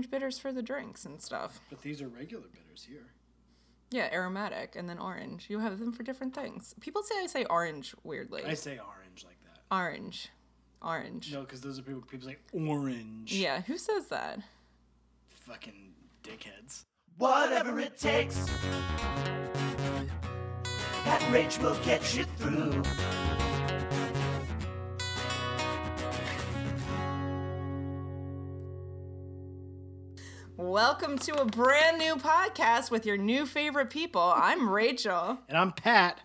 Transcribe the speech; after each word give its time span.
orange 0.00 0.10
bitters 0.10 0.38
for 0.38 0.50
the 0.50 0.62
drinks 0.62 1.04
and 1.04 1.20
stuff. 1.20 1.60
But 1.68 1.82
these 1.82 2.00
are 2.00 2.08
regular 2.08 2.46
bitters 2.48 2.86
here. 2.88 3.12
Yeah, 3.90 4.08
aromatic 4.12 4.74
and 4.76 4.88
then 4.88 4.98
orange. 4.98 5.46
You 5.50 5.58
have 5.58 5.78
them 5.78 5.92
for 5.92 6.02
different 6.02 6.34
things. 6.34 6.74
People 6.80 7.02
say 7.02 7.16
I 7.22 7.26
say 7.26 7.44
orange 7.44 7.94
weirdly. 8.02 8.44
I 8.46 8.54
say 8.54 8.78
orange 8.78 9.24
like 9.26 9.36
that. 9.44 9.60
orange. 9.74 10.30
Orange. 10.80 11.34
No, 11.34 11.42
because 11.42 11.60
those 11.60 11.78
are 11.78 11.82
people. 11.82 12.00
People 12.00 12.28
say 12.28 12.38
orange. 12.54 13.34
Yeah, 13.34 13.60
who 13.60 13.76
says 13.76 14.06
that? 14.06 14.38
Fucking 15.28 15.92
dickheads. 16.22 16.84
Whatever 17.18 17.78
it 17.78 17.98
takes. 17.98 18.46
That 21.04 21.30
rage 21.30 21.58
will 21.58 21.76
get 21.84 22.16
you 22.16 22.24
through. 22.38 22.82
Welcome 30.60 31.16
to 31.20 31.40
a 31.40 31.46
brand 31.46 31.96
new 31.96 32.16
podcast 32.16 32.90
with 32.90 33.06
your 33.06 33.16
new 33.16 33.46
favorite 33.46 33.88
people. 33.88 34.20
I'm 34.36 34.68
Rachel, 34.68 35.38
And 35.48 35.56
I'm 35.56 35.72
Pat. 35.72 36.20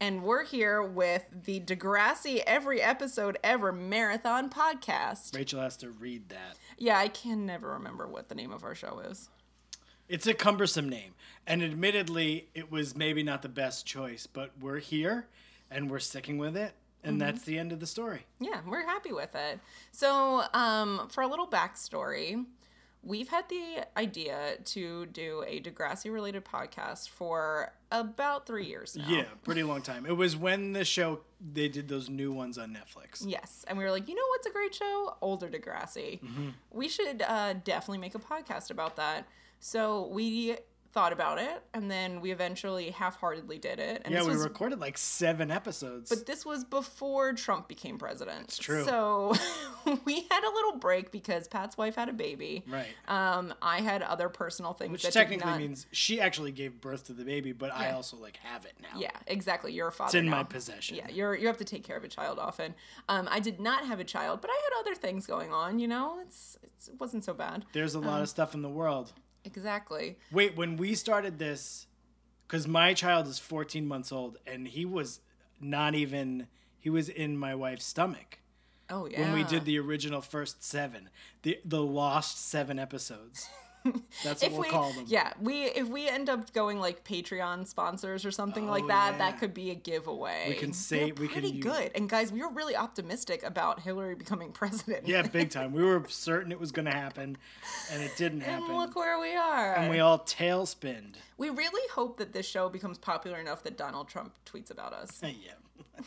and 0.00 0.24
we're 0.24 0.42
here 0.44 0.82
with 0.82 1.22
the 1.44 1.60
Degrassi 1.60 2.42
Every 2.44 2.82
Episode 2.82 3.38
Ever 3.44 3.70
Marathon 3.70 4.50
podcast. 4.50 5.32
Rachel 5.36 5.60
has 5.60 5.76
to 5.76 5.90
read 5.90 6.28
that. 6.30 6.58
Yeah, 6.76 6.98
I 6.98 7.06
can 7.06 7.46
never 7.46 7.68
remember 7.74 8.08
what 8.08 8.28
the 8.28 8.34
name 8.34 8.50
of 8.50 8.64
our 8.64 8.74
show 8.74 8.98
is. 8.98 9.28
It's 10.08 10.26
a 10.26 10.34
cumbersome 10.34 10.88
name, 10.88 11.14
and 11.46 11.62
admittedly, 11.62 12.48
it 12.56 12.72
was 12.72 12.96
maybe 12.96 13.22
not 13.22 13.42
the 13.42 13.48
best 13.48 13.86
choice, 13.86 14.26
but 14.26 14.50
we're 14.60 14.80
here, 14.80 15.28
and 15.70 15.88
we're 15.88 16.00
sticking 16.00 16.36
with 16.36 16.56
it, 16.56 16.72
and 17.04 17.20
that's 17.20 17.42
the 17.42 17.56
end 17.56 17.70
of 17.70 17.78
the 17.78 17.86
story. 17.86 18.26
Yeah, 18.40 18.60
we're 18.66 18.84
happy 18.84 19.12
with 19.12 19.36
it. 19.36 19.60
So, 19.92 20.42
um, 20.52 21.06
for 21.10 21.22
a 21.22 21.28
little 21.28 21.46
backstory, 21.46 22.44
we've 23.02 23.28
had 23.28 23.48
the 23.48 23.86
idea 23.96 24.56
to 24.64 25.06
do 25.06 25.44
a 25.46 25.60
Degrassi 25.60 26.12
related 26.12 26.44
podcast 26.44 27.08
for 27.08 27.72
about 27.90 28.46
three 28.46 28.66
years 28.66 28.96
now. 28.96 29.08
Yeah, 29.08 29.24
pretty 29.44 29.62
long 29.62 29.82
time. 29.82 30.04
It 30.06 30.16
was 30.16 30.36
when 30.36 30.72
the 30.72 30.84
show 30.84 31.20
they 31.52 31.68
did 31.68 31.88
those 31.88 32.08
new 32.08 32.32
ones 32.32 32.58
on 32.58 32.70
Netflix. 32.74 33.24
Yes, 33.24 33.64
and 33.68 33.78
we 33.78 33.84
were 33.84 33.90
like, 33.90 34.08
you 34.08 34.14
know 34.14 34.26
what's 34.30 34.46
a 34.46 34.50
great 34.50 34.74
show? 34.74 35.16
Older 35.20 35.48
Degrassi. 35.48 36.20
We 36.70 36.88
should 36.88 37.22
uh, 37.22 37.54
definitely 37.64 37.98
make 37.98 38.14
a 38.14 38.18
podcast 38.18 38.70
about 38.70 38.96
that. 38.96 39.26
So 39.60 40.08
we 40.12 40.56
thought 40.92 41.12
about 41.12 41.38
it, 41.38 41.62
and 41.74 41.90
then 41.90 42.20
we 42.20 42.30
eventually 42.32 42.90
half-heartedly 42.90 43.58
did 43.58 43.78
it. 43.78 44.02
And 44.04 44.14
Yeah, 44.14 44.22
we 44.22 44.28
was, 44.28 44.42
recorded 44.42 44.80
like 44.80 44.96
seven 44.96 45.50
episodes. 45.50 46.08
But 46.08 46.26
this 46.26 46.46
was 46.46 46.64
before 46.64 47.34
Trump 47.34 47.68
became 47.68 47.98
president. 47.98 48.44
It's 48.44 48.58
true. 48.58 48.84
So 48.84 49.34
we 50.04 50.26
had 50.30 50.44
a 50.44 50.50
little 50.54 50.76
break 50.78 51.12
because 51.12 51.46
Pat's 51.46 51.76
wife 51.76 51.94
had 51.96 52.08
a 52.08 52.12
baby. 52.12 52.64
right. 52.66 52.86
Um, 53.06 53.52
I 53.60 53.80
had 53.80 54.02
other 54.02 54.28
personal 54.28 54.72
things 54.72 54.92
Which 54.92 55.12
technically 55.12 55.50
not... 55.50 55.58
means 55.58 55.86
she 55.92 56.20
actually 56.20 56.52
gave 56.52 56.80
birth 56.80 57.04
to 57.08 57.12
the 57.12 57.24
baby, 57.24 57.52
but 57.52 57.72
I 57.72 57.92
also 57.92 58.16
like 58.16 58.38
have 58.38 58.64
it 58.64 58.74
now. 58.80 58.98
Yeah, 58.98 59.10
exactly. 59.26 59.72
You're 59.72 59.88
a 59.88 59.92
father. 59.92 60.08
It's 60.08 60.14
in 60.14 60.28
my 60.28 60.42
possession. 60.42 60.96
Yeah, 60.96 61.08
you're 61.10 61.34
you 61.34 61.46
have 61.48 61.58
to 61.58 61.64
take 61.64 61.84
care 61.84 61.96
of 61.96 62.04
a 62.04 62.08
child 62.08 62.38
often. 62.38 62.74
Um, 63.08 63.28
I 63.30 63.40
did 63.40 63.60
not 63.60 63.84
have 63.84 64.00
a 64.00 64.04
child, 64.04 64.40
but 64.40 64.50
I 64.50 64.54
had 64.54 64.80
other 64.80 64.94
things 64.94 65.26
going 65.26 65.52
on. 65.52 65.78
You 65.78 65.88
know, 65.88 66.18
it's, 66.22 66.56
it's 66.62 66.88
it 66.88 66.98
wasn't 66.98 67.24
so 67.24 67.34
bad. 67.34 67.64
There's 67.72 67.94
a 67.94 67.98
Um, 67.98 68.06
lot 68.06 68.22
of 68.22 68.28
stuff 68.28 68.54
in 68.54 68.62
the 68.62 68.68
world. 68.70 69.12
Exactly. 69.56 70.16
Wait, 70.30 70.56
when 70.56 70.76
we 70.76 70.94
started 70.94 71.38
this, 71.38 71.86
because 72.46 72.68
my 72.68 72.92
child 72.94 73.26
is 73.26 73.38
14 73.38 73.86
months 73.86 74.12
old, 74.12 74.36
and 74.46 74.68
he 74.68 74.84
was 74.84 75.20
not 75.60 75.94
even, 75.94 76.46
he 76.78 76.90
was 76.90 77.08
in 77.08 77.36
my 77.36 77.54
wife's 77.54 77.84
stomach 77.86 78.40
Oh 78.90 79.06
yeah. 79.06 79.20
when 79.20 79.32
we 79.32 79.44
did 79.44 79.64
the 79.64 79.78
original 79.78 80.20
first 80.20 80.62
seven, 80.62 81.08
the 81.42 81.58
the 81.64 81.82
lost 81.82 82.48
seven 82.48 82.78
episodes. 82.78 83.48
That's 84.24 84.42
what 84.42 84.42
If 84.42 84.52
we'll 84.52 84.60
we, 84.62 84.68
call 84.68 84.92
them. 84.92 85.04
yeah, 85.08 85.32
we 85.40 85.64
if 85.64 85.88
we 85.88 86.08
end 86.08 86.28
up 86.28 86.52
going 86.52 86.78
like 86.80 87.04
Patreon 87.04 87.66
sponsors 87.66 88.24
or 88.24 88.30
something 88.30 88.68
like 88.68 88.84
Oh, 88.84 88.88
that, 88.88 89.12
yeah. 89.12 89.18
that 89.18 89.38
could 89.38 89.54
be 89.54 89.70
a 89.70 89.74
giveaway. 89.74 90.46
We 90.48 90.54
can 90.54 90.72
say- 90.72 91.12
We're 91.12 91.22
we 91.22 91.28
can 91.28 91.40
pretty 91.42 91.48
use- 91.56 91.64
good. 91.64 91.90
And 91.94 92.08
guys, 92.08 92.32
we 92.32 92.40
were 92.40 92.50
really 92.50 92.76
optimistic 92.76 93.42
about 93.42 93.80
Hillary 93.80 94.14
becoming 94.14 94.52
president. 94.52 95.06
Yeah, 95.06 95.22
big 95.22 95.50
time. 95.50 95.72
We 95.72 95.82
were 95.84 96.04
certain 96.08 96.52
it 96.52 96.60
was 96.60 96.72
going 96.72 96.86
to 96.86 96.92
happen, 96.96 97.36
and 97.92 98.02
it 98.02 98.16
didn't 98.16 98.40
happen. 98.40 98.64
and 98.70 98.76
look 98.76 98.96
where 98.96 99.18
we 99.20 99.34
are. 99.34 99.74
and 99.74 99.90
we 99.90 100.00
all 100.00 100.18
tailspinned. 100.18 101.14
we 101.36 101.50
really 101.50 101.88
hope 101.94 102.16
that 102.18 102.32
this 102.32 102.46
show 102.46 102.68
becomes 102.68 102.98
popular 102.98 103.38
enough 103.38 103.62
that 103.62 103.76
Donald 103.76 104.08
Trump 104.08 104.32
tweets 104.46 104.70
about 104.70 104.92
us. 104.92 105.20
Yeah. 105.22 105.52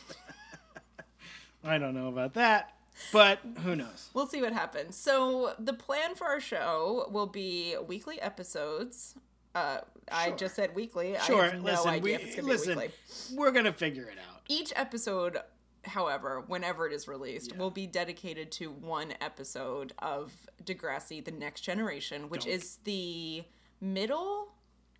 I 1.64 1.78
don't 1.78 1.94
know 1.94 2.08
about 2.08 2.34
that, 2.34 2.74
but 3.12 3.40
who 3.62 3.76
knows? 3.76 4.10
We'll 4.14 4.26
see 4.26 4.40
what 4.42 4.52
happens. 4.52 4.96
So 4.96 5.54
the 5.58 5.72
plan 5.72 6.14
for 6.14 6.26
our 6.26 6.40
show 6.40 7.08
will 7.10 7.26
be 7.26 7.76
weekly 7.86 8.20
episodes. 8.20 9.14
Uh, 9.54 9.78
I 10.10 10.30
just 10.30 10.54
said 10.54 10.74
weekly. 10.74 11.16
I 11.16 11.20
Sure, 11.22 11.44
have 11.44 11.54
no 11.54 11.60
listen, 11.62 11.90
idea 11.90 12.02
we, 12.02 12.14
if 12.14 12.22
it's 12.26 12.36
gonna 12.36 12.48
listen, 12.48 12.74
be 12.74 12.80
weekly. 12.84 13.36
we're 13.36 13.50
going 13.50 13.66
to 13.66 13.72
figure 13.72 14.04
it 14.04 14.16
out. 14.18 14.40
Each 14.48 14.72
episode, 14.76 15.38
however, 15.84 16.42
whenever 16.46 16.86
it 16.86 16.92
is 16.94 17.06
released, 17.06 17.56
will 17.58 17.70
be 17.70 17.86
dedicated 17.86 18.50
to 18.52 18.70
one 18.70 19.12
episode 19.20 19.92
of 19.98 20.32
Degrassi: 20.64 21.22
The 21.24 21.32
Next 21.32 21.60
Generation, 21.60 22.28
which 22.30 22.44
Don't. 22.44 22.52
is 22.54 22.78
the 22.84 23.44
middle. 23.80 24.48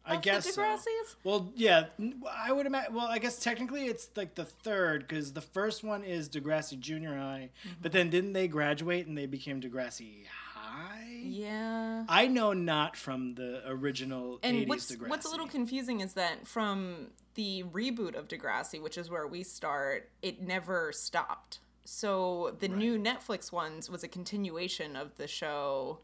I 0.04 0.16
guess 0.16 0.52
so. 0.54 0.76
Well, 1.24 1.52
yeah, 1.54 1.86
I 2.30 2.50
would 2.52 2.66
imagine. 2.66 2.94
Well, 2.94 3.06
I 3.06 3.18
guess 3.18 3.38
technically 3.38 3.86
it's 3.86 4.08
like 4.16 4.34
the 4.34 4.44
third 4.44 5.06
because 5.06 5.32
the 5.32 5.40
first 5.40 5.84
one 5.84 6.02
is 6.04 6.28
Degrassi 6.28 6.78
Junior 6.78 7.16
High, 7.16 7.50
Mm-hmm. 7.66 7.76
but 7.82 7.92
then 7.92 8.10
didn't 8.10 8.32
they 8.32 8.48
graduate 8.48 9.06
and 9.06 9.16
they 9.16 9.26
became 9.26 9.60
Degrassi 9.60 10.24
High? 10.54 11.20
Yeah. 11.24 12.04
I 12.08 12.26
know 12.26 12.52
not 12.52 12.96
from 12.96 13.34
the 13.34 13.62
original 13.68 14.40
And 14.42 14.56
80s 14.56 14.68
what's 14.68 14.90
Degrassi. 14.96 15.08
what's 15.08 15.26
a 15.26 15.30
little 15.30 15.46
confusing 15.46 16.00
is 16.00 16.14
that 16.14 16.46
from 16.48 17.08
the 17.34 17.62
reboot 17.72 18.14
of 18.16 18.26
Degrassi, 18.28 18.82
which 18.82 18.98
is 18.98 19.08
where 19.08 19.26
we 19.26 19.42
start, 19.44 20.10
it 20.20 20.42
never 20.42 20.92
stopped. 20.92 21.60
So 21.84 22.56
the 22.60 22.68
new 22.68 22.98
Netflix 22.98 23.52
ones 23.52 23.88
was 23.90 24.02
a 24.02 24.08
continuation 24.08 24.96
of 24.96 25.16
the 25.16 25.26
show 25.28 25.98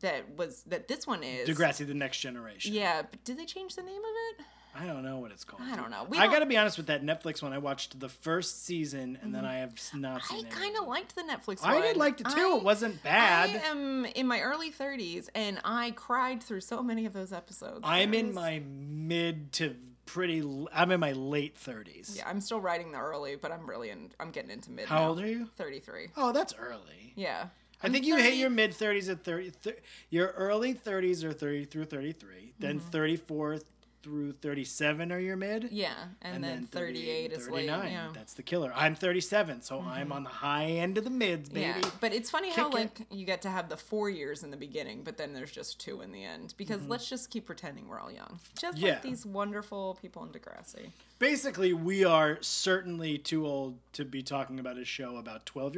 that 0.00 0.36
was 0.36 0.62
that 0.64 0.88
this 0.88 1.06
one 1.06 1.22
is. 1.22 1.48
Degrassi: 1.48 1.86
The 1.86 1.94
Next 1.94 2.18
Generation. 2.20 2.72
Yeah, 2.74 3.02
but 3.02 3.22
did 3.24 3.38
they 3.38 3.44
change 3.46 3.74
the 3.76 3.82
name 3.82 3.98
of 4.00 4.40
it? 4.40 4.44
I 4.78 4.84
don't 4.84 5.02
know 5.02 5.16
what 5.20 5.30
it's 5.30 5.42
called. 5.42 5.62
I 5.64 5.74
don't 5.74 5.90
know. 5.90 6.04
We 6.06 6.18
I 6.18 6.24
don't- 6.24 6.32
got 6.34 6.38
to 6.40 6.46
be 6.46 6.58
honest 6.58 6.76
with 6.76 6.88
that 6.88 7.02
Netflix 7.02 7.40
one. 7.42 7.54
I 7.54 7.58
watched 7.58 7.98
the 7.98 8.10
first 8.10 8.66
season 8.66 9.18
and 9.22 9.34
then 9.34 9.46
I 9.46 9.54
have 9.60 9.72
not 9.94 10.20
Mm-hmm. 10.20 10.34
I 10.34 10.36
seen 10.36 10.46
it. 10.46 10.52
kind 10.52 10.76
of 10.76 10.86
liked 10.86 11.14
the 11.16 11.22
Netflix 11.22 11.64
I 11.64 11.72
one. 11.72 11.82
I 11.82 11.86
did 11.86 11.96
like 11.96 12.20
it 12.20 12.26
too. 12.28 12.36
I- 12.52 12.56
it 12.58 12.62
wasn't 12.62 13.02
bad. 13.02 13.48
I 13.48 13.68
am 13.70 14.04
in 14.04 14.26
my 14.26 14.40
early 14.42 14.70
30s 14.70 15.30
and 15.34 15.58
I 15.64 15.92
cried 15.92 16.42
through 16.42 16.60
so 16.60 16.82
many 16.82 17.06
of 17.06 17.14
those 17.14 17.32
episodes. 17.32 17.80
I'm 17.84 18.10
There 18.10 18.20
in 18.20 18.34
my 18.34 18.60
mid 18.68 19.52
to 19.52 19.76
pretty. 20.04 20.42
I'm 20.74 20.92
in 20.92 21.00
my 21.00 21.12
late 21.12 21.56
30s. 21.58 22.14
Yeah, 22.18 22.28
I'm 22.28 22.42
still 22.42 22.60
writing 22.60 22.92
the 22.92 22.98
early, 22.98 23.36
but 23.36 23.52
I'm 23.52 23.66
really 23.66 23.88
in. 23.88 24.10
I'm 24.20 24.30
getting 24.30 24.50
into 24.50 24.70
mid. 24.70 24.86
How 24.88 24.98
now. 25.00 25.08
old 25.08 25.20
are 25.20 25.26
you? 25.26 25.48
33. 25.56 26.08
Oh, 26.18 26.32
that's 26.32 26.52
early. 26.58 27.14
Yeah. 27.16 27.46
I 27.86 27.88
I'm 27.88 27.92
think 27.92 28.04
you 28.06 28.16
hit 28.16 28.34
your 28.34 28.50
mid 28.50 28.72
30s 28.72 29.08
at 29.10 29.22
30, 29.22 29.50
thir- 29.50 29.76
your 30.10 30.28
early 30.36 30.74
30s 30.74 31.22
are 31.24 31.32
30 31.32 31.64
through 31.66 31.84
33. 31.84 32.52
Then 32.58 32.80
Mm-hmm. 32.80 32.88
34 32.90 33.58
through 34.02 34.30
37 34.34 35.10
are 35.10 35.18
your 35.18 35.36
mid. 35.36 35.68
Yeah, 35.72 35.92
and, 36.22 36.42
then, 36.42 36.66
38 36.66 37.32
is 37.32 37.48
late. 37.48 37.68
39. 37.68 37.90
Yeah. 37.92 38.08
That's 38.14 38.34
the 38.34 38.42
killer. 38.44 38.72
I'm 38.74 38.94
37, 38.94 39.62
so 39.62 39.80
I'm 39.80 40.12
on 40.12 40.22
the 40.22 40.30
high 40.30 40.66
end 40.66 40.96
of 40.96 41.02
the 41.02 41.10
mids, 41.10 41.48
baby. 41.48 41.62
Yeah, 41.66 41.80
but 42.00 42.12
it's 42.14 42.30
funny 42.30 42.52
how 42.52 42.68
it. 42.68 42.74
like 42.74 43.00
you 43.10 43.26
get 43.26 43.42
to 43.42 43.50
have 43.50 43.68
the 43.68 43.76
four 43.76 44.08
years 44.08 44.44
in 44.44 44.52
the 44.52 44.56
beginning, 44.56 45.02
but 45.02 45.16
then 45.16 45.32
there's 45.32 45.50
just 45.50 45.80
two 45.80 46.02
in 46.02 46.12
the 46.12 46.22
end. 46.22 46.54
Because 46.56 46.80
let's 46.86 47.08
just 47.08 47.30
keep 47.30 47.46
pretending 47.46 47.88
we're 47.88 47.98
all 48.00 48.12
young, 48.12 48.38
just 48.58 48.76
Mm-hmm. 48.76 48.86
Yeah. 48.86 48.92
like 48.94 49.02
these 49.02 49.26
wonderful 49.26 49.98
people 50.00 50.22
in 50.22 50.30
Degrassi. 50.30 50.90
Basically, 51.18 51.72
we 51.72 52.04
are 52.04 52.38
certainly 52.42 53.18
too 53.18 53.44
old 53.44 53.76
to 53.94 54.04
be 54.04 54.22
talking 54.22 54.60
about 54.60 54.78
a 54.78 54.84
show 54.84 55.16
about 55.16 55.46
12 55.46 55.74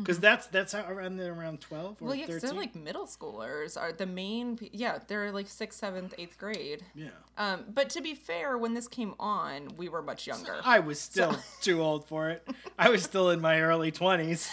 because 0.00 0.18
that's 0.18 0.46
that's 0.48 0.72
how 0.72 0.84
around 0.88 1.20
around 1.20 1.60
12 1.60 1.84
or 1.84 1.94
Mm-hmm. 1.94 2.04
Well, 2.06 2.14
yeah, 2.14 2.26
'cause 2.26 2.34
13. 2.40 2.50
they're 2.50 2.58
like 2.58 2.74
middle 2.74 3.06
schoolers. 3.06 3.80
Are 3.80 3.92
the 3.92 4.06
main? 4.06 4.58
Yeah, 4.72 4.98
they're 5.06 5.30
like 5.32 5.48
sixth, 5.48 5.78
seventh, 5.78 6.14
eighth 6.18 6.36
grade. 6.38 6.84
yeah. 6.94 7.08
Um, 7.38 7.64
but 7.72 7.88
to 7.90 8.00
be 8.02 8.14
fair, 8.14 8.58
when 8.58 8.74
this 8.74 8.88
came 8.88 9.14
on, 9.18 9.76
we 9.76 9.88
were 9.88 10.02
much 10.02 10.26
younger. 10.26 10.56
I 10.64 10.80
was 10.80 11.00
still 11.00 11.36
too 11.62 11.80
old 11.82 12.06
for 12.06 12.30
it. 12.30 12.46
I 12.78 12.88
was 12.90 13.02
still 13.02 13.30
in 13.30 13.40
my 13.40 13.60
early 13.60 13.92
20s. 13.92 14.48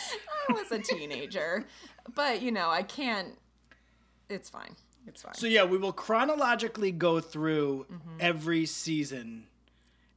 I 0.50 0.54
was 0.54 0.72
a 0.72 0.80
teenager, 0.80 1.66
but 2.16 2.42
you 2.42 2.52
know, 2.52 2.70
I 2.70 2.84
can't. 2.84 3.38
It's 4.30 4.50
fine. 4.50 4.76
It's 5.06 5.22
fine. 5.22 5.34
So 5.36 5.48
yeah, 5.48 5.64
we 5.64 5.78
will 5.78 5.94
chronologically 5.94 6.92
go 6.92 7.20
through 7.22 7.86
every 8.20 8.66
season. 8.66 9.48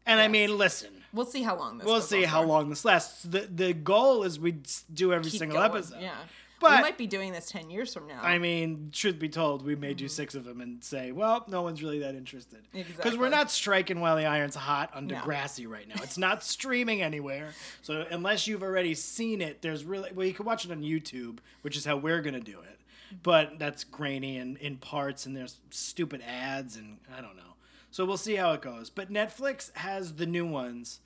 And 0.07 0.21
I 0.21 0.27
mean, 0.29 0.57
listen, 0.59 1.00
we'll 1.13 1.27
see 1.27 1.43
how 1.43 1.57
long 1.57 1.79
this. 1.79 1.87
Lasts 1.87 2.11
We'll 2.11 2.21
see 2.21 2.27
how 2.27 2.43
for. 2.43 2.47
long 2.49 2.69
this 2.71 2.85
lasts. 2.85 3.23
The 3.23 3.41
the 3.41 3.73
goal 3.73 4.23
is 4.25 4.39
we 4.39 4.57
do 4.93 5.13
every 5.13 5.31
Keep 5.31 5.39
single 5.39 5.59
going, 5.59 5.71
episode. 5.71 6.01
Yeah, 6.01 6.15
But- 6.61 6.77
we 6.79 6.83
might 6.83 6.99
be 6.99 7.07
doing 7.07 7.33
this 7.33 7.51
ten 7.51 7.71
years 7.71 7.93
from 7.95 8.07
now. 8.07 8.21
I 8.23 8.39
mean, 8.39 8.91
truth 8.93 9.19
be 9.19 9.29
told, 9.29 9.65
we 9.65 9.75
may 9.77 9.95
do 9.95 10.05
mm-hmm. 10.05 10.11
six 10.11 10.35
of 10.35 10.45
them 10.45 10.61
and 10.61 10.83
say, 10.85 11.11
well, 11.13 11.45
no 11.49 11.63
one's 11.63 11.83
really 11.83 12.01
that 12.01 12.15
interested. 12.15 12.61
Because 12.73 12.91
Exactly. 12.91 13.19
we're 13.19 13.29
not 13.31 13.51
striking 13.51 14.01
while 14.01 14.17
the 14.17 14.27
iron's 14.27 14.55
hot 14.55 14.91
on 14.95 15.07
No. 15.07 15.17
Degrassi 15.17 15.67
right 15.69 15.89
now. 15.89 15.97
It's 16.03 16.19
not 16.27 16.45
streaming 16.45 17.03
anywhere. 17.03 17.51
So 17.83 18.07
unless 18.11 18.47
you've 18.47 18.63
already 18.63 18.95
seen 18.95 19.41
it, 19.41 19.63
there's 19.63 19.85
really, 19.85 20.11
well, 20.15 20.27
you 20.27 20.35
can 20.35 20.45
watch 20.47 20.65
it 20.65 20.71
on 20.71 20.83
YouTube, 20.83 21.39
which 21.63 21.77
is 21.77 21.85
how 21.85 21.97
we're 21.97 22.21
going 22.21 22.35
to 22.35 22.41
do 22.41 22.61
it. 22.61 22.77
Mm-hmm. 23.11 23.17
but 23.25 23.59
that's 23.59 23.83
grainy 23.83 24.37
and 24.39 24.57
in 24.59 24.77
parts, 24.77 25.27
and 25.27 25.37
there's 25.37 25.57
stupid 25.71 26.23
ads, 26.25 26.77
and 26.77 26.99
I 27.13 27.21
don't 27.21 27.35
know. 27.37 27.50
So 27.91 28.05
we'll 28.05 28.17
see 28.17 28.37
how 28.37 28.53
it 28.53 28.63
goes. 28.63 28.91
But 28.91 29.13
Netflix 29.13 29.75
has 29.77 30.15
the 30.15 30.27
new 30.27 30.47
ones. 30.47 31.01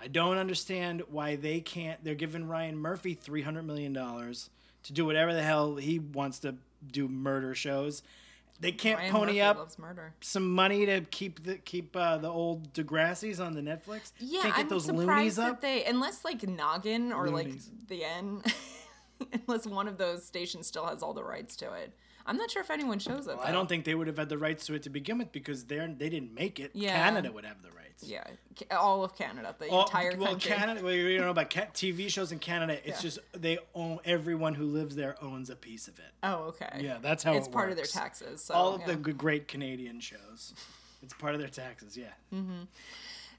I 0.00 0.08
don't 0.08 0.38
understand 0.38 1.02
why 1.10 1.36
they 1.36 1.60
can't. 1.60 2.02
They're 2.02 2.14
giving 2.14 2.48
Ryan 2.48 2.76
Murphy 2.78 3.14
three 3.14 3.42
hundred 3.42 3.64
million 3.64 3.92
dollars 3.92 4.48
to 4.84 4.92
do 4.92 5.04
whatever 5.04 5.34
the 5.34 5.42
hell 5.42 5.76
he 5.76 5.98
wants 5.98 6.38
to 6.40 6.54
do 6.90 7.06
murder 7.08 7.54
shows. 7.54 8.02
They 8.60 8.72
can't 8.72 8.98
Ryan 8.98 9.12
pony 9.12 9.32
Murphy 9.32 9.40
up 9.42 9.70
some 10.20 10.50
money 10.50 10.84
to 10.86 11.00
keep 11.02 11.44
the 11.44 11.56
keep 11.56 11.94
uh, 11.96 12.18
the 12.18 12.28
old 12.28 12.72
Degrassi's 12.72 13.40
on 13.40 13.54
the 13.54 13.60
Netflix. 13.62 14.12
Yeah, 14.18 14.42
can't 14.42 14.56
get 14.56 14.62
I'm 14.64 14.68
those 14.68 14.84
surprised 14.86 15.36
that 15.38 15.50
up. 15.52 15.60
they, 15.60 15.84
unless 15.84 16.24
like 16.24 16.46
Noggin 16.46 17.12
or 17.12 17.28
Loonies. 17.28 17.70
like 17.70 17.88
the 17.88 18.04
N, 18.04 18.42
unless 19.46 19.66
one 19.66 19.88
of 19.88 19.98
those 19.98 20.24
stations 20.24 20.66
still 20.66 20.86
has 20.86 21.02
all 21.02 21.14
the 21.14 21.24
rights 21.24 21.56
to 21.56 21.72
it. 21.72 21.92
I'm 22.30 22.36
not 22.36 22.48
sure 22.48 22.62
if 22.62 22.70
anyone 22.70 23.00
shows 23.00 23.26
it. 23.26 23.36
I 23.42 23.50
don't 23.50 23.68
think 23.68 23.84
they 23.84 23.94
would 23.96 24.06
have 24.06 24.16
had 24.16 24.28
the 24.28 24.38
rights 24.38 24.64
to 24.66 24.74
it 24.74 24.84
to 24.84 24.90
begin 24.90 25.18
with 25.18 25.32
because 25.32 25.64
they're 25.64 25.88
they 25.88 26.08
didn't 26.08 26.32
make 26.32 26.60
it. 26.60 26.70
Yeah. 26.74 26.92
Canada 26.96 27.32
would 27.32 27.44
have 27.44 27.60
the 27.60 27.70
rights. 27.72 28.04
Yeah, 28.04 28.22
all 28.70 29.02
of 29.02 29.16
Canada, 29.16 29.54
the 29.58 29.68
All- 29.68 29.82
entire 29.84 30.16
well, 30.16 30.28
country. 30.28 30.52
Canada. 30.52 30.80
Well, 30.82 30.94
you 30.94 31.16
don't 31.16 31.24
know 31.26 31.30
about 31.32 31.50
TV 31.50 32.08
shows 32.08 32.30
in 32.32 32.38
Canada. 32.38 32.74
It's 32.86 32.98
Yeah. 32.98 33.10
just 33.10 33.18
they 33.32 33.58
own 33.74 33.98
everyone 34.04 34.54
who 34.54 34.64
lives 34.66 34.94
there 34.94 35.16
owns 35.22 35.50
a 35.50 35.56
piece 35.56 35.88
of 35.88 35.98
it. 35.98 36.12
Oh, 36.22 36.44
okay. 36.54 36.78
Yeah, 36.80 36.98
that's 37.02 37.24
how 37.24 37.34
it's 37.34 37.48
it 37.48 37.52
part 37.52 37.70
of 37.70 37.76
their 37.76 37.84
taxes. 37.84 38.44
So, 38.44 38.54
All 38.54 38.74
of 38.74 38.82
yeah. 38.82 38.94
the 38.94 39.12
great 39.12 39.48
Canadian 39.48 39.98
shows. 40.00 40.54
It's 41.02 41.14
part 41.14 41.34
of 41.34 41.40
their 41.40 41.50
taxes. 41.50 41.96
Yeah. 41.96 42.12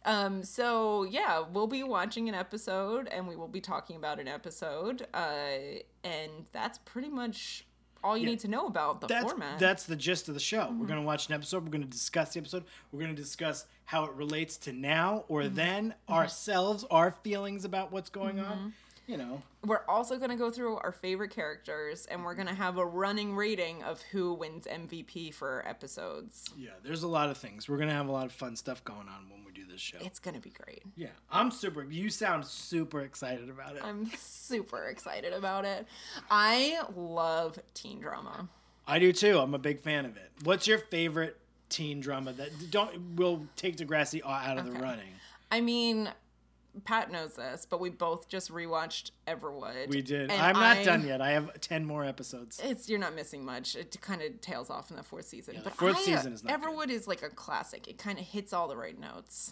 Um, 0.03 0.43
so 0.43 1.03
yeah, 1.03 1.43
we'll 1.51 1.67
be 1.67 1.83
watching 1.83 2.27
an 2.27 2.35
episode 2.35 3.07
and 3.07 3.27
we 3.27 3.35
will 3.35 3.47
be 3.47 3.61
talking 3.61 3.95
about 3.95 4.19
an 4.19 4.27
episode. 4.27 5.07
Uh, 5.13 5.79
and 6.03 6.31
that's 6.51 6.79
pretty 6.79 7.09
much 7.09 7.65
all 8.03 8.18
you 8.18 8.24
Yeah. 8.25 8.30
need 8.31 8.39
to 8.42 8.48
know 8.48 8.68
about 8.68 9.01
the 9.01 9.07
that's 9.07 9.24
format. 9.31 9.50
Mm-hmm. 9.50 9.57
that's 9.59 9.83
the 9.86 9.95
gist 9.95 10.27
of 10.27 10.33
the 10.33 10.39
show. 10.39 10.74
We're 10.80 10.88
gonna 10.88 11.01
watch 11.01 11.27
an 11.30 11.36
episode. 11.36 11.63
We're 11.63 11.71
gonna 11.71 11.86
discuss 11.86 12.33
the 12.33 12.39
episode. 12.39 12.63
We're 12.92 13.01
gonna 13.01 13.13
discuss 13.13 13.65
how 13.86 14.06
it 14.06 14.13
relates 14.13 14.57
to 14.57 14.74
now 14.74 15.25
or 15.27 15.42
Mm-hmm. 15.44 15.56
then 15.56 15.95
ourselves, 16.09 16.86
our 16.92 17.12
feelings 17.24 17.65
about 17.65 17.92
what's 17.92 18.09
going 18.09 18.38
Mm-hmm. 18.38 18.51
on. 18.51 18.74
You 19.07 19.18
know, 19.18 19.42
we're 19.65 19.83
also 19.89 20.18
going 20.18 20.30
to 20.30 20.38
go 20.38 20.51
through 20.51 20.77
our 20.77 20.92
favorite 20.92 21.31
characters 21.31 22.06
and 22.06 22.24
we're 22.24 22.36
going 22.36 22.48
to 22.48 22.53
have 22.53 22.77
a 22.77 22.86
running 22.86 23.36
rating 23.36 23.83
of 23.83 24.01
who 24.12 24.33
wins 24.33 24.65
MVP 24.65 25.33
for 25.33 25.63
episodes. 25.68 26.50
yeah. 26.57 26.69
There's 26.83 27.03
a 27.03 27.07
lot 27.07 27.30
of 27.30 27.38
things. 27.38 27.68
We're 27.68 27.77
gonna 27.77 27.92
have 27.94 28.07
a 28.07 28.12
lot 28.12 28.25
of 28.25 28.31
fun 28.31 28.56
stuff 28.56 28.83
going 28.83 29.07
on 29.09 29.30
when 29.30 29.44
we 29.44 29.51
do 29.51 29.65
this 29.69 29.81
show. 29.81 29.98
It's 30.01 30.19
going 30.19 30.36
to 30.36 30.39
be 30.39 30.51
great. 30.51 30.83
yeah, 30.95 31.09
I'm 31.31 31.51
super. 31.51 31.83
You 31.83 32.09
sound 32.09 32.45
super 32.45 33.01
excited 33.01 33.50
about 33.50 33.75
it. 33.75 33.83
I'm 33.83 34.09
super 34.18 34.86
excited 34.86 35.33
about 35.33 35.65
it. 35.65 35.88
I 36.30 36.80
love 36.95 37.59
teen 37.74 38.00
drama. 38.00 38.48
I 38.88 39.00
do 39.00 39.12
too. 39.12 39.39
I'm 39.39 39.53
a 39.53 39.59
big 39.59 39.81
fan 39.81 40.06
of 40.06 40.15
it. 40.15 40.31
What's 40.44 40.68
your 40.68 40.77
favorite 40.77 41.38
teen 41.69 42.00
drama 42.01 42.33
that 42.33 42.71
don't 42.71 43.15
will 43.15 43.45
take 43.56 43.77
Degrassi 43.77 44.21
out 44.25 44.57
of 44.57 44.65
the 44.65 44.80
running? 44.80 45.13
I 45.51 45.59
mean, 45.62 46.09
Pat 46.85 47.12
knows 47.12 47.33
this, 47.33 47.65
but 47.69 47.79
we 47.79 47.89
both 47.89 48.29
just 48.29 48.50
rewatched 48.50 49.12
Everwood. 49.27 49.89
We 49.89 50.01
did. 50.01 50.31
I'm 50.31 50.53
not 50.56 50.77
I- 50.77 50.83
done 50.83 51.06
yet. 51.06 51.21
I 51.21 51.31
have 51.31 51.59
ten 51.59 51.85
more 51.85 52.06
episodes. 52.06 52.62
It's 52.63 52.89
you're 52.89 53.00
not 53.00 53.13
missing 53.13 53.44
much. 53.44 53.75
It 53.75 54.00
kind 54.01 54.21
of 54.21 54.39
tails 54.41 54.69
off 54.69 54.89
in 54.89 54.95
the 54.97 55.03
fourth 55.03 55.25
season. 55.25 55.56
the 55.56 55.62
but 55.63 55.73
fourth 55.73 55.97
I, 55.97 56.01
season 56.01 56.33
is 56.33 56.44
not 56.44 56.62
good. 56.62 56.69
Everwood 56.69 56.89
is 56.89 57.07
like 57.07 57.23
a 57.23 57.29
classic. 57.29 57.88
It 57.88 57.97
kind 57.97 58.18
of 58.19 58.25
hits 58.25 58.53
all 58.53 58.68
the 58.68 58.77
right 58.77 58.97
notes. 58.97 59.51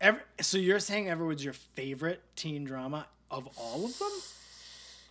Every, 0.00 0.20
so 0.40 0.58
you're 0.58 0.78
saying 0.78 1.06
Everwood's 1.06 1.44
your 1.44 1.52
favorite 1.54 2.22
teen 2.36 2.64
drama 2.64 3.06
of 3.30 3.48
all 3.58 3.84
of 3.84 3.98
them? 3.98 4.10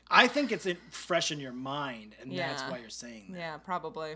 I 0.10 0.28
think 0.28 0.51
it's 0.51 0.66
in, 0.66 0.78
fresh 0.90 1.31
in 1.31 1.40
your 1.40 1.51
mind, 1.51 2.16
and 2.22 2.31
that's 2.36 2.63
why 2.63 2.78
you're 2.78 2.90
saying 2.90 3.33
that. 3.33 3.38
Yeah, 3.40 3.57
probably. 3.57 4.16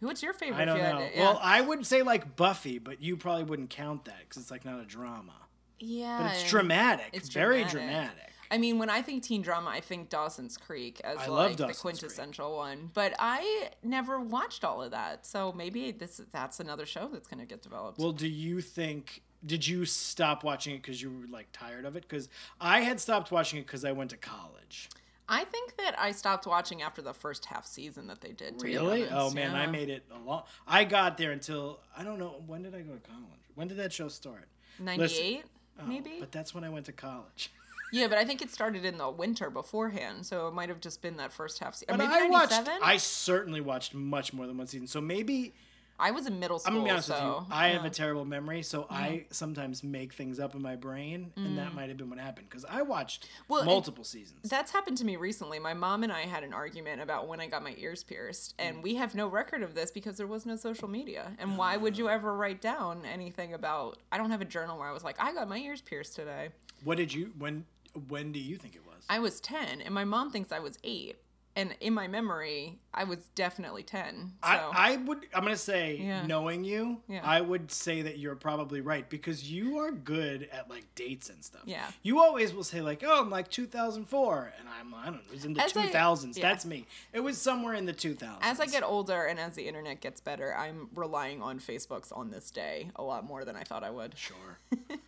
What's 0.00 0.22
your 0.22 0.32
favorite? 0.32 0.62
I 0.62 0.64
don't 0.64 0.76
if 0.76 0.80
you 0.80 0.86
had 0.86 0.94
know. 0.94 1.08
yeah. 1.14 1.20
Well, 1.20 1.38
I 1.42 1.60
would 1.60 1.86
say 1.86 2.02
like 2.02 2.36
Buffy, 2.36 2.78
but 2.78 3.02
you 3.02 3.18
probably 3.18 3.44
wouldn't 3.44 3.68
count 3.70 4.06
that 4.06 4.20
because 4.20 4.42
it's 4.42 4.50
like 4.50 4.64
not 4.64 4.80
a 4.80 4.84
drama. 4.86 5.34
Yeah, 5.80 6.18
But 6.22 6.32
it's 6.32 6.50
dramatic. 6.50 7.10
It's 7.12 7.28
very 7.28 7.64
dramatic. 7.64 7.88
dramatic. 7.88 8.26
I 8.52 8.58
mean, 8.58 8.78
when 8.78 8.90
I 8.90 9.00
think 9.00 9.22
teen 9.22 9.42
drama, 9.42 9.70
I 9.70 9.80
think 9.80 10.08
Dawson's 10.08 10.56
Creek 10.56 11.00
as 11.04 11.18
I 11.18 11.26
like 11.28 11.56
the 11.56 11.72
quintessential 11.72 12.56
one. 12.56 12.90
But 12.92 13.14
I 13.18 13.70
never 13.84 14.18
watched 14.18 14.64
all 14.64 14.82
of 14.82 14.90
that, 14.90 15.24
so 15.24 15.52
maybe 15.52 15.92
this 15.92 16.20
that's 16.32 16.58
another 16.58 16.84
show 16.84 17.08
that's 17.12 17.28
going 17.28 17.38
to 17.38 17.46
get 17.46 17.62
developed. 17.62 17.98
Well, 17.98 18.12
do 18.12 18.28
you 18.28 18.60
think? 18.60 19.22
Did 19.46 19.66
you 19.66 19.84
stop 19.86 20.42
watching 20.44 20.74
it 20.74 20.82
because 20.82 21.00
you 21.00 21.10
were 21.10 21.26
like 21.28 21.48
tired 21.52 21.84
of 21.86 21.96
it? 21.96 22.02
Because 22.02 22.28
I 22.60 22.80
had 22.80 23.00
stopped 23.00 23.30
watching 23.30 23.60
it 23.60 23.66
because 23.66 23.84
I 23.84 23.92
went 23.92 24.10
to 24.10 24.16
college. 24.16 24.88
I 25.28 25.44
think 25.44 25.76
that 25.76 25.94
I 25.96 26.10
stopped 26.10 26.44
watching 26.44 26.82
after 26.82 27.00
the 27.00 27.14
first 27.14 27.44
half 27.44 27.64
season 27.64 28.08
that 28.08 28.20
they 28.20 28.32
did. 28.32 28.60
Really? 28.60 29.08
Oh 29.08 29.30
man, 29.30 29.54
I 29.54 29.66
made 29.66 29.88
it 29.88 30.04
a 30.12 30.18
long. 30.18 30.42
I 30.66 30.82
got 30.82 31.16
there 31.16 31.30
until 31.30 31.78
I 31.96 32.02
don't 32.02 32.18
know 32.18 32.42
when 32.48 32.62
did 32.62 32.74
I 32.74 32.80
go 32.80 32.94
to 32.94 32.98
college. 32.98 33.40
When 33.54 33.68
did 33.68 33.76
that 33.76 33.92
show 33.92 34.08
start? 34.08 34.48
Listen- 34.80 35.24
98 35.24 35.44
Oh, 35.82 35.86
maybe. 35.86 36.16
But 36.20 36.32
that's 36.32 36.54
when 36.54 36.64
I 36.64 36.68
went 36.68 36.86
to 36.86 36.92
college. 36.92 37.50
yeah, 37.92 38.08
but 38.08 38.18
I 38.18 38.24
think 38.24 38.42
it 38.42 38.50
started 38.50 38.84
in 38.84 38.98
the 38.98 39.10
winter 39.10 39.50
beforehand, 39.50 40.26
so 40.26 40.48
it 40.48 40.54
might 40.54 40.68
have 40.68 40.80
just 40.80 41.02
been 41.02 41.16
that 41.16 41.32
first 41.32 41.58
half 41.58 41.74
season. 41.74 41.96
But 41.96 42.08
Maybe 42.08 42.12
I 42.12 42.28
watched. 42.28 42.68
I 42.82 42.96
certainly 42.96 43.60
watched 43.60 43.94
much 43.94 44.32
more 44.32 44.46
than 44.46 44.56
one 44.58 44.66
season. 44.66 44.86
So 44.86 45.00
maybe 45.00 45.54
I 46.00 46.10
was 46.10 46.26
in 46.26 46.40
middle 46.40 46.58
school. 46.58 46.72
I'm 46.72 46.78
gonna 46.78 46.84
be 46.84 46.90
honest 46.90 47.08
so, 47.08 47.14
with 47.14 47.48
you. 47.48 47.54
I 47.54 47.66
have 47.66 47.72
yeah. 47.72 47.78
Mm-hmm. 47.78 47.86
a 47.86 47.90
terrible 47.90 48.24
memory, 48.24 48.62
so 48.62 48.86
I 48.90 49.26
sometimes 49.30 49.84
make 49.84 50.14
things 50.14 50.40
up 50.40 50.54
in 50.54 50.62
my 50.62 50.76
brain, 50.76 51.32
and 51.36 51.58
that 51.58 51.74
might 51.74 51.88
have 51.88 51.98
been 51.98 52.10
what 52.10 52.18
happened 52.18 52.48
because 52.48 52.64
I 52.64 52.82
watched 52.82 53.20
Mm. 53.20 53.28
Well, 53.48 53.64
multiple 53.64 54.04
seasons. 54.04 54.48
That's 54.48 54.70
happened 54.70 54.96
to 54.98 55.04
me 55.04 55.16
recently. 55.16 55.58
My 55.58 55.74
mom 55.74 56.02
and 56.02 56.12
I 56.12 56.22
had 56.22 56.44
an 56.44 56.52
argument 56.52 57.00
about 57.00 57.28
when 57.28 57.40
I 57.40 57.46
got 57.46 57.62
my 57.62 57.74
ears 57.78 58.02
pierced, 58.02 58.54
and 58.58 58.82
we 58.82 58.94
have 58.96 59.14
no 59.14 59.26
record 59.26 59.62
of 59.62 59.74
this 59.74 59.90
because 59.90 60.16
there 60.16 60.26
was 60.26 60.46
no 60.46 60.56
social 60.56 60.88
media. 60.88 61.32
And 61.38 61.58
why 61.58 61.76
would 61.76 61.98
you 61.98 62.08
ever 62.16 62.34
write 62.34 62.60
down 62.60 63.02
anything 63.04 63.54
about? 63.54 63.98
I 64.12 64.18
don't 64.18 64.30
have 64.30 64.40
a 64.40 64.46
journal 64.46 64.78
where 64.78 64.88
I 64.88 64.92
was 64.92 65.04
like, 65.04 65.16
I 65.20 65.32
got 65.32 65.48
my 65.48 65.58
ears 65.58 65.80
pierced 65.80 66.14
today. 66.16 66.50
What 66.84 66.96
did 66.96 67.12
you? 67.12 67.32
When? 67.38 67.64
When 68.08 68.30
do 68.30 68.38
you 68.38 68.56
think 68.56 68.76
it 68.76 68.86
was? 68.86 69.04
I 69.08 69.18
was 69.18 69.40
10, 69.40 69.80
and 69.80 69.92
my 69.92 70.04
mom 70.04 70.30
thinks 70.30 70.52
I 70.52 70.60
was 70.60 70.78
8. 70.84 71.16
And 71.56 71.74
in 71.80 71.94
my 71.94 72.06
memory, 72.06 72.78
I 72.94 73.02
was 73.04 73.18
definitely 73.34 73.82
10. 73.82 74.14
So. 74.14 74.48
I, 74.48 74.70
I 74.72 74.96
would 74.98 75.26
I'm 75.34 75.42
gonna 75.42 75.56
say 75.56 75.96
Yeah. 76.00 76.24
knowing 76.24 76.62
you, 76.64 77.00
Yeah. 77.08 77.22
I 77.24 77.40
would 77.40 77.72
say 77.72 78.02
that 78.02 78.18
you're 78.18 78.36
probably 78.36 78.80
right 78.80 79.08
because 79.10 79.50
you 79.50 79.78
are 79.78 79.90
good 79.90 80.48
at 80.52 80.70
like 80.70 80.84
dates 80.94 81.28
and 81.28 81.42
stuff. 81.44 81.62
Yeah. 81.64 81.86
You 82.02 82.20
always 82.20 82.54
will 82.54 82.62
say 82.62 82.80
like, 82.80 83.02
oh, 83.04 83.20
I'm 83.20 83.30
like 83.30 83.50
2004, 83.50 84.52
and 84.60 84.68
I'm 84.68 84.94
I 84.94 85.06
don't 85.06 85.14
know, 85.14 85.20
it 85.26 85.32
was 85.32 85.44
in 85.44 85.54
the 85.54 85.62
As 85.62 85.76
I- 85.76 85.88
2000s. 85.88 86.36
yeah. 86.36 86.42
That's 86.48 86.64
me. 86.64 86.86
It 87.12 87.20
was 87.20 87.36
somewhere 87.36 87.74
in 87.74 87.84
the 87.84 87.92
2000s. 87.94 88.38
as 88.42 88.60
I 88.60 88.66
get 88.66 88.84
older 88.84 89.24
and 89.26 89.40
as 89.40 89.56
the 89.56 89.66
internet 89.66 90.00
gets 90.00 90.20
better, 90.20 90.54
I'm 90.56 90.88
relying 90.94 91.42
on 91.42 91.58
Facebook's 91.58 92.12
on 92.12 92.30
this 92.30 92.50
day 92.52 92.90
a 92.94 93.02
lot 93.02 93.24
more 93.26 93.44
than 93.44 93.56
I 93.56 93.64
thought 93.64 93.82
I 93.82 93.90
would. 93.90 94.16
sure. 94.16 94.58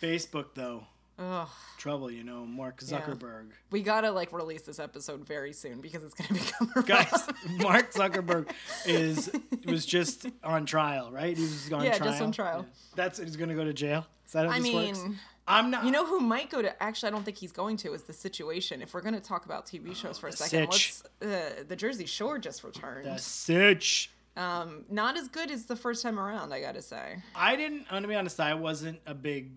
Facebook 0.00 0.46
though, 0.54 0.84
Ugh. 1.20 1.48
trouble. 1.78 2.10
You 2.10 2.24
know, 2.24 2.46
Mark 2.46 2.80
Zuckerberg. 2.80 3.50
We 3.70 3.82
gotta 3.82 4.10
like 4.10 4.32
release 4.32 4.62
this 4.62 4.78
episode 4.78 5.26
very 5.26 5.52
soon 5.52 5.80
because 5.80 6.02
it's 6.02 6.14
gonna 6.14 6.40
become 6.40 6.72
a 6.76 6.82
Guys, 6.82 7.28
Mark 7.58 7.92
Zuckerberg 7.92 8.50
is 8.86 9.30
was 9.66 9.84
just 9.86 10.26
on 10.42 10.66
trial, 10.66 11.10
right? 11.12 11.36
He 11.36 11.42
was 11.42 11.72
on 11.72 11.84
Yeah, 11.84 11.96
trial. 11.98 12.10
just 12.10 12.22
on 12.22 12.32
trial. 12.32 12.64
Yeah. 12.66 12.74
That's 12.96 13.18
he's 13.18 13.36
gonna 13.36 13.54
go 13.54 13.64
to 13.64 13.72
jail. 13.72 14.06
Is 14.26 14.32
that 14.32 14.46
how 14.46 14.52
I 14.52 14.60
this 14.60 14.72
works? 14.72 15.02
mean, 15.04 15.18
I'm 15.48 15.70
not. 15.70 15.84
You 15.84 15.90
know 15.90 16.06
who 16.06 16.20
might 16.20 16.48
go 16.48 16.62
to? 16.62 16.80
Actually, 16.82 17.08
I 17.08 17.10
don't 17.10 17.24
think 17.24 17.36
he's 17.36 17.50
going 17.50 17.76
to. 17.78 17.92
Is 17.94 18.04
the 18.04 18.12
situation? 18.12 18.80
If 18.82 18.94
we're 18.94 19.00
going 19.00 19.14
to 19.14 19.20
talk 19.20 19.46
about 19.46 19.66
TV 19.66 19.96
shows 19.96 20.16
for 20.16 20.28
a 20.28 20.32
second, 20.32 20.72
sitch. 20.72 21.02
let's. 21.20 21.34
Uh, 21.60 21.64
the 21.66 21.74
Jersey 21.74 22.06
Shore 22.06 22.38
just 22.38 22.62
returned. 22.62 23.06
the 23.06 23.18
sitch. 23.18 24.12
Um, 24.36 24.84
not 24.88 25.16
as 25.16 25.26
good 25.26 25.50
as 25.50 25.64
the 25.64 25.74
first 25.74 26.04
time 26.04 26.20
around. 26.20 26.52
I 26.54 26.60
gotta 26.60 26.80
say. 26.82 27.16
I 27.34 27.56
didn't. 27.56 27.80
I'm 27.90 27.96
gonna 27.96 28.06
be 28.08 28.14
honest. 28.14 28.38
I 28.38 28.54
wasn't 28.54 29.00
a 29.06 29.14
big. 29.14 29.50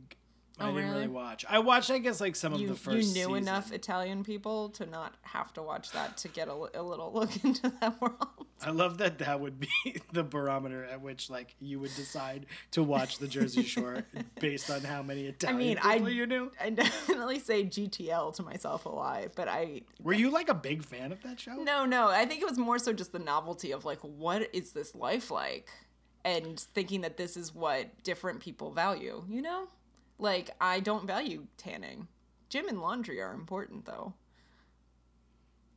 I 0.60 0.66
Oh, 0.66 0.68
didn't 0.68 0.84
really 0.84 0.94
really? 0.94 1.08
watch. 1.08 1.46
I 1.50 1.58
watched, 1.60 1.90
I 1.90 1.98
guess, 1.98 2.22
like 2.22 2.36
some 2.36 2.54
of 2.54 2.60
the 2.60 2.76
first. 2.76 2.96
you 2.96 3.14
knew 3.14 3.26
season. 3.30 3.36
enough 3.38 3.72
Italian 3.74 4.24
people 4.24 4.70
to 4.70 4.86
not 4.86 5.16
have 5.24 5.52
to 5.54 5.64
watch 5.64 5.92
that 5.92 6.16
to 6.18 6.28
get 6.28 6.48
a, 6.48 6.54
a 6.76 6.82
little 6.84 7.12
look 7.16 7.44
into 7.44 7.70
that 7.82 8.00
world. 8.00 8.46
I 8.64 8.70
love 8.70 9.00
that 9.00 9.18
that 9.18 9.40
would 9.40 9.60
be 9.60 9.68
the 10.14 10.24
barometer 10.24 10.86
at 10.86 11.02
which 11.02 11.30
like 11.32 11.56
you 11.60 11.80
would 11.80 11.94
decide 11.96 12.46
to 12.72 12.84
watch 12.84 13.18
the 13.18 13.28
Jersey 13.28 13.64
Shore 13.74 14.04
based 14.40 14.70
on 14.70 14.82
how 14.82 15.02
many 15.02 15.26
I 15.26 15.30
Italian 15.30 15.58
mean, 15.58 15.78
I 15.82 15.96
people 15.96 16.10
you 16.12 16.28
knew. 16.28 16.52
I 16.62 16.70
definitely 16.70 17.40
say 17.40 17.64
GTL 17.66 18.36
to 18.36 18.44
myself 18.44 18.86
a 18.86 18.90
lot, 18.90 19.30
but 19.36 19.48
I 19.48 19.82
Were 20.04 20.14
you 20.14 20.30
like 20.30 20.50
a 20.50 20.54
big 20.54 20.84
fan 20.84 21.12
of 21.12 21.24
that 21.24 21.40
show? 21.40 21.56
No, 21.56 21.86
no. 21.86 22.10
I 22.10 22.26
think 22.26 22.44
it 22.44 22.48
was 22.48 22.60
more 22.60 22.78
so 22.78 22.94
just 22.94 23.12
the 23.12 23.18
novelty 23.20 23.72
of 23.72 23.86
like, 23.86 24.00
what 24.02 24.48
is 24.54 24.74
this 24.74 24.94
life 24.94 25.32
like? 25.32 25.70
And 26.24 26.58
thinking 26.60 27.02
that 27.02 27.18
this 27.18 27.36
is 27.36 27.54
what 27.56 28.04
different 28.04 28.40
people 28.40 28.72
value, 28.72 29.24
you 29.28 29.42
know? 29.42 29.68
Like, 30.20 30.52
I 30.62 30.80
don't 30.80 31.06
value 31.08 31.48
tanning. 31.58 32.08
Gym 32.50 32.68
and 32.68 32.80
laundry 32.82 33.20
are 33.22 33.34
important, 33.34 33.86
though. 33.86 34.14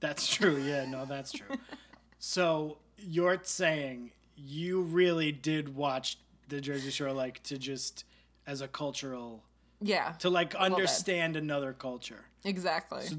That's 0.00 0.26
true. 0.26 0.56
Yeah, 0.58 0.84
no, 0.86 1.04
that's 1.04 1.32
true. 1.32 1.56
so 2.18 2.78
you're 2.98 3.38
saying 3.42 4.12
you 4.36 4.82
really 4.82 5.32
did 5.32 5.74
watch 5.74 6.18
the 6.48 6.60
Jersey 6.60 6.90
Shore 6.90 7.12
like 7.12 7.42
to 7.44 7.58
just 7.58 8.04
as 8.46 8.60
a 8.60 8.68
cultural 8.68 9.42
Yeah. 9.80 10.12
to 10.20 10.30
like 10.30 10.54
understand 10.54 11.36
another 11.36 11.72
culture. 11.72 12.24
Exactly. 12.44 13.02
So 13.06 13.16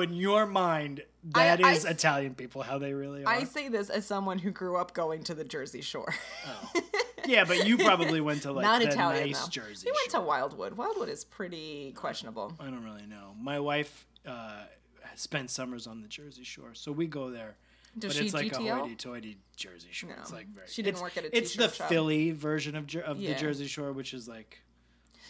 in 0.00 0.12
your 0.14 0.46
mind, 0.46 1.04
I- 1.34 1.56
that 1.56 1.60
is 1.60 1.86
I 1.86 1.90
Italian 1.90 2.34
people 2.34 2.62
how 2.62 2.78
they 2.78 2.92
really 2.94 3.24
are. 3.24 3.32
I 3.32 3.44
say 3.44 3.68
this 3.68 3.90
as 3.90 4.06
someone 4.06 4.38
who 4.38 4.50
grew 4.50 4.76
up 4.76 4.92
going 4.94 5.22
to 5.24 5.34
the 5.34 5.44
Jersey 5.44 5.80
Shore. 5.82 6.12
yeah, 7.26 7.44
but 7.44 7.66
you 7.66 7.76
probably 7.88 8.20
went 8.20 8.42
to 8.42 8.52
like 8.52 8.62
Not 8.64 8.82
the 8.82 8.88
Italian 8.88 9.26
nice 9.26 9.42
though. 9.44 9.48
Jersey. 9.50 9.86
we 9.86 9.92
went 9.92 10.10
Shore. 10.10 10.20
to 10.22 10.26
Wildwood. 10.26 10.72
Wildwood 10.76 11.08
is 11.08 11.24
pretty 11.24 11.92
questionable. 11.92 12.52
I 12.58 12.64
don't 12.64 12.84
really 12.84 13.06
know. 13.06 13.34
My 13.40 13.60
wife 13.60 14.06
uh, 14.26 14.64
spent 15.14 15.50
summers 15.50 15.86
on 15.86 16.00
the 16.02 16.08
Jersey 16.08 16.44
Shore, 16.44 16.74
so 16.74 16.90
we 16.92 17.06
go 17.06 17.30
there. 17.30 17.56
Does 17.98 18.14
but 18.16 18.24
it's 18.24 18.34
like 18.34 18.52
a 18.52 18.56
hoity-toity 18.58 19.38
Jersey 19.56 19.88
Shore. 19.90 20.14
It's 20.20 20.32
like 20.32 20.46
very. 20.48 20.66
She 20.68 20.82
didn't 20.82 21.00
work 21.00 21.16
at 21.16 21.24
a 21.24 21.36
It's 21.36 21.54
the 21.56 21.68
shop. 21.68 21.88
Philly 21.88 22.30
version 22.32 22.76
of 22.76 22.86
Jer- 22.86 23.00
of 23.00 23.18
the 23.18 23.34
Jersey 23.34 23.66
Shore, 23.66 23.92
which 23.92 24.12
is 24.14 24.28
like 24.28 24.60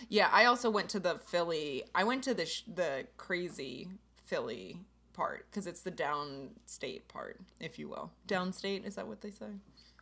Yeah, 0.09 0.29
I 0.33 0.45
also 0.47 0.69
went 0.69 0.89
to 0.91 1.01
the 1.01 1.19
Philly. 1.27 1.85
I 1.95 2.05
went 2.05 2.25
to 2.25 2.35
the 2.35 2.45
sh- 2.47 2.65
the 2.67 3.07
crazy 3.17 3.89
Philly 4.29 4.79
part 5.15 5.47
because 5.51 5.67
it's 5.67 5.81
the 5.81 5.91
downstate 5.91 7.03
part, 7.09 7.41
if 7.61 7.79
you 7.79 7.89
will. 7.89 8.11
Downstate 8.29 8.87
is 8.87 8.95
that 8.97 9.07
what 9.09 9.21
they 9.21 9.31
say? 9.31 9.47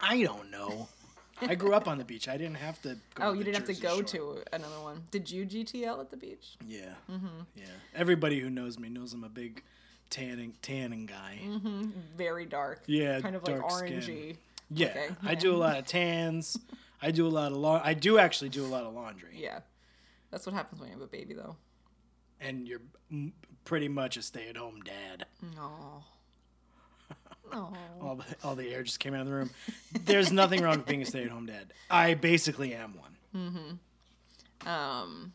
I 0.01 0.23
don't 0.23 0.51
know. 0.51 0.89
I 1.41 1.55
grew 1.55 1.75
up 1.75 1.87
on 1.87 1.99
the 1.99 2.05
beach. 2.05 2.29
I 2.29 2.37
didn't 2.39 2.57
have 2.57 2.81
to. 2.83 2.97
Go 3.15 3.25
Oh, 3.29 3.33
to 3.33 3.39
you 3.39 3.45
didn't 3.45 3.57
have 3.67 3.77
to 3.77 3.81
go 3.81 3.97
Shore. 3.97 4.05
to 4.05 4.43
another 4.55 4.81
one. 4.83 5.03
Did 5.11 5.31
you 5.31 5.45
GTL 5.45 6.01
at 6.01 6.11
the 6.11 6.17
beach? 6.17 6.57
Yeah, 6.67 6.95
mm-hmm. 7.11 7.27
yeah. 7.55 7.65
Everybody 7.95 8.41
who 8.41 8.49
knows 8.51 8.79
me 8.79 8.89
knows 8.89 9.13
I'm 9.13 9.23
a 9.25 9.29
big 9.29 9.63
tanning 10.11 10.55
tanning 10.63 11.07
guy. 11.07 11.39
Mm-hmm. 11.45 11.91
Very 12.17 12.47
dark. 12.47 12.83
Yeah, 12.87 13.21
kind 13.21 13.37
of 13.37 13.47
like 13.47 13.59
dark 13.61 13.71
skin. 13.71 14.01
orangey. 14.01 14.37
Yeah, 14.71 14.89
Okay, 14.89 15.09
I 15.23 15.35
do 15.35 15.55
a 15.55 15.59
lot 15.59 15.79
of 15.79 15.87
tans. 15.87 16.59
I 17.03 17.11
do 17.11 17.27
a 17.27 17.29
lot 17.29 17.53
of 17.53 17.59
la- 17.59 17.83
I 17.85 17.93
do 17.95 18.19
actually 18.19 18.49
do 18.49 18.65
a 18.65 18.69
lot 18.69 18.85
of 18.85 18.95
laundry. 18.95 19.35
Yeah, 19.37 19.61
that's 20.31 20.47
what 20.47 20.55
happens 20.55 20.81
when 20.81 20.89
you 20.91 20.95
have 20.95 21.03
a 21.03 21.07
baby, 21.07 21.35
though. 21.35 21.57
And 22.41 22.67
you're 22.69 22.83
m- 23.11 23.33
pretty 23.65 23.89
much 23.89 24.17
a 24.17 24.23
stay-at-home 24.23 24.83
dad. 24.83 25.27
No. 25.57 26.05
No. 27.53 27.73
All 28.03 28.17
the, 28.17 28.25
all 28.43 28.55
the 28.57 28.69
air 28.75 28.83
just 28.83 28.99
came 28.99 29.15
out 29.15 29.21
of 29.21 29.27
the 29.27 29.33
room. 29.33 29.51
There's 30.05 30.33
nothing 30.33 30.63
wrong 30.63 30.79
with 30.79 30.87
being 30.87 31.03
a 31.03 31.07
stay-at-home 31.07 31.47
dad. 31.47 31.73
I 31.91 32.15
basically 32.15 32.75
am 32.75 32.95
one. 32.95 33.79
Um. 34.67 35.33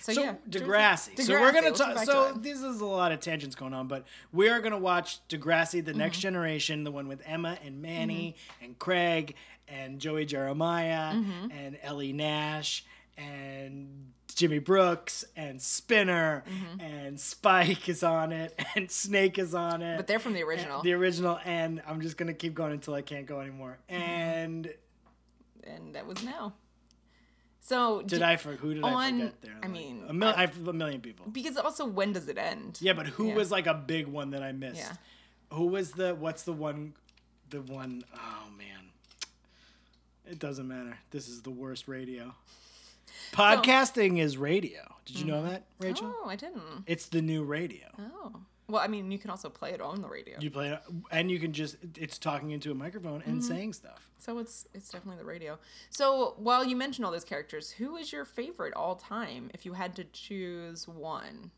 So, 0.00 0.12
So 0.14 0.22
yeah, 0.22 0.34
Degrassi. 0.48 1.14
Degrassi. 1.14 1.20
So 1.20 1.40
we're 1.40 1.52
gonna 1.52 1.70
go 1.70 1.76
talk. 1.76 1.98
So 2.04 2.32
to 2.32 2.38
this 2.40 2.62
is 2.62 2.80
a 2.80 2.86
lot 2.86 3.12
of 3.12 3.20
tangents 3.20 3.54
going 3.54 3.74
on, 3.74 3.86
but 3.88 4.04
we 4.32 4.48
are 4.48 4.60
gonna 4.60 4.78
watch 4.78 5.18
Degrassi: 5.28 5.84
The 5.84 5.90
Mm-hmm. 5.90 5.98
Next 5.98 6.18
Generation, 6.20 6.84
the 6.84 6.90
one 6.90 7.08
with 7.08 7.20
Emma 7.26 7.58
and 7.64 7.82
Manny 7.82 8.36
and 8.62 8.78
Craig 8.78 9.34
and 9.68 9.98
Joey 10.00 10.24
Jeremiah 10.24 11.12
Mm-hmm. 11.14 11.50
and 11.52 11.78
Ellie 11.82 12.12
Nash 12.14 12.84
and 13.18 14.12
Jimmy 14.34 14.58
Brooks 14.58 15.24
and 15.36 15.60
Spinner 15.62 16.44
Mm-hmm. 16.48 16.80
and 16.80 17.20
Spike 17.20 17.88
is 17.88 18.02
on 18.02 18.32
it 18.32 18.58
and 18.76 18.90
Snake 18.90 19.38
is 19.38 19.54
on 19.54 19.80
it. 19.82 19.96
But 19.96 20.06
they're 20.06 20.18
from 20.18 20.32
the 20.34 20.42
original, 20.42 20.82
the 20.82 20.92
original, 20.92 21.38
and 21.44 21.80
I'm 21.86 22.00
just 22.00 22.16
gonna 22.16 22.34
keep 22.34 22.54
going 22.54 22.72
until 22.72 22.94
I 22.94 23.02
can't 23.02 23.26
go 23.26 23.40
anymore. 23.40 23.78
Mm-hmm. 23.90 24.02
And 24.02 24.74
and 25.64 25.94
that 25.94 26.06
was 26.06 26.22
now. 26.22 26.54
So 27.60 28.02
did 28.02 28.20
I 28.22 28.36
for 28.36 28.52
who 28.56 28.74
did 28.74 28.84
I 28.84 29.10
forget 29.10 29.40
there? 29.40 29.56
I 29.62 29.68
mean, 29.68 30.04
a, 30.06 30.12
mil- 30.12 30.34
I 30.36 30.42
have 30.42 30.68
a 30.68 30.72
million 30.74 31.00
people. 31.00 31.26
Because 31.32 31.56
also, 31.56 31.86
when 31.86 32.12
does 32.12 32.28
it 32.28 32.36
end? 32.36 32.76
Yeah, 32.82 32.92
but 32.92 33.06
who 33.06 33.28
Yeah. 33.28 33.34
was 33.36 33.50
like 33.50 33.66
a 33.66 33.72
big 33.72 34.06
one 34.06 34.30
that 34.30 34.42
I 34.42 34.52
missed? 34.52 34.76
Yeah. 34.76 34.92
Who 35.52 35.66
was 35.68 35.92
the 35.92 36.14
what's 36.14 36.42
the 36.42 36.52
one 36.52 36.92
the 37.48 37.62
one 37.62 38.04
oh 38.14 38.44
man. 38.58 38.90
It 40.26 40.38
doesn't 40.38 40.66
matter. 40.68 40.98
This 41.10 41.28
is 41.28 41.42
the 41.42 41.50
worst 41.50 41.86
radio. 41.88 42.34
Podcasting 43.34 44.18
is 44.20 44.36
radio. 44.36 44.80
Did 45.04 45.18
you 45.18 45.26
know 45.26 45.42
that, 45.44 45.64
Rachel? 45.78 46.14
Oh, 46.22 46.28
I 46.28 46.36
didn't. 46.36 46.62
It's 46.86 47.06
the 47.08 47.20
new 47.20 47.42
radio. 47.44 47.86
Oh. 47.98 48.32
Well, 48.68 48.80
I 48.80 48.86
mean, 48.86 49.10
you 49.10 49.18
can 49.18 49.28
also 49.30 49.50
play 49.50 49.72
it 49.72 49.80
on 49.82 50.00
the 50.00 50.08
radio. 50.08 50.36
You 50.40 50.50
play 50.50 50.70
it 50.70 50.80
and 51.10 51.30
you 51.30 51.38
can 51.38 51.52
just 51.52 51.76
it's 51.98 52.16
talking 52.16 52.52
into 52.52 52.70
a 52.70 52.74
microphone 52.74 53.22
and 53.26 53.40
Mm-hmm. 53.42 53.48
saying 53.54 53.72
stuff. 53.74 54.08
So 54.20 54.38
it's 54.38 54.66
it's 54.72 54.88
definitely 54.88 55.18
the 55.18 55.26
radio. 55.28 55.58
So 55.90 56.34
while 56.38 56.64
you 56.64 56.74
mentioned 56.74 57.04
all 57.04 57.12
those 57.12 57.24
characters, 57.24 57.70
who 57.72 57.96
is 57.96 58.10
your 58.12 58.24
favorite 58.24 58.72
all 58.74 58.94
time 58.96 59.50
if 59.52 59.66
you 59.66 59.74
had 59.74 59.94
to 59.96 60.04
choose 60.04 60.88
one? 60.88 61.50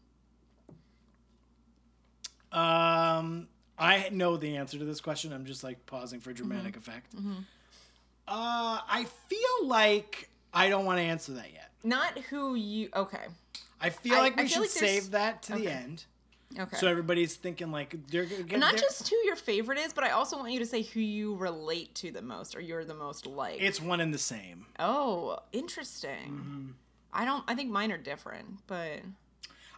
Um, 2.51 3.49
I 3.79 4.09
know 4.11 4.37
the 4.37 4.57
answer 4.57 4.79
to 4.79 4.85
this 4.85 5.01
question. 5.01 5.33
I'm 5.33 5.45
just 5.45 5.63
like 5.63 5.85
pausing 5.87 6.19
for 6.21 6.33
dramatic 6.33 6.73
Mm-hmm. 6.73 6.79
effect. 6.91 7.15
Uh, 8.27 8.81
I 8.89 9.07
feel 9.29 9.69
like 9.69 10.29
I 10.53 10.69
don't 10.69 10.85
want 10.85 10.99
to 10.99 11.03
answer 11.05 11.33
that 11.33 11.53
yet. 11.53 11.71
Not 11.85 12.19
who 12.31 12.55
you. 12.55 12.89
Okay. 12.95 13.25
I 13.81 13.91
feel 13.91 14.15
I- 14.15 14.21
like 14.21 14.37
we 14.37 14.43
I 14.43 14.47
feel 14.47 14.55
should 14.55 14.61
like 14.63 14.71
there's- 14.81 14.93
save 15.03 15.11
that 15.13 15.43
to 15.45 15.53
the 15.53 15.59
okay. 15.67 15.71
end, 15.71 16.05
Okay. 16.59 16.77
so 16.79 16.87
everybody's 16.89 17.35
thinking 17.37 17.71
like 17.71 17.95
they're 18.09 18.25
gonna 18.25 18.43
get 18.43 18.59
Not 18.59 18.73
they're- 18.73 18.81
just 18.81 19.09
who 19.09 19.17
your 19.25 19.37
favorite 19.37 19.79
is, 19.79 19.93
but 19.93 20.03
I 20.05 20.11
also 20.11 20.39
want 20.39 20.53
you 20.53 20.59
to 20.61 20.67
say 20.67 20.83
who 20.83 21.01
you 21.01 21.35
relate 21.37 21.95
to 21.97 22.11
the 22.11 22.23
most 22.23 22.57
or 22.57 22.61
you're 22.61 22.85
the 22.85 22.95
most 22.95 23.27
like. 23.27 23.61
It's 23.61 23.81
one 23.81 24.01
and 24.01 24.15
the 24.15 24.19
same. 24.19 24.67
oh, 24.79 25.39
interesting. 25.53 26.31
Mm-hmm. 26.31 26.67
I 27.13 27.25
don't. 27.25 27.45
I 27.49 27.55
think 27.55 27.71
mine 27.71 27.93
are 27.93 27.99
different, 27.99 28.67
but 28.67 29.01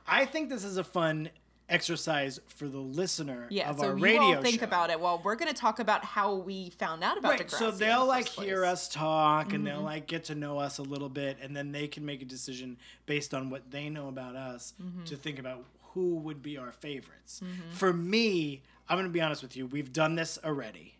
I 0.06 0.24
think 0.24 0.48
this 0.48 0.64
is 0.64 0.76
a 0.76 0.84
fun 0.84 1.30
exercise 1.68 2.40
for 2.46 2.66
the 2.68 2.78
listener 2.78 3.46
yeah. 3.50 3.70
of 3.70 3.78
So 3.78 3.86
our 3.88 3.96
you 3.96 4.02
radio 4.02 4.22
all 4.36 4.42
think 4.42 4.60
show. 4.60 4.64
about 4.64 4.90
it. 4.90 4.98
Well, 5.00 5.20
we're 5.22 5.36
going 5.36 5.52
to 5.52 5.58
talk 5.60 5.78
about 5.78 6.04
how 6.04 6.34
we 6.34 6.70
found 6.70 7.04
out 7.04 7.18
about 7.18 7.32
Right, 7.32 7.46
Degrassi. 7.46 7.58
so 7.58 7.70
they'll 7.70 8.06
like 8.06 8.26
first 8.26 8.40
hear 8.40 8.56
place. 8.58 8.64
Mm-hmm. 8.64 8.72
us 8.72 8.88
talk 8.88 9.52
and 9.52 9.66
they'll 9.66 9.82
like 9.82 10.06
get 10.06 10.24
to 10.24 10.34
know 10.34 10.58
us 10.58 10.78
a 10.78 10.82
little 10.82 11.08
bit 11.10 11.36
and 11.42 11.54
then 11.56 11.72
they 11.72 11.86
can 11.88 12.04
make 12.06 12.22
a 12.22 12.24
decision 12.24 12.78
based 13.06 13.34
on 13.34 13.50
what 13.50 13.70
they 13.70 13.88
know 13.90 14.08
about 14.08 14.34
us 14.36 14.74
Mm-hmm. 14.82 15.04
to 15.04 15.16
think 15.16 15.38
about 15.38 15.64
who 15.94 16.16
would 16.16 16.42
be 16.42 16.56
our 16.58 16.70
favorites. 16.72 17.40
For 17.70 17.92
me, 17.92 18.62
I'm 18.88 18.96
going 18.96 19.06
to 19.06 19.12
be 19.12 19.20
honest 19.20 19.42
with 19.42 19.56
you, 19.56 19.66
we've 19.66 19.92
done 19.92 20.14
this 20.14 20.38
already. 20.44 20.94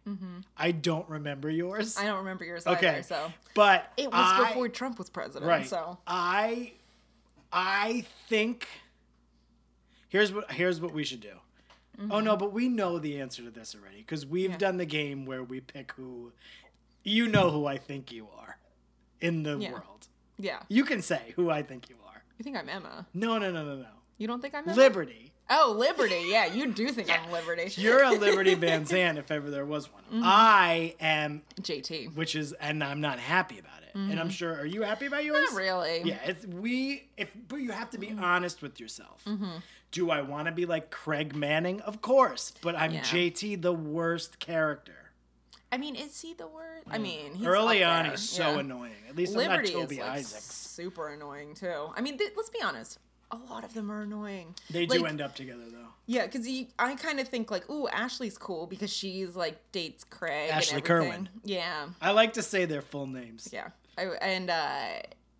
I 0.57 0.73
don't 0.73 1.09
remember 1.09 1.49
yours. 1.51 1.95
Mm-hmm. 1.95 2.05
I 2.05 2.09
don't 2.09 2.19
remember 2.19 2.45
yours 2.45 2.67
okay. 2.67 2.89
either. 2.89 3.03
So 3.03 3.33
but 3.55 3.93
it 3.97 4.07
was 4.11 4.15
I- 4.15 4.49
before 4.49 4.69
Trump 4.69 4.99
was 4.99 5.09
president. 5.11 5.49
right. 5.49 5.67
So 5.67 5.99
I 6.07 6.73
I 7.53 8.05
think 8.29 8.67
here's 10.09 10.33
what 10.33 10.50
here's 10.53 10.81
what 10.81 10.93
we 10.93 11.05
should 11.05 11.21
do. 11.21 11.35
Oh 12.11 12.21
no, 12.21 12.37
but 12.37 12.53
we 12.53 12.69
know 12.69 12.99
the 13.00 13.21
answer 13.21 13.43
to 13.43 13.50
this 13.50 13.75
already 13.75 13.99
because 13.99 14.25
we've 14.25 14.45
Mm-hmm. 14.50 14.53
Yeah. 14.53 14.59
done 14.59 14.77
the 14.77 14.87
game 14.87 15.27
where 15.27 15.43
we 15.43 15.61
pick 15.61 15.93
who. 15.93 16.33
You 17.03 17.27
know 17.27 17.50
who 17.50 17.67
I 17.67 17.77
think 17.79 18.12
you 18.12 18.29
are 18.38 18.59
in 19.21 19.43
the 19.43 19.57
Yeah. 19.59 19.73
world. 19.73 20.07
yeah, 20.38 20.61
You 20.69 20.85
can 20.85 21.00
say 21.03 21.33
who 21.37 21.50
I 21.50 21.62
think 21.62 21.88
you 21.91 21.97
are. 22.07 22.23
you 22.38 22.45
think 22.45 22.57
I'm 22.57 22.69
Emma? 22.69 23.07
No, 23.15 23.38
no, 23.38 23.50
no, 23.50 23.65
no, 23.65 23.77
no. 23.77 23.87
You 24.19 24.27
don't 24.29 24.41
think 24.41 24.55
I'm 24.55 24.65
Emma? 24.69 24.77
Liberty. 24.77 25.33
Oh, 25.50 25.75
Liberty. 25.79 26.27
Yeah, 26.29 26.47
you 26.47 26.71
do 26.73 26.88
think 26.91 27.09
I'm 27.11 27.33
Liberty. 27.38 27.73
You're 27.81 28.03
a 28.05 28.11
Liberty 28.12 28.55
Van 28.67 28.85
Zandt 28.85 29.19
if 29.19 29.31
ever 29.31 29.49
there 29.50 29.65
was 29.65 29.91
one. 29.93 30.03
Mm-hmm. 30.05 30.23
I 30.25 30.95
am, 31.00 31.43
JT. 31.62 32.15
which 32.15 32.37
is, 32.37 32.53
and 32.55 32.85
I'm 32.85 33.00
not 33.00 33.19
happy 33.19 33.59
about 33.59 33.78
it. 34.07 34.11
And 34.12 34.21
I'm 34.21 34.31
sure. 34.31 34.55
Are 34.55 34.67
you 34.67 34.83
happy 34.83 35.07
about 35.07 35.25
yours? 35.25 35.47
Mm-hmm. 35.49 35.55
Not 35.57 35.61
really. 35.62 36.02
Yeah, 36.05 36.19
it's 36.25 36.47
we 36.47 37.09
if 37.17 37.31
but 37.49 37.57
you 37.57 37.71
have 37.73 37.90
to 37.90 37.99
be 37.99 38.09
Mm-hmm. 38.09 38.23
honest 38.25 38.62
with 38.62 38.78
yourself. 38.81 39.25
Do 39.90 40.11
I 40.11 40.21
want 40.23 40.47
to 40.47 40.52
be 40.52 40.67
like 40.67 40.90
Craig 40.90 41.35
Manning? 41.35 41.81
Of 41.81 42.02
course, 42.02 42.52
but 42.61 42.75
I'm 42.76 42.93
Yeah. 42.93 43.00
JT 43.02 43.62
the 43.62 43.73
worst 43.73 44.38
character. 44.38 44.93
I 45.73 45.76
mean, 45.78 45.97
is 45.97 46.19
he 46.21 46.33
the 46.35 46.47
word? 46.47 46.83
I 46.90 46.97
mean, 46.99 47.35
he's 47.35 47.47
Early 47.47 47.85
on 47.85 48.05
there. 48.05 48.12
he's 48.12 48.21
so 48.28 48.52
Yeah. 48.55 48.61
annoying. 48.61 48.93
At 49.09 49.17
least 49.17 49.35
Liberty 49.35 49.69
I'm 49.69 49.75
not 49.75 49.83
Toby 49.83 49.95
is 49.97 50.00
like 50.00 50.11
Isaacs. 50.11 50.55
super 50.55 51.09
annoying 51.09 51.55
too. 51.55 51.90
I 51.95 52.00
mean, 52.00 52.17
th- 52.19 52.33
let's 52.37 52.49
be 52.50 52.62
honest. 52.62 52.99
A 53.31 53.37
lot 53.37 53.62
of 53.64 53.75
them 53.75 53.90
are 53.93 54.00
annoying. 54.02 54.55
They 54.71 54.87
do 54.87 55.05
end 55.05 55.21
up 55.21 55.35
together 55.35 55.64
though. 55.71 55.88
Yeah, 56.07 56.25
because 56.25 56.49
I 56.78 56.95
kind 56.95 57.21
of 57.21 57.28
think 57.28 57.50
like, 57.50 57.69
ooh, 57.69 57.87
Ashley's 57.88 58.38
cool 58.38 58.67
because 58.67 58.90
she's 58.90 59.37
like 59.37 59.59
dates 59.73 60.05
Craig. 60.05 60.50
Ashley. 60.50 60.81
Kerwin. 60.81 61.28
Yeah, 61.45 61.88
I 62.00 62.12
like 62.12 62.33
to 62.35 62.43
say 62.43 62.64
their 62.64 62.81
full 62.81 63.07
names. 63.07 63.50
yeah. 63.52 63.69
I, 63.99 64.05
and 64.23 64.50
uh, 64.50 64.88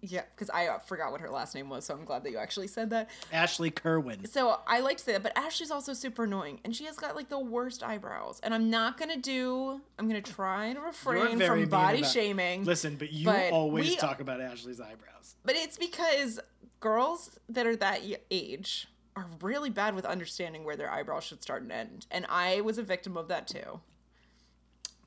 yeah, 0.01 0.23
because 0.35 0.51
I 0.51 0.67
uh, 0.69 0.79
forgot 0.79 1.11
what 1.13 1.21
her 1.21 1.31
last 1.31 1.55
name 1.55 1.69
was, 1.69 1.85
so 1.85 1.95
I'm 1.95 2.05
glad 2.05 2.23
that 2.25 2.31
you 2.31 2.39
actually 2.39 2.69
said 2.69 2.91
that. 2.91 3.11
Ashley 3.33 3.71
Kerwin. 3.71 4.27
So 4.27 4.61
I 4.67 4.81
like 4.81 4.99
to 4.99 5.05
say 5.05 5.13
that, 5.13 5.23
but 5.23 5.37
Ashley's 5.37 5.71
also 5.71 5.93
super 5.93 6.25
annoying, 6.25 6.61
and 6.65 6.75
she 6.75 6.85
has 6.85 6.97
got 6.97 7.17
like 7.17 7.29
the 7.29 7.39
worst 7.39 7.83
eyebrows. 7.83 8.41
And 8.43 8.53
I'm 8.55 8.71
not 8.71 8.99
gonna 8.99 9.17
do. 9.17 9.81
I'm 9.99 10.07
gonna 10.09 10.21
try 10.21 10.67
and 10.67 10.79
refrain 10.81 11.39
from 11.41 11.69
body 11.69 11.99
about- 12.01 12.11
shaming. 12.13 12.65
Listen, 12.65 12.97
but 12.97 13.13
you 13.13 13.25
But 13.25 13.53
always 13.53 13.91
we- 13.91 13.97
talk 13.97 14.21
about 14.21 14.41
Ashley's 14.41 14.81
eyebrows. 14.81 15.37
But 15.45 15.57
it's 15.57 15.77
because 15.79 16.39
girls 16.81 17.39
that 17.49 17.67
are 17.67 17.77
that 17.77 18.03
age 18.31 18.87
are 19.17 19.27
really 19.41 19.71
bad 19.71 19.97
with 19.97 20.05
understanding 20.05 20.63
where 20.63 20.77
their 20.77 20.91
eyebrows 20.91 21.25
should 21.25 21.43
start 21.43 21.63
and 21.63 21.73
end. 21.73 22.07
And 22.11 22.25
I 22.29 22.61
was 22.61 22.79
a 22.79 22.83
victim 22.85 23.17
of 23.17 23.27
that 23.29 23.49
too. 23.49 23.81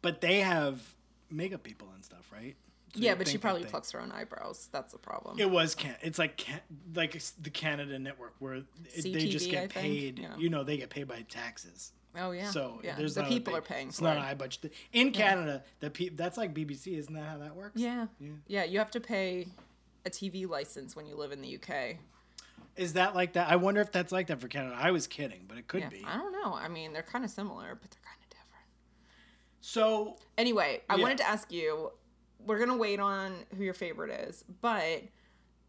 But 0.01 0.19
they 0.19 0.39
have 0.41 0.95
makeup 1.29 1.63
people 1.63 1.87
and 1.95 2.03
stuff, 2.03 2.29
right? 2.33 2.55
So 2.93 2.99
yeah, 3.01 3.15
but 3.15 3.27
she 3.27 3.37
probably 3.37 3.63
plucks 3.63 3.91
her 3.91 4.01
own 4.01 4.11
eyebrows. 4.11 4.67
That's 4.71 4.91
the 4.91 4.97
problem. 4.97 5.39
It 5.39 5.49
was 5.49 5.75
can 5.75 5.95
it's 6.01 6.19
like 6.19 6.37
can, 6.37 6.59
like 6.93 7.19
the 7.41 7.49
Canada 7.49 7.97
network 7.99 8.33
where 8.39 8.55
it, 8.55 8.65
they 9.03 9.27
just 9.27 9.49
get 9.49 9.63
I 9.63 9.67
paid. 9.67 10.19
yeah. 10.19 10.35
You 10.37 10.49
know, 10.49 10.63
they 10.63 10.77
get 10.77 10.89
paid 10.89 11.07
by 11.07 11.21
taxes. 11.29 11.93
oh 12.17 12.31
yeah. 12.31 12.49
So 12.49 12.81
yeah. 12.83 12.95
there's 12.97 13.15
the 13.15 13.23
people 13.23 13.55
are 13.55 13.61
paying 13.61 13.87
It's 13.89 13.99
for 13.99 14.03
not 14.05 14.17
it. 14.17 14.19
an 14.19 14.25
eye 14.25 14.33
budget. 14.33 14.73
In 14.91 15.11
Canada, 15.11 15.63
the 15.79 15.89
pe- 15.89 16.09
that's 16.09 16.37
like 16.37 16.53
BBC. 16.53 16.97
Isn't 16.97 17.13
that 17.13 17.23
how 17.23 17.37
that 17.37 17.55
works? 17.55 17.79
yeah. 17.79 18.07
Yeah. 18.19 18.29
yeah. 18.47 18.63
You 18.65 18.79
have 18.79 18.91
to 18.91 18.99
pay 18.99 19.47
a 20.05 20.09
TV 20.09 20.49
license 20.49 20.95
when 20.95 21.05
you 21.05 21.15
live 21.15 21.31
in 21.31 21.41
the 21.41 21.55
UK. 21.57 21.97
Is 22.75 22.93
that 22.93 23.15
like 23.15 23.33
that? 23.33 23.49
I 23.49 23.55
wonder 23.57 23.79
if 23.81 23.91
that's 23.91 24.11
like 24.11 24.27
that 24.27 24.41
for 24.41 24.47
Canada. 24.47 24.75
I 24.77 24.91
was 24.91 25.07
kidding, 25.07 25.45
but 25.47 25.57
it 25.57 25.67
could 25.67 25.81
Yeah, 25.81 25.89
be. 25.89 26.03
I 26.05 26.17
don't 26.17 26.31
know. 26.33 26.53
I 26.53 26.67
mean, 26.67 26.91
they're 26.93 27.03
kind 27.03 27.23
of 27.23 27.31
similar, 27.31 27.75
but 27.79 27.91
they're 27.91 28.01
kind 28.03 28.17
of 28.23 28.29
different. 28.29 28.65
So 29.61 30.17
Anyway, 30.37 30.81
I 30.89 30.95
wanted 30.97 31.17
to 31.19 31.27
ask 31.27 31.51
you. 31.51 31.91
We're 32.45 32.59
gonna 32.59 32.77
wait 32.77 32.99
on 32.99 33.33
who 33.57 33.63
your 33.63 33.73
favorite 33.73 34.11
is, 34.27 34.43
but 34.61 35.03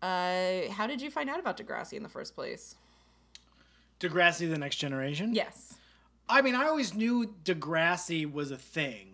uh, 0.03 0.71
how 0.71 0.87
did 0.87 1.01
you 1.01 1.11
find 1.11 1.31
out 1.31 1.39
about 1.39 1.57
Degrassi 1.57 1.95
in 1.95 2.03
the 2.03 2.09
first 2.09 2.35
place? 2.35 2.77
Degrassi, 4.01 4.51
the 4.51 4.59
next 4.59 4.77
generation. 4.77 5.35
Yes. 5.35 5.75
I 6.29 6.43
mean, 6.43 6.55
I 6.55 6.67
always 6.67 6.95
knew 6.95 7.35
Degrassi 7.45 8.31
was 8.31 8.51
a 8.51 8.57
thing. 8.57 9.09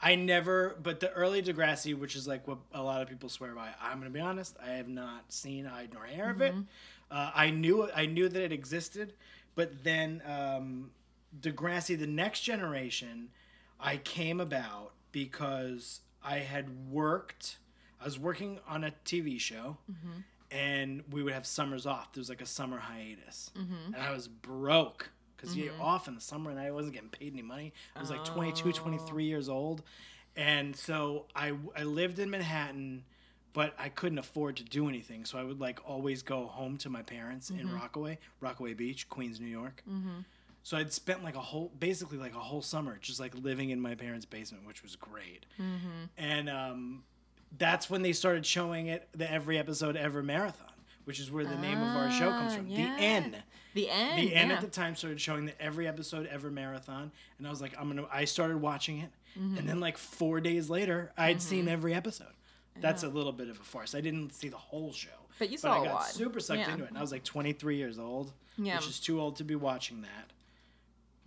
I 0.00 0.14
never, 0.14 0.76
but 0.82 1.00
the 1.00 1.10
early 1.12 1.42
Degrassi, 1.42 1.98
which 1.98 2.14
is 2.14 2.28
like 2.28 2.46
what 2.46 2.58
a 2.72 2.82
lot 2.82 3.02
of 3.02 3.08
people 3.08 3.28
swear 3.28 3.54
by, 3.54 3.70
I'm 3.80 3.98
gonna 3.98 4.10
be 4.10 4.20
honest, 4.20 4.56
I 4.64 4.72
have 4.72 4.88
not 4.88 5.32
seen 5.32 5.64
hide 5.64 5.92
nor 5.92 6.04
hair 6.04 6.30
of 6.30 6.40
it. 6.40 6.54
Uh, 7.10 7.30
I 7.34 7.50
knew, 7.50 7.90
I 7.94 8.06
knew 8.06 8.28
that 8.28 8.42
it 8.42 8.52
existed, 8.52 9.14
but 9.54 9.82
then 9.82 10.22
um, 10.26 10.90
Degrassi, 11.40 11.98
the 11.98 12.06
next 12.06 12.42
generation, 12.42 13.30
I 13.80 13.96
came 13.96 14.40
about 14.40 14.92
because 15.10 16.00
I 16.22 16.38
had 16.38 16.90
worked. 16.90 17.58
I 18.00 18.04
was 18.04 18.18
working 18.18 18.60
on 18.68 18.84
a 18.84 18.92
TV 19.04 19.40
show, 19.40 19.78
mm-hmm. 19.90 20.20
and 20.50 21.02
we 21.10 21.22
would 21.22 21.32
have 21.32 21.46
summers 21.46 21.86
off. 21.86 22.12
There 22.12 22.20
was 22.20 22.28
like 22.28 22.40
a 22.40 22.46
summer 22.46 22.78
hiatus, 22.78 23.50
mm-hmm. 23.56 23.94
and 23.94 24.02
I 24.02 24.12
was 24.12 24.28
broke 24.28 25.10
because 25.36 25.56
you're 25.56 25.72
mm-hmm. 25.72 25.82
off 25.82 26.08
in 26.08 26.14
the 26.14 26.20
summer, 26.20 26.50
and 26.50 26.58
I 26.58 26.70
wasn't 26.70 26.94
getting 26.94 27.10
paid 27.10 27.32
any 27.32 27.42
money. 27.42 27.72
I 27.94 28.00
was 28.00 28.10
like 28.10 28.24
22, 28.24 28.72
23 28.72 29.24
years 29.24 29.48
old, 29.48 29.82
and 30.36 30.74
so 30.76 31.26
I 31.34 31.52
I 31.76 31.84
lived 31.84 32.18
in 32.18 32.30
Manhattan, 32.30 33.04
but 33.52 33.74
I 33.78 33.88
couldn't 33.88 34.18
afford 34.18 34.56
to 34.56 34.64
do 34.64 34.88
anything. 34.88 35.24
So 35.24 35.38
I 35.38 35.44
would 35.44 35.60
like 35.60 35.80
always 35.88 36.22
go 36.22 36.46
home 36.46 36.76
to 36.78 36.90
my 36.90 37.02
parents 37.02 37.50
in 37.50 37.72
Rockaway, 37.72 38.18
Rockaway 38.40 38.74
Beach, 38.74 39.08
Queens, 39.08 39.40
New 39.40 39.46
York. 39.46 39.82
So 40.62 40.76
I'd 40.76 40.92
spent 40.92 41.24
like 41.24 41.34
a 41.34 41.40
whole, 41.40 41.72
basically 41.78 42.18
like 42.18 42.34
a 42.34 42.38
whole 42.40 42.60
summer, 42.62 42.98
just 43.00 43.18
like 43.20 43.34
living 43.34 43.70
in 43.70 43.80
my 43.80 43.94
parents' 43.94 44.26
basement, 44.26 44.66
which 44.66 44.82
was 44.82 44.96
great. 44.96 45.46
And 46.16 46.50
um, 46.50 47.04
that's 47.56 47.88
when 47.88 48.02
they 48.02 48.12
started 48.12 48.44
showing 48.44 48.88
it, 48.88 49.08
the 49.12 49.30
every 49.30 49.58
episode 49.58 49.96
ever 49.96 50.22
marathon, 50.22 50.66
which 51.04 51.20
is 51.20 51.30
where 51.30 51.44
the 51.44 51.56
name 51.56 51.78
of 51.80 51.96
our 51.96 52.10
show 52.10 52.30
comes 52.30 52.52
Ah, 52.52 52.56
from. 52.56 52.68
yeah. 52.68 52.96
The 52.96 53.02
N. 53.02 53.36
The 53.74 53.90
N. 53.90 54.16
The 54.16 54.34
N 54.34 54.48
yeah. 54.48 54.54
at 54.56 54.60
the 54.60 54.66
time 54.66 54.94
started 54.94 55.20
showing 55.20 55.46
the 55.46 55.62
every 55.62 55.86
episode 55.88 56.26
ever 56.26 56.50
marathon, 56.50 57.12
and 57.38 57.46
I 57.46 57.50
was 57.50 57.60
like, 57.62 57.74
I'm 57.78 57.88
gonna. 57.88 58.06
I 58.12 58.24
started 58.24 58.58
watching 58.60 58.98
it, 58.98 59.10
Mm-hmm. 59.38 59.58
and 59.58 59.68
then 59.68 59.78
like 59.78 59.96
four 59.98 60.40
days 60.40 60.68
later, 60.68 61.12
I'd 61.16 61.40
seen 61.40 61.68
every 61.68 61.94
episode. 61.94 62.32
That's 62.80 63.02
a 63.04 63.08
little 63.08 63.30
bit 63.32 63.48
of 63.48 63.60
a 63.60 63.62
farce. 63.62 63.94
I 63.94 64.00
didn't 64.00 64.34
see 64.34 64.48
the 64.48 64.56
whole 64.56 64.92
show, 64.92 65.10
But 65.38 65.50
you 65.50 65.58
saw 65.58 65.74
I 65.74 65.82
a 65.82 65.84
got 65.84 65.94
lot. 65.94 66.06
super 66.06 66.40
sucked 66.40 66.60
Yeah. 66.60 66.72
into 66.72 66.84
it. 66.84 66.88
And 66.90 66.98
I 66.98 67.00
was 67.02 67.12
like 67.12 67.24
23 67.24 67.76
years 67.76 67.98
old, 67.98 68.32
Yeah. 68.56 68.76
which 68.76 68.88
is 68.88 68.98
too 69.00 69.20
old 69.20 69.36
to 69.36 69.44
be 69.44 69.54
watching 69.54 70.00
that. 70.02 70.32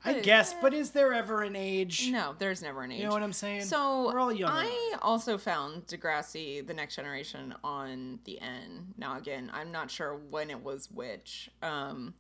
I 0.03 0.13
But- 0.13 0.23
guess, 0.23 0.53
but 0.61 0.73
is 0.73 0.91
there 0.91 1.13
ever 1.13 1.43
an 1.43 1.55
age? 1.55 2.09
No, 2.11 2.35
there's 2.39 2.61
never 2.61 2.81
an 2.81 2.91
age. 2.91 2.99
You 2.99 3.05
know 3.05 3.11
what 3.11 3.21
I'm 3.23 3.33
saying? 3.33 3.65
So 3.65 4.05
we're 4.07 4.19
all 4.19 4.33
young. 4.33 4.49
I 4.51 4.95
also 5.01 5.37
found 5.37 5.85
Degrassi, 5.87 6.65
The 6.65 6.73
Next 6.73 6.95
Generation, 6.95 7.53
on 7.63 8.19
the 8.25 8.39
N. 8.41 8.93
Now 8.97 9.17
again, 9.17 9.51
I'm 9.53 9.71
not 9.71 9.91
sure 9.91 10.15
when 10.15 10.49
it 10.49 10.63
was 10.63 10.89
which. 10.91 11.51
Um, 11.61 12.15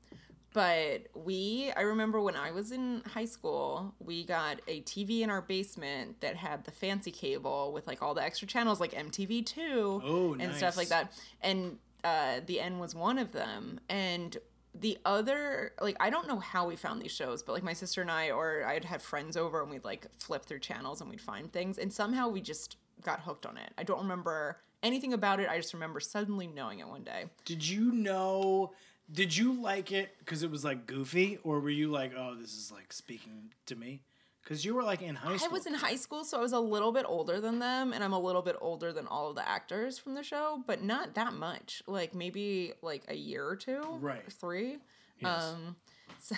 but 0.53 1.07
we, 1.15 1.71
I 1.77 1.81
remember 1.81 2.19
when 2.21 2.35
I 2.35 2.51
was 2.51 2.71
in 2.73 3.01
high 3.07 3.25
school, 3.25 3.95
we 3.99 4.25
got 4.25 4.59
a 4.67 4.81
TV 4.81 5.21
in 5.21 5.29
our 5.29 5.41
basement 5.41 6.19
that 6.21 6.35
had 6.35 6.65
the 6.65 6.71
fancy 6.71 7.09
cable 7.11 7.71
with 7.71 7.87
like 7.87 8.01
all 8.03 8.13
the 8.13 8.21
extra 8.21 8.47
channels, 8.47 8.79
like 8.81 8.91
MTV 8.91 9.45
Two 9.45 10.01
Oh, 10.03 10.35
and 10.39 10.53
stuff 10.53 10.75
like 10.77 10.89
that. 10.89 11.13
And 11.41 11.77
uh, 12.03 12.41
the 12.45 12.59
N 12.59 12.79
was 12.79 12.93
one 12.93 13.17
of 13.17 13.31
them. 13.31 13.79
And 13.87 14.37
the 14.73 14.97
other, 15.05 15.73
like, 15.81 15.97
I 15.99 16.09
don't 16.09 16.27
know 16.27 16.39
how 16.39 16.67
we 16.67 16.75
found 16.75 17.01
these 17.01 17.11
shows, 17.11 17.43
but 17.43 17.53
like 17.53 17.63
my 17.63 17.73
sister 17.73 18.01
and 18.01 18.09
I, 18.09 18.31
or 18.31 18.65
I'd 18.65 18.85
have 18.85 19.01
friends 19.01 19.35
over 19.35 19.61
and 19.61 19.69
we'd 19.69 19.83
like 19.83 20.07
flip 20.17 20.45
through 20.45 20.59
channels 20.59 21.01
and 21.01 21.09
we'd 21.09 21.21
find 21.21 21.51
things. 21.51 21.77
And 21.77 21.91
somehow 21.91 22.29
we 22.29 22.41
just 22.41 22.77
got 23.03 23.19
hooked 23.21 23.45
on 23.45 23.57
it. 23.57 23.71
I 23.77 23.83
don't 23.83 23.99
remember 23.99 24.59
anything 24.83 25.13
about 25.13 25.39
it. 25.39 25.49
I 25.49 25.57
just 25.57 25.73
remember 25.73 25.99
suddenly 25.99 26.47
knowing 26.47 26.79
it 26.79 26.87
one 26.87 27.03
day. 27.03 27.25
Did 27.45 27.67
you 27.67 27.91
know? 27.91 28.71
Did 29.11 29.35
you 29.35 29.61
like 29.61 29.91
it 29.91 30.15
because 30.19 30.41
it 30.41 30.49
was 30.49 30.63
like 30.63 30.87
goofy, 30.87 31.37
or 31.43 31.59
were 31.59 31.69
you 31.69 31.91
like, 31.91 32.13
oh, 32.17 32.35
this 32.39 32.53
is 32.53 32.71
like 32.71 32.93
speaking 32.93 33.51
to 33.65 33.75
me? 33.75 34.01
Because 34.43 34.65
you 34.65 34.73
were 34.73 34.83
like 34.83 35.01
in 35.01 35.15
high 35.15 35.37
school. 35.37 35.49
I 35.49 35.53
was 35.53 35.65
in 35.67 35.73
high 35.73 35.95
school, 35.95 36.23
so 36.23 36.37
I 36.37 36.41
was 36.41 36.53
a 36.53 36.59
little 36.59 36.91
bit 36.91 37.05
older 37.07 37.39
than 37.39 37.59
them, 37.59 37.93
and 37.93 38.03
I'm 38.03 38.13
a 38.13 38.19
little 38.19 38.41
bit 38.41 38.55
older 38.59 38.91
than 38.91 39.07
all 39.07 39.29
of 39.29 39.35
the 39.35 39.47
actors 39.47 39.97
from 39.99 40.15
the 40.15 40.23
show, 40.23 40.63
but 40.65 40.83
not 40.83 41.13
that 41.15 41.33
much. 41.33 41.83
Like 41.87 42.15
maybe 42.15 42.73
like 42.81 43.03
a 43.07 43.15
year 43.15 43.47
or 43.47 43.55
two, 43.55 43.81
Right. 43.99 44.31
Three. 44.31 44.77
Yes. 45.19 45.43
Um, 45.43 45.75
so, 46.19 46.35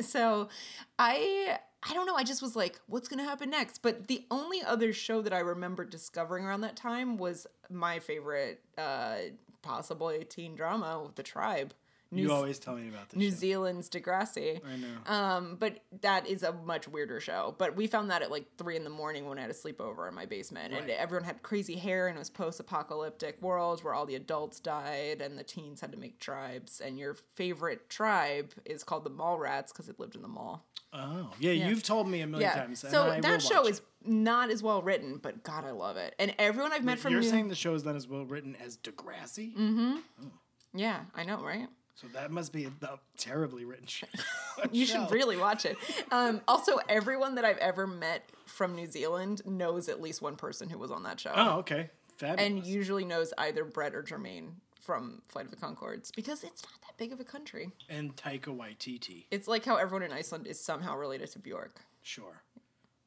so 0.00 0.48
I 0.98 1.58
I 1.82 1.94
don't 1.94 2.06
know. 2.06 2.14
I 2.14 2.24
just 2.24 2.42
was 2.42 2.54
like, 2.54 2.80
what's 2.86 3.08
gonna 3.08 3.24
happen 3.24 3.50
next? 3.50 3.78
But 3.78 4.06
the 4.06 4.24
only 4.30 4.62
other 4.62 4.92
show 4.92 5.22
that 5.22 5.32
I 5.32 5.40
remember 5.40 5.84
discovering 5.84 6.44
around 6.44 6.60
that 6.60 6.76
time 6.76 7.16
was 7.16 7.46
my 7.70 7.98
favorite, 7.98 8.60
uh, 8.76 9.16
possibly 9.62 10.24
teen 10.24 10.54
drama, 10.54 11.10
The 11.14 11.22
Tribe. 11.22 11.74
New, 12.12 12.22
you 12.22 12.32
always 12.32 12.58
tell 12.58 12.74
me 12.74 12.88
about 12.88 13.08
this. 13.10 13.18
New 13.18 13.30
shit. 13.30 13.38
Zealand's 13.38 13.88
Degrassi. 13.88 14.60
I 14.66 14.76
know. 14.76 15.12
Um, 15.14 15.56
but 15.60 15.78
that 16.00 16.26
is 16.26 16.42
a 16.42 16.52
much 16.52 16.88
weirder 16.88 17.20
show. 17.20 17.54
But 17.56 17.76
we 17.76 17.86
found 17.86 18.10
that 18.10 18.20
at 18.22 18.30
like 18.32 18.46
three 18.58 18.74
in 18.76 18.82
the 18.82 18.90
morning 18.90 19.28
when 19.28 19.38
I 19.38 19.42
had 19.42 19.50
a 19.50 19.54
sleepover 19.54 20.08
in 20.08 20.14
my 20.14 20.26
basement, 20.26 20.74
and 20.74 20.90
everyone 20.90 21.24
had 21.24 21.42
crazy 21.42 21.76
hair, 21.76 22.08
and 22.08 22.16
it 22.16 22.18
was 22.18 22.28
post-apocalyptic 22.30 23.40
world 23.40 23.84
where 23.84 23.94
all 23.94 24.06
the 24.06 24.16
adults 24.16 24.58
died 24.60 25.20
and 25.22 25.38
the 25.38 25.44
teens 25.44 25.80
had 25.80 25.92
to 25.92 25.98
make 25.98 26.18
tribes. 26.18 26.80
And 26.80 26.98
your 26.98 27.14
favorite 27.36 27.88
tribe 27.88 28.52
is 28.64 28.82
called 28.82 29.04
the 29.04 29.10
Mall 29.10 29.38
Rats 29.38 29.72
because 29.72 29.88
it 29.88 30.00
lived 30.00 30.16
in 30.16 30.22
the 30.22 30.28
mall. 30.28 30.66
oh, 30.92 31.30
yeah, 31.38 31.52
you've 31.52 31.84
told 31.84 32.08
me 32.08 32.20
a 32.22 32.26
million 32.26 32.50
Yeah. 32.50 32.60
times. 32.60 32.80
So 32.80 33.20
that 33.20 33.40
show 33.42 33.66
is 33.68 33.78
it. 33.78 33.84
not 34.04 34.50
as 34.50 34.60
well 34.64 34.82
written, 34.82 35.18
but 35.22 35.44
God, 35.44 35.64
I 35.64 35.70
love 35.70 35.96
it. 35.96 36.16
And 36.18 36.34
everyone 36.40 36.72
I've 36.72 36.82
met 36.84 36.96
Wait, 36.96 37.00
from 37.02 37.12
You're 37.12 37.20
New- 37.20 37.28
saying 37.30 37.48
the 37.48 37.54
show 37.54 37.74
is 37.74 37.84
not 37.84 37.94
as 37.94 38.08
well 38.08 38.24
written 38.24 38.56
as 38.56 38.76
Degrassi? 38.78 39.54
Mm-hmm. 39.56 39.96
yeah, 40.74 41.02
I 41.14 41.22
know, 41.24 41.42
right? 41.44 41.68
So 42.00 42.06
that 42.14 42.30
must 42.30 42.52
be 42.52 42.64
a, 42.64 42.70
terribly 43.18 43.64
written 43.64 43.86
show. 43.86 44.06
You 44.72 44.84
should 44.84 45.10
really 45.10 45.38
watch 45.38 45.64
it. 45.64 45.78
Um, 46.10 46.42
also, 46.46 46.78
everyone 46.86 47.34
that 47.36 47.46
I've 47.46 47.56
ever 47.58 47.86
met 47.86 48.28
from 48.44 48.74
New 48.74 48.86
Zealand 48.86 49.40
knows 49.46 49.88
at 49.88 50.02
least 50.02 50.20
one 50.20 50.36
person 50.36 50.68
who 50.68 50.76
was 50.76 50.90
on 50.90 51.02
that 51.04 51.18
show. 51.18 51.32
Oh, 51.34 51.58
okay. 51.60 51.88
Fabulous. 52.18 52.46
and 52.46 52.66
usually 52.66 53.06
knows 53.06 53.32
either 53.38 53.64
Bret 53.64 53.94
or 53.94 54.02
Jermaine 54.02 54.50
from 54.78 55.22
Flight 55.28 55.46
of 55.46 55.50
the 55.50 55.56
Conchords 55.56 56.14
because 56.14 56.44
it's 56.44 56.62
not 56.62 56.72
that 56.82 56.98
big 56.98 57.12
of 57.12 57.20
a 57.20 57.24
country. 57.24 57.70
and 57.88 58.14
Taika 58.16 58.54
Waititi. 58.54 59.24
It's 59.30 59.48
like 59.48 59.64
how 59.64 59.76
everyone 59.76 60.02
in 60.02 60.12
Iceland 60.12 60.46
is 60.46 60.60
somehow 60.60 60.96
related 60.96 61.30
to 61.32 61.38
Bjork. 61.38 61.80
Sure. 62.02 62.42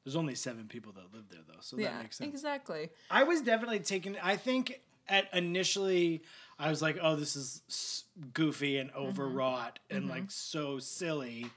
There's 0.04 0.16
only 0.16 0.34
seven 0.36 0.68
people 0.68 0.92
that 0.94 1.14
live 1.14 1.30
there, 1.30 1.42
though, 1.48 1.60
so 1.62 1.76
that 1.78 1.84
yeah, 1.84 2.02
makes 2.02 2.18
sense. 2.18 2.34
exactly. 2.34 2.90
I 3.12 3.24
was 3.24 3.42
definitely 3.42 3.80
taken. 3.80 4.18
I 4.22 4.36
think 4.38 4.82
at 5.08 5.28
initially 5.34 6.24
I 6.60 6.70
was 6.70 6.82
like, 6.82 6.98
"Oh, 7.02 7.16
this 7.16 7.36
is 7.36 8.04
goofy 8.34 8.78
and 8.78 8.90
Mm-hmm. 8.92 9.06
overwrought 9.08 9.80
and 9.90 10.08
like 10.10 10.30
so 10.32 10.80
silly," 10.80 11.48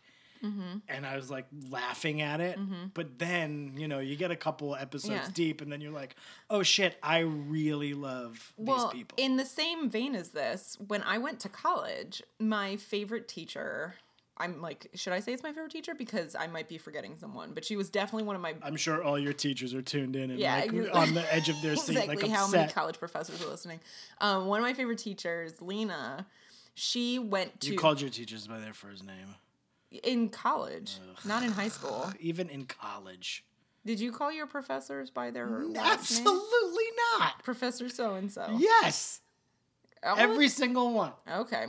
Mm-hmm. 0.45 0.79
and 0.89 1.07
I 1.07 1.17
was 1.17 1.31
like 1.31 1.47
laughing 1.71 2.21
at 2.23 2.41
it. 2.41 2.59
But 2.95 3.19
then 3.19 3.75
you 3.77 3.89
know 3.89 3.99
you 3.99 4.17
get 4.17 4.31
a 4.31 4.37
couple 4.37 4.75
episodes 4.75 5.11
Yeah. 5.11 5.29
deep, 5.35 5.61
and 5.61 5.71
then 5.71 5.81
you're 5.81 5.93
like, 5.93 6.17
"Oh 6.49 6.63
shit, 6.63 6.97
I 7.03 7.19
really 7.21 7.93
love 7.95 8.53
Well, 8.57 8.89
these 8.89 8.93
people." 9.01 9.17
in 9.19 9.37
the 9.37 9.45
same 9.45 9.91
vein 9.91 10.15
as 10.15 10.31
this, 10.31 10.77
when 10.87 11.03
I 11.03 11.19
went 11.19 11.41
to 11.41 11.49
college, 11.49 12.23
my 12.39 12.77
favorite 12.77 13.29
teacher. 13.29 13.97
I'm 14.39 14.61
like, 14.61 14.89
should 14.95 15.13
I 15.13 15.21
say 15.21 15.33
it's 15.33 15.43
my 15.43 15.53
favorite 15.53 15.71
teacher? 15.73 15.95
Because 15.95 16.35
I 16.35 16.47
might 16.47 16.69
be 16.69 16.77
forgetting 16.79 17.17
someone, 17.17 17.53
but 17.55 17.65
she 17.65 17.77
was 17.77 17.89
definitely 17.89 18.25
one 18.25 18.37
of 18.37 18.43
my 18.43 18.55
I'm 18.63 18.77
sure 18.77 19.03
all 19.03 19.19
your 19.19 19.33
teachers 19.33 19.73
are 19.75 19.83
tuned 19.83 20.15
in 20.15 20.31
and 20.31 20.39
Yeah, 20.39 20.57
like 20.57 20.73
you- 20.73 20.91
on 20.93 21.15
the 21.15 21.33
edge 21.33 21.49
of 21.49 21.61
their 21.63 21.77
seat, 21.77 21.97
exactly 21.97 22.23
like 22.23 22.31
how 22.31 22.47
many 22.49 22.71
college 22.71 22.99
professors 22.99 23.43
are 23.43 23.47
listening. 23.49 23.81
Um, 24.21 24.47
one 24.47 24.61
of 24.61 24.65
my 24.65 24.75
favorite 24.75 24.99
teachers, 24.99 25.61
Lena, 25.63 26.27
she 26.75 27.19
went 27.19 27.61
to 27.63 27.73
you 27.73 27.79
called 27.79 28.01
your 28.01 28.11
teachers 28.11 28.47
by 28.47 28.59
their 28.59 28.75
first 28.75 29.05
name, 29.05 29.35
in 30.03 30.29
college, 30.29 30.99
not 31.25 31.43
in 31.43 31.53
high 31.53 31.69
school. 31.69 32.13
even 32.21 32.51
in 32.51 32.67
college. 32.67 33.45
Did 33.87 34.01
you 34.01 34.11
call 34.13 34.33
your 34.33 34.47
professors 34.47 35.11
by 35.11 35.31
their 35.31 35.47
last 35.47 36.11
name? 36.11 36.27
Absolutely 36.27 36.85
not. 37.19 37.43
Professor 37.45 37.89
so 37.89 38.17
and 38.17 38.31
so. 38.31 38.57
Yes, 38.59 39.21
every 40.03 40.49
single 40.49 40.93
one. 40.93 41.13
Okay. 41.31 41.67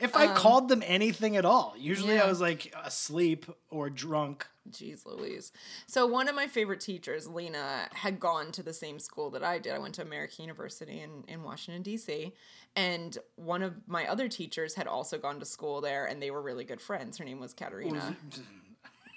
If 0.00 0.16
I 0.16 0.26
um, 0.26 0.34
called 0.34 0.68
them 0.68 0.82
anything 0.84 1.36
at 1.36 1.44
all, 1.44 1.74
usually 1.78 2.18
I 2.18 2.26
was 2.26 2.40
like 2.40 2.74
asleep 2.84 3.46
or 3.70 3.90
drunk. 3.90 4.46
Jeez 4.70 5.04
Louise. 5.06 5.52
So 5.86 6.06
one 6.06 6.26
of 6.26 6.34
my 6.34 6.46
favorite 6.46 6.80
teachers, 6.80 7.28
Lena, 7.28 7.88
had 7.92 8.18
gone 8.18 8.50
to 8.52 8.62
the 8.62 8.72
same 8.72 8.98
school 8.98 9.30
that 9.30 9.44
I 9.44 9.58
did. 9.58 9.72
I 9.74 9.78
went 9.78 9.94
to 9.96 10.02
American 10.02 10.44
University 10.44 11.00
in, 11.00 11.24
in 11.28 11.42
Washington, 11.42 11.82
D.C. 11.82 12.32
And 12.74 13.16
one 13.36 13.62
of 13.62 13.74
my 13.86 14.06
other 14.06 14.28
teachers 14.28 14.74
had 14.74 14.86
also 14.86 15.18
gone 15.18 15.38
to 15.38 15.44
school 15.46 15.80
there 15.80 16.06
and 16.06 16.20
they 16.20 16.30
were 16.30 16.42
really 16.42 16.64
good 16.64 16.80
friends. 16.80 17.18
Her 17.18 17.24
name 17.24 17.40
was 17.40 17.52
Katerina. 17.52 18.16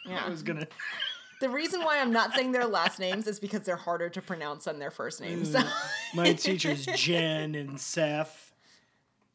Yeah. 0.06 0.24
I 0.26 0.30
was 0.30 0.44
gonna. 0.44 0.68
The 1.40 1.50
reason 1.50 1.84
why 1.84 2.00
I'm 2.00 2.12
not 2.12 2.34
saying 2.34 2.52
their 2.52 2.66
last 2.66 2.98
names 2.98 3.28
is 3.28 3.40
because 3.40 3.62
they're 3.62 3.76
harder 3.76 4.10
to 4.10 4.24
pronounce 4.24 4.66
than 4.66 4.80
their 4.80 4.90
first 4.90 5.22
names. 5.22 5.56
My 6.16 6.34
teachers 6.34 6.88
Jen 6.96 7.54
and 7.54 7.80
Seth. 7.80 8.54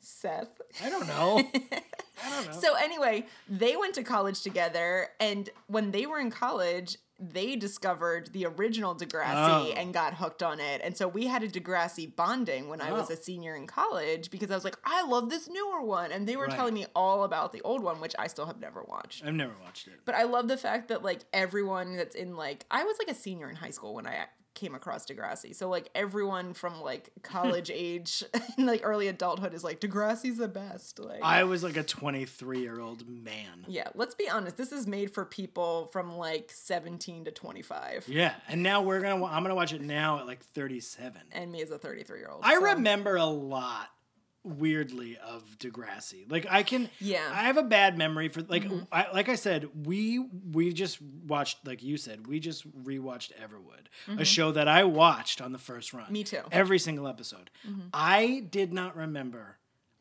Seth. 0.01 0.61
I 0.83 0.89
don't 0.91 1.07
know. 1.09 1.39
I 2.25 2.31
don't 2.31 2.47
know. 2.47 2.53
So 2.61 2.75
anyway, 2.75 3.27
they 3.49 3.77
went 3.77 3.95
to 3.97 4.03
college 4.05 4.43
together, 4.43 5.09
and 5.19 5.51
when 5.67 5.91
they 5.91 6.07
were 6.07 6.21
in 6.21 6.31
college, 6.31 6.97
they 7.19 7.55
discovered 7.57 8.33
the 8.33 8.47
original 8.47 8.95
Degrassi 8.97 9.71
Oh. 9.71 9.75
and 9.77 9.93
got 9.95 10.15
hooked 10.15 10.43
on 10.43 10.59
it. 10.59 10.81
And 10.83 10.97
so 10.97 11.07
we 11.07 11.27
had 11.27 11.43
a 11.45 11.49
Degrassi 11.49 12.15
bonding 12.15 12.69
when 12.69 12.81
I 12.81 12.91
was 12.93 13.11
Oh. 13.11 13.15
a 13.15 13.17
senior 13.17 13.55
in 13.55 13.67
college 13.69 14.29
because 14.31 14.51
I 14.51 14.55
was 14.55 14.65
like, 14.65 14.77
I 14.85 15.05
love 15.07 15.31
this 15.31 15.49
newer 15.49 15.83
one, 15.83 16.11
and 16.11 16.27
they 16.27 16.37
were 16.37 16.47
Right. 16.47 16.57
telling 16.57 16.75
me 16.75 16.87
all 16.97 17.23
about 17.25 17.53
the 17.53 17.61
old 17.63 17.83
one, 17.83 18.01
which 18.01 18.15
I 18.19 18.27
still 18.27 18.47
have 18.47 18.59
never 18.59 18.83
watched. 18.83 19.25
I've 19.25 19.35
never 19.35 19.55
watched 19.63 19.87
it. 19.87 20.01
But 20.05 20.15
I 20.17 20.25
love 20.25 20.49
the 20.49 20.57
fact 20.57 20.89
that 20.89 21.03
like 21.05 21.21
everyone 21.33 21.97
that's 21.97 22.17
in 22.17 22.37
like 22.37 22.67
I 22.71 22.83
was 22.85 22.97
like 22.99 23.09
a 23.09 23.15
senior 23.15 23.49
in 23.49 23.57
high 23.57 23.71
school 23.71 23.95
when 23.95 24.07
I 24.07 24.27
came 24.55 24.75
across 24.75 25.07
Degrassi. 25.07 25.55
So 25.55 25.69
like 25.69 25.89
everyone 25.95 26.55
from 26.55 26.81
like 26.81 27.11
college 27.23 27.71
age 27.75 28.23
and 28.57 28.67
like 28.67 28.81
early 28.85 29.09
adulthood 29.09 29.55
is 29.55 29.65
like 29.65 29.81
Degrassi's 29.81 30.39
the 30.39 30.49
best. 30.49 30.99
Like 30.99 31.23
I 31.23 31.45
was 31.45 31.63
like 31.63 31.77
a 31.77 31.83
23 31.83 32.61
year 32.61 32.81
old 32.81 33.09
man. 33.09 33.65
yeah, 33.69 33.89
let's 33.95 34.15
be 34.15 34.29
honest. 34.29 34.57
This 34.57 34.73
is 34.73 34.87
made 34.87 35.13
for 35.13 35.25
people 35.25 35.87
from 35.93 36.17
like 36.17 36.51
17 36.53 37.25
to 37.27 37.31
25. 37.31 38.07
Yeah, 38.09 38.35
and 38.49 38.63
now 38.63 38.83
we're 38.83 39.01
gonna. 39.01 39.25
I'm 39.25 39.43
gonna 39.43 39.55
watch 39.55 39.73
it 39.73 39.81
now 39.83 40.19
at 40.19 40.27
like 40.27 40.43
37. 40.45 41.21
And 41.33 41.51
me 41.53 41.63
as 41.63 41.71
a 41.71 41.79
33 41.79 42.19
year 42.19 42.29
old. 42.31 42.41
I 42.45 42.55
remember 42.55 43.17
a 43.17 43.25
lot, 43.27 43.89
weirdly, 44.45 45.17
of 45.19 45.59
Degrassi. 45.59 46.31
Like 46.31 46.47
I 46.49 46.63
can. 46.63 46.91
Yeah. 47.01 47.21
Mm-hmm. 47.21 47.39
I 47.39 47.43
have 47.43 47.57
a 47.57 47.63
bad 47.63 47.97
memory 47.99 48.29
for 48.29 48.43
like. 48.43 48.65
I, 48.91 49.07
like 49.13 49.29
I 49.29 49.35
said, 49.35 49.69
we 49.87 50.19
we 50.19 50.73
just 50.73 51.01
watched 51.01 51.67
like 51.67 51.83
you 51.83 51.97
said. 51.97 52.27
We 52.27 52.41
just 52.41 52.71
rewatched 52.85 53.33
Everwood, 53.41 54.19
a 54.21 54.25
show 54.25 54.53
that 54.53 54.69
I 54.69 54.85
watched 54.85 55.41
on 55.41 55.53
the 55.53 55.59
first 55.59 55.93
run. 55.93 56.05
Mm-hmm. 56.05 56.13
Me 56.13 56.25
too. 56.25 56.37
Mm-hmm. 56.37 56.49
Every 56.53 56.79
single 56.79 57.09
episode. 57.09 57.51
I 57.93 58.47
did 58.51 58.73
not 58.73 58.97
remember 58.97 59.59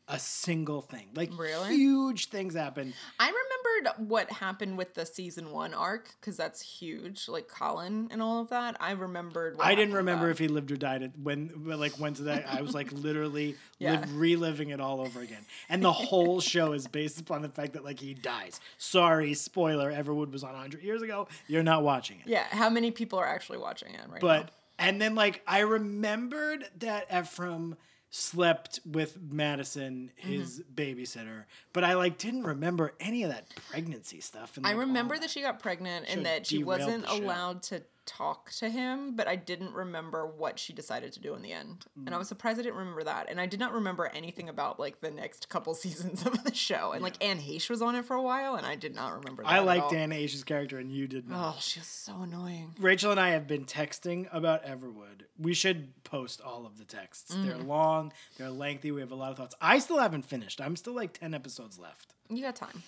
a 0.08 0.18
single 0.18 0.80
thing. 0.82 1.08
Like 1.14 1.30
Really? 1.38 1.76
huge 1.76 2.28
things 2.28 2.54
happen. 2.54 2.92
I 3.20 3.26
remembered 3.26 4.08
what 4.10 4.30
happened 4.30 4.76
with 4.76 4.94
the 4.94 5.06
season 5.06 5.50
one 5.52 5.72
arc 5.74 6.10
because 6.20 6.36
that's 6.36 6.60
huge, 6.60 7.28
like 7.28 7.48
Colin 7.48 8.08
and 8.10 8.20
all 8.20 8.40
of 8.40 8.48
that. 8.50 8.76
I 8.80 8.92
remembered. 8.92 9.56
What 9.56 9.66
I 9.66 9.74
didn't 9.74 9.94
remember 9.94 10.28
if 10.30 10.38
he 10.38 10.48
lived 10.48 10.70
or 10.72 10.76
died 10.76 11.02
at- 11.04 11.18
when, 11.18 11.48
when, 11.64 11.78
like, 11.80 11.98
went 12.00 12.16
to 12.16 12.24
that. 12.24 12.46
I 12.48 12.60
was 12.62 12.74
like 12.74 12.90
literally 12.92 13.56
Yeah. 13.78 13.92
live, 14.00 14.16
reliving 14.16 14.70
it 14.70 14.80
all 14.80 15.00
over 15.00 15.20
again. 15.20 15.44
And 15.68 15.82
the 15.84 15.92
whole 15.92 16.40
show 16.40 16.72
is 16.72 16.86
based 16.88 17.20
upon 17.20 17.42
the 17.42 17.48
fact 17.48 17.72
that 17.74 17.84
like 17.84 18.00
he 18.00 18.12
dies. 18.14 18.60
Sorry, 18.78 19.34
spoiler. 19.34 19.90
Everwood 19.92 20.32
was 20.32 20.42
on 20.44 20.52
100 20.52 20.82
years 20.82 21.02
ago. 21.02 21.28
You're 21.48 21.62
not 21.62 21.82
watching 21.84 22.18
it. 22.18 22.26
Yeah, 22.26 22.44
how 22.50 22.68
many 22.70 22.90
people 22.90 23.18
are 23.18 23.26
actually 23.26 23.58
watching 23.58 23.94
it 23.94 24.00
right 24.10 24.20
But 24.20 24.42
now? 24.46 24.48
and 24.80 25.00
then 25.00 25.14
like 25.14 25.42
I 25.46 25.60
remembered 25.60 26.64
that 26.80 27.06
Ephraim 27.14 27.76
slept 28.14 28.78
with 28.84 29.18
Madison, 29.30 30.10
his 30.16 30.60
Mm-hmm. 30.60 30.74
babysitter, 30.74 31.44
but 31.72 31.82
I 31.82 31.94
like 31.94 32.18
didn't 32.18 32.42
remember 32.44 32.92
any 33.00 33.22
of 33.22 33.30
that 33.30 33.46
pregnancy 33.70 34.20
stuff. 34.20 34.56
And, 34.58 34.66
I 34.66 34.70
like, 34.70 34.74
all 34.76 34.80
remember 34.86 35.14
that. 35.14 35.22
that 35.22 35.30
she 35.30 35.40
got 35.40 35.58
pregnant 35.60 36.06
and 36.08 36.26
that 36.26 36.46
she 36.46 36.62
wasn't 36.62 37.08
allowed 37.08 37.62
to 37.64 37.82
talk 38.04 38.50
to 38.52 38.68
him, 38.68 39.14
but 39.14 39.28
I 39.28 39.36
didn't 39.36 39.72
remember 39.74 40.26
what 40.26 40.58
she 40.58 40.72
decided 40.72 41.12
to 41.12 41.20
do 41.20 41.34
in 41.34 41.42
the 41.42 41.52
end. 41.52 41.86
And 41.96 42.08
I 42.10 42.16
Mm. 42.16 42.18
was 42.18 42.28
surprised 42.28 42.58
I 42.58 42.62
didn't 42.62 42.76
remember 42.78 43.04
that. 43.04 43.30
And 43.30 43.40
I 43.40 43.46
did 43.46 43.60
not 43.60 43.72
remember 43.72 44.06
anything 44.06 44.48
about 44.48 44.80
like 44.80 45.00
the 45.00 45.10
next 45.10 45.48
couple 45.48 45.74
seasons 45.76 46.26
of 46.26 46.42
the 46.44 46.54
show. 46.54 46.92
And 46.92 47.02
like 47.02 47.22
Anne 47.24 47.38
Heche 47.38 47.70
was 47.70 47.80
on 47.82 47.94
it 47.94 48.04
for 48.04 48.14
a 48.14 48.22
while, 48.22 48.56
and 48.56 48.66
I 48.66 48.74
did 48.76 48.94
not 48.94 49.14
remember 49.14 49.42
that. 49.42 49.48
I 49.52 49.60
liked. 49.60 49.92
Anne 49.92 50.10
Heche's 50.10 50.44
character, 50.44 50.78
and 50.78 50.90
you 50.92 51.06
did 51.06 51.28
not. 51.28 51.54
Oh, 51.56 51.58
she 51.60 51.80
was 51.80 51.86
so 51.88 52.22
annoying. 52.22 52.74
Rachel 52.78 53.10
and 53.10 53.20
I 53.20 53.30
have 53.30 53.46
been 53.46 53.64
texting 53.64 54.28
about 54.32 54.64
Everwood. 54.64 55.22
We 55.38 55.54
should 55.54 56.02
post 56.04 56.40
all 56.40 56.66
of 56.66 56.78
the 56.78 56.84
texts. 56.84 57.34
They're 57.34 57.54
Mm. 57.56 57.66
long, 57.66 58.12
they're 58.36 58.50
lengthy. 58.50 58.90
We 58.90 59.00
have 59.00 59.12
a 59.12 59.16
lot 59.16 59.30
of 59.30 59.36
thoughts. 59.36 59.54
I 59.60 59.78
still 59.78 59.98
haven't 59.98 60.22
finished. 60.22 60.60
I'm 60.60 60.76
still 60.76 60.94
like 60.94 61.12
10 61.18 61.34
episodes 61.34 61.78
left. 61.78 62.14
You 62.28 62.42
got 62.42 62.56
time. 62.56 62.82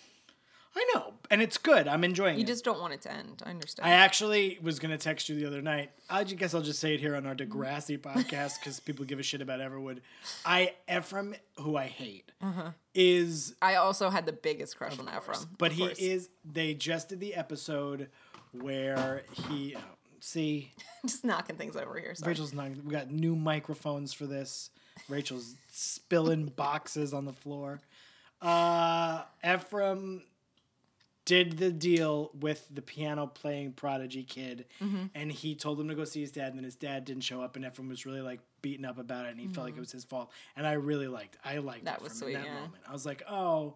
I 0.76 0.84
know, 0.94 1.14
and 1.30 1.40
it's 1.40 1.56
good. 1.56 1.87
I'm 1.87 2.02
enjoying 2.02 2.34
You 2.34 2.38
it. 2.38 2.40
You 2.40 2.46
just 2.46 2.64
don't 2.64 2.80
want 2.80 2.94
it 2.94 3.02
to 3.02 3.12
end. 3.12 3.42
I 3.46 3.50
understand. 3.50 3.88
I 3.88 3.92
actually 3.92 4.58
was 4.60 4.78
going 4.80 4.90
to 4.90 4.98
text 4.98 5.28
you 5.28 5.37
the 5.37 5.46
other 5.46 5.62
night. 5.62 5.92
I 6.10 6.24
guess 6.24 6.52
I'll 6.52 6.62
just 6.62 6.80
say 6.80 6.94
it 6.94 7.00
here 7.00 7.14
on 7.14 7.26
our 7.26 7.34
Mm-hmm. 7.34 7.58
Degrassi 7.60 7.98
podcast 7.98 8.58
because 8.58 8.80
people 8.80 9.04
give 9.04 9.20
a 9.20 9.22
shit 9.22 9.40
about 9.40 9.60
Everwood. 9.60 9.98
I, 10.44 10.72
Ephraim, 10.92 11.37
who 11.60 11.76
I 11.76 11.87
hate, 11.87 12.32
Uh-huh. 12.42 12.70
is, 12.94 13.54
I 13.62 13.76
also 13.76 14.10
had 14.10 14.26
the 14.26 14.32
biggest 14.32 14.76
crush 14.76 14.98
on 14.98 15.08
Ephraim. 15.08 15.48
but 15.58 15.70
he 15.72 15.87
course. 15.87 15.98
is, 16.00 16.28
they 16.44 16.74
just 16.74 17.08
did 17.10 17.20
the 17.20 17.34
episode 17.37 18.08
where 18.52 19.22
he, 19.48 19.76
oh, 19.76 19.80
see, 20.18 20.72
just 21.06 21.24
knocking 21.24 21.56
things 21.56 21.76
over 21.76 21.96
here. 21.98 22.14
Sorry. 22.16 22.30
Rachel's 22.30 22.52
not. 22.52 22.70
We 22.84 22.90
got 22.90 23.10
new 23.12 23.37
microphones 23.37 24.12
for 24.12 24.26
this. 24.26 24.70
Rachel's 25.08 25.54
spilling 25.70 26.46
boxes 26.46 27.12
on 27.14 27.24
the 27.26 27.32
floor. 27.32 27.80
Uh, 28.42 29.22
Ephraim 29.44 30.22
did 31.24 31.56
the 31.58 31.70
deal 31.72 32.30
with 32.38 32.66
the 32.74 32.82
piano 32.82 33.26
playing 33.26 33.72
prodigy 33.72 34.22
kid, 34.24 34.66
Mm-hmm. 34.82 35.04
and 35.14 35.32
he 35.32 35.54
told 35.54 35.80
him 35.80 35.88
to 35.88 35.94
go 35.94 36.04
see 36.04 36.20
his 36.20 36.30
dad, 36.32 36.48
and 36.48 36.56
then 36.58 36.64
his 36.64 36.76
dad 36.76 37.04
didn't 37.04 37.22
show 37.22 37.40
up, 37.42 37.56
and 37.56 37.64
Ephraim 37.64 37.88
was 37.88 38.04
really 38.04 38.20
like 38.20 38.40
beaten 38.62 38.84
up 38.84 38.98
about 38.98 39.26
it, 39.26 39.30
and 39.30 39.40
he 39.40 39.46
felt 39.48 39.66
like 39.66 39.76
it 39.76 39.80
was 39.80 39.92
his 39.92 40.04
fault. 40.04 40.30
And 40.56 40.66
I 40.66 40.72
really 40.72 41.08
liked. 41.08 41.37
I 41.44 41.58
liked 41.58 41.78
Mm-hmm. 41.78 41.84
That 41.87 42.02
was 42.02 42.12
sweet, 42.12 42.34
that 42.34 42.44
yeah. 42.44 42.54
moment. 42.54 42.82
I 42.88 42.92
was 42.92 43.06
like, 43.06 43.22
oh. 43.28 43.74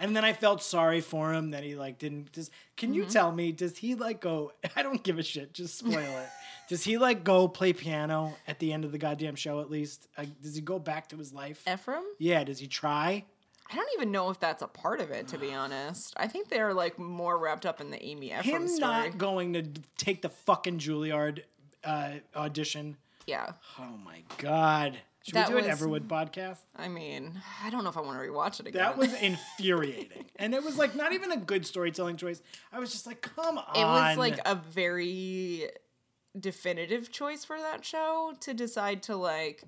And 0.00 0.14
then 0.16 0.24
I 0.24 0.32
felt 0.32 0.60
sorry 0.60 1.00
for 1.00 1.32
him 1.32 1.52
that 1.52 1.62
he 1.62 1.76
like 1.76 1.98
didn't. 1.98 2.32
Does 2.32 2.50
can 2.76 2.90
Mm-hmm. 2.90 2.98
you 2.98 3.04
tell 3.06 3.30
me? 3.32 3.52
Does 3.52 3.78
he 3.78 3.94
like 3.94 4.20
go? 4.20 4.52
I 4.76 4.82
don't 4.82 5.02
give 5.02 5.18
a 5.18 5.22
shit. 5.22 5.52
Just 5.54 5.78
spoil 5.78 5.98
it. 5.98 6.28
Does 6.68 6.82
he 6.82 6.98
like 6.98 7.22
go 7.24 7.46
play 7.46 7.72
piano 7.72 8.34
at 8.48 8.58
the 8.58 8.72
end 8.72 8.84
of 8.84 8.90
the 8.92 8.98
goddamn 8.98 9.34
show? 9.36 9.60
At 9.60 9.70
least, 9.70 10.08
like, 10.18 10.40
does 10.40 10.54
he 10.56 10.62
go 10.62 10.78
back 10.78 11.08
to 11.10 11.16
his 11.18 11.32
life? 11.32 11.62
Ephraim? 11.70 12.02
yeah. 12.18 12.42
Does 12.42 12.58
he 12.58 12.66
try? 12.66 13.24
I 13.70 13.76
don't 13.76 13.88
even 13.94 14.10
know 14.12 14.30
if 14.30 14.38
that's 14.38 14.62
a 14.62 14.66
part 14.66 15.00
of 15.00 15.10
it, 15.10 15.28
to 15.28 15.38
be 15.38 15.52
honest. 15.54 16.12
I 16.16 16.26
think 16.28 16.48
they're 16.48 16.74
like 16.74 16.98
more 16.98 17.38
wrapped 17.38 17.64
up 17.66 17.80
in 17.80 17.90
the 17.90 18.02
Amy 18.04 18.26
Ephraim 18.26 18.62
Him 18.62 18.68
story. 18.68 18.90
not 19.08 19.18
going 19.18 19.54
to 19.54 19.64
take 19.96 20.22
the 20.22 20.28
fucking 20.28 20.78
Juilliard 20.78 21.40
uh, 21.82 22.12
audition. 22.36 22.96
yeah. 23.26 23.52
Oh 23.78 23.96
my 24.04 24.22
god. 24.38 24.98
Should 25.24 25.34
That 25.36 25.48
we 25.54 25.62
do 25.62 25.66
an 25.66 25.74
Everwood 25.74 26.06
podcast? 26.06 26.58
I 26.76 26.88
mean, 26.88 27.40
I 27.62 27.70
don't 27.70 27.82
know 27.82 27.88
if 27.88 27.96
I 27.96 28.02
want 28.02 28.20
to 28.20 28.28
rewatch 28.28 28.60
it 28.60 28.66
again. 28.66 28.82
That 28.82 28.98
was 28.98 29.14
infuriating. 29.14 30.26
and 30.36 30.54
it 30.54 30.62
was 30.62 30.76
like 30.76 30.94
not 30.94 31.14
even 31.14 31.32
a 31.32 31.38
good 31.38 31.64
storytelling 31.64 32.18
choice. 32.18 32.42
I 32.70 32.78
was 32.78 32.92
just 32.92 33.06
like, 33.06 33.22
come 33.22 33.56
on. 33.56 33.64
it 33.74 33.84
was 33.84 34.18
like 34.18 34.38
a 34.44 34.54
very 34.54 35.70
definitive 36.38 37.10
choice 37.10 37.44
for 37.44 37.56
that 37.58 37.84
show 37.84 38.34
to 38.40 38.52
decide 38.52 39.02
to 39.04 39.16
like 39.16 39.64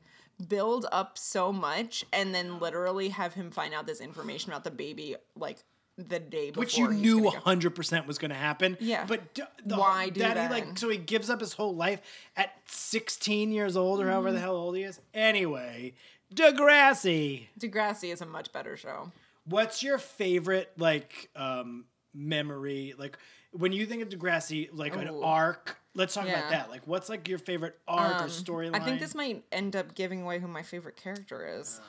build 0.48 0.86
up 0.92 1.16
so 1.18 1.52
much 1.52 2.04
and 2.12 2.34
then 2.34 2.58
literally 2.60 3.08
have 3.08 3.34
him 3.34 3.50
find 3.50 3.72
out 3.74 3.86
this 3.86 4.00
information 4.00 4.52
about 4.52 4.64
the 4.64 4.70
baby 4.70 5.16
like 5.34 5.58
the 5.98 6.18
day 6.20 6.50
before 6.50 6.60
which 6.60 6.76
you 6.76 6.88
knew 6.92 7.22
gonna 7.22 7.36
go. 7.60 7.70
100% 7.70 8.06
was 8.06 8.18
going 8.18 8.30
to 8.30 8.36
happen. 8.36 8.76
Yeah. 8.80 9.06
But 9.06 9.32
d- 9.32 9.42
the, 9.64 9.76
Why 9.76 10.10
do 10.10 10.20
that? 10.20 10.28
He 10.30 10.34
that? 10.34 10.50
like 10.50 10.78
so 10.78 10.90
he 10.90 10.98
gives 10.98 11.30
up 11.30 11.40
his 11.40 11.54
whole 11.54 11.74
life 11.74 12.02
at 12.36 12.52
16 12.66 13.50
years 13.50 13.76
old 13.78 14.00
or 14.02 14.10
however 14.10 14.28
Mm-hmm. 14.28 14.34
the 14.34 14.40
hell 14.42 14.56
old 14.56 14.76
he 14.76 14.82
is. 14.82 15.00
Anyway, 15.14 15.94
Degrassi. 16.34 17.46
Degrassi 17.58 18.12
is 18.12 18.20
a 18.20 18.26
much 18.26 18.52
better 18.52 18.76
show. 18.76 19.10
What's 19.44 19.82
your 19.82 19.98
favorite 19.98 20.70
like 20.76 21.30
um 21.36 21.84
memory 22.14 22.94
like 22.98 23.18
when 23.52 23.72
you 23.72 23.86
think 23.86 24.02
of 24.02 24.08
Degrassi 24.08 24.68
like 24.72 24.96
an 24.96 25.08
arc? 25.22 25.78
Let's 25.96 26.14
talk 26.14 26.28
about 26.28 26.50
that. 26.50 26.70
Like 26.70 26.82
what's 26.86 27.08
like 27.08 27.26
your 27.26 27.38
favorite 27.38 27.78
arc 27.88 28.20
or 28.20 28.24
Um, 28.24 28.30
storyline? 28.30 28.76
I 28.76 28.80
think 28.80 29.00
this 29.00 29.14
might 29.14 29.44
end 29.50 29.74
up 29.74 29.94
giving 29.94 30.22
away 30.22 30.38
who 30.38 30.46
my 30.46 30.62
favorite 30.62 30.96
character 30.96 31.44
is. 31.58 31.80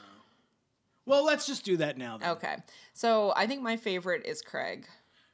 Well, 1.06 1.24
let's 1.26 1.46
just 1.46 1.64
do 1.64 1.78
that 1.78 1.98
now 1.98 2.18
then. 2.18 2.30
Okay. 2.32 2.56
So 2.94 3.34
I 3.36 3.48
think 3.48 3.62
my 3.62 3.78
favorite 3.78 4.26
is 4.26 4.42
Craig. 4.42 4.88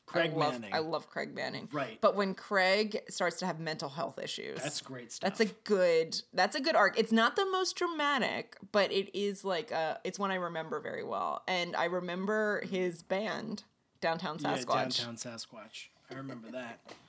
Craig 0.05 0.31
I 0.33 0.37
love, 0.37 0.53
Manning. 0.53 0.73
I 0.75 0.79
love 0.79 1.09
Craig 1.09 1.33
Manning. 1.33 1.69
Right. 1.71 1.97
But 2.01 2.15
when 2.15 2.35
Craig 2.35 3.01
starts 3.09 3.37
to 3.39 3.45
have 3.45 3.59
mental 3.59 3.89
health 3.89 4.19
issues. 4.21 4.61
That's 4.61 4.81
great 4.81 5.11
stuff. 5.11 5.29
That's 5.37 5.49
a 5.49 5.53
good 5.63 6.21
that's 6.33 6.55
a 6.55 6.61
good 6.61 6.75
arc. 6.75 6.99
It's 6.99 7.11
not 7.11 7.35
the 7.35 7.45
most 7.45 7.75
dramatic, 7.75 8.57
but 8.71 8.91
it 8.91 9.17
is 9.17 9.45
like 9.45 9.71
a 9.71 9.99
it's 10.03 10.19
one 10.19 10.29
I 10.29 10.35
remember 10.35 10.79
very 10.79 11.03
well. 11.03 11.41
And 11.47 11.75
I 11.75 11.85
remember 11.85 12.61
his 12.69 13.01
band, 13.01 13.63
Downtown 14.01 14.37
yeah, 14.41 14.57
Sasquatch. 14.57 15.03
downtown 15.03 15.15
Sasquatch. 15.15 15.87
I 16.11 16.15
remember 16.15 16.51
that. 16.51 16.79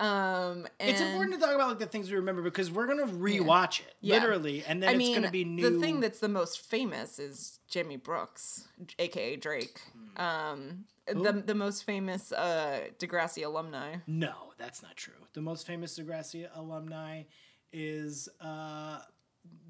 Um 0.00 0.66
and 0.80 0.90
It's 0.90 1.00
important 1.00 1.34
to 1.34 1.40
talk 1.40 1.54
about 1.54 1.68
like 1.68 1.78
the 1.78 1.86
things 1.86 2.10
we 2.10 2.16
remember 2.16 2.42
because 2.42 2.70
we're 2.70 2.86
gonna 2.86 3.06
rewatch 3.06 3.80
it 3.80 3.94
Yeah. 4.00 4.14
literally, 4.16 4.64
and 4.66 4.82
then 4.82 4.88
I 4.88 4.92
it's 4.92 4.98
mean, 4.98 5.14
gonna 5.14 5.30
be 5.30 5.44
new. 5.44 5.68
the 5.70 5.78
thing 5.78 6.00
that's 6.00 6.20
the 6.20 6.28
most 6.28 6.60
famous 6.60 7.18
is 7.18 7.58
Jimmy 7.68 7.96
Brooks, 7.96 8.66
aka 8.98 9.36
Drake. 9.36 9.80
Hmm. 10.16 10.22
Um, 10.22 10.84
the 11.06 11.32
the 11.44 11.54
most 11.54 11.84
famous 11.84 12.32
uh, 12.32 12.86
Degrassi 12.98 13.44
alumni. 13.44 13.96
no, 14.06 14.32
that's 14.58 14.82
not 14.82 14.96
true. 14.96 15.14
The 15.34 15.42
most 15.42 15.66
famous 15.66 15.98
Degrassi 15.98 16.48
alumni 16.54 17.24
is 17.72 18.28
uh, 18.40 19.00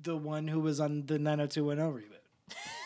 the 0.02 0.16
one 0.16 0.46
who 0.48 0.60
was 0.60 0.80
on 0.80 1.06
the 1.06 1.18
90210 1.18 2.02
reboot. 2.02 2.54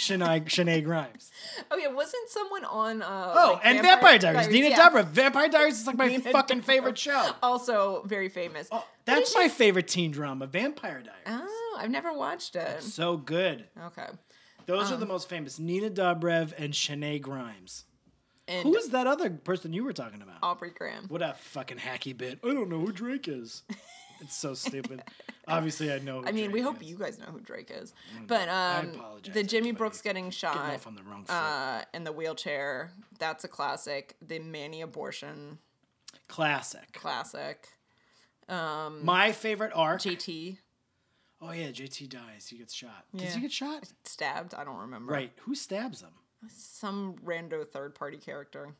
Shenae, 0.00 0.44
Shenae 0.44 0.82
Grimes. 0.82 1.30
Oh 1.70 1.76
yeah, 1.76 1.88
wasn't 1.88 2.28
someone 2.28 2.64
on? 2.64 3.02
Uh, 3.02 3.34
Oh, 3.36 3.52
like, 3.54 3.66
and 3.66 3.82
Vampire, 3.82 4.18
Diaries. 4.18 4.48
Nina 4.48 4.70
yeah. 4.70 4.88
Dobrev. 4.88 5.06
Vampire 5.08 5.48
Diaries 5.48 5.80
is 5.80 5.86
like 5.86 5.96
my 5.96 6.08
Nina 6.08 6.30
fucking 6.30 6.62
favorite 6.62 6.98
show. 6.98 7.30
Also 7.42 8.02
very 8.06 8.28
famous. 8.28 8.68
Oh, 8.72 8.86
that's 9.04 9.34
my 9.34 9.48
favorite 9.48 9.88
teen 9.88 10.10
drama, 10.10 10.46
Vampire 10.46 11.02
Diaries. 11.02 11.26
Oh, 11.48 11.78
I've 11.78 11.90
never 11.90 12.12
watched 12.12 12.56
it. 12.56 12.82
So 12.82 13.16
good. 13.16 13.64
Okay. 13.86 14.06
Those 14.66 14.92
are 14.92 14.96
the 14.96 15.06
most 15.06 15.28
famous. 15.28 15.58
Nina 15.58 15.90
Dobrev 15.90 16.52
and 16.56 16.72
Shenae 16.72 17.20
Grimes. 17.20 17.84
And 18.46 18.64
Who 18.68 18.76
is 18.76 18.88
that 18.90 19.06
other 19.06 19.30
person 19.30 19.72
you 19.72 19.84
were 19.84 19.92
talking 19.92 20.22
about? 20.22 20.38
Aubrey 20.42 20.70
Graham. 20.76 21.06
What 21.08 21.22
a 21.22 21.34
fucking 21.38 21.78
hacky 21.78 22.16
bit. 22.16 22.40
I 22.44 22.48
don't 22.48 22.68
know 22.68 22.80
who 22.80 22.90
Drake 22.92 23.28
is. 23.28 23.62
it's 24.20 24.34
so 24.36 24.54
stupid. 24.54 25.02
Obviously, 25.48 25.92
I 25.92 25.98
know. 25.98 26.22
I 26.24 26.32
mean, 26.32 26.52
we 26.52 26.60
hope 26.60 26.80
is. 26.82 26.88
you 26.88 26.96
guys 26.96 27.18
know 27.18 27.26
who 27.26 27.40
Drake 27.40 27.70
is. 27.74 27.92
But 28.26 28.48
um, 28.48 28.92
the 29.32 29.42
Jimmy. 29.42 29.72
Brooks 29.72 30.00
getting 30.00 30.24
Getting 30.26 30.30
shot 30.30 30.56
off 30.56 30.86
on 30.86 30.94
the 30.94 31.02
wrong 31.02 31.24
foot. 31.24 31.32
uh, 31.34 31.82
in 31.94 32.04
the 32.04 32.12
wheelchair, 32.12 32.92
that's 33.18 33.44
a 33.44 33.48
classic. 33.48 34.16
The 34.26 34.38
Manny 34.38 34.82
abortion, 34.82 35.58
Classic. 36.28 36.92
classic. 36.92 37.68
My 38.48 39.32
favorite 39.32 39.72
arc. 39.74 40.02
JT 40.02 40.58
oh 41.42 41.52
yeah, 41.52 41.68
JT 41.68 42.08
dies. 42.08 42.46
He 42.48 42.58
gets 42.58 42.74
shot. 42.74 43.04
Does 43.16 43.34
he 43.34 43.40
get 43.40 43.52
shot? 43.52 43.84
stabbed. 44.04 44.54
I 44.54 44.64
don't 44.64 44.76
remember. 44.78 45.12
Right. 45.12 45.32
Who 45.42 45.54
stabs 45.54 46.00
him? 46.02 46.10
Some 46.48 47.16
rando 47.24 47.66
third 47.66 47.94
party 47.94 48.16
character. 48.18 48.74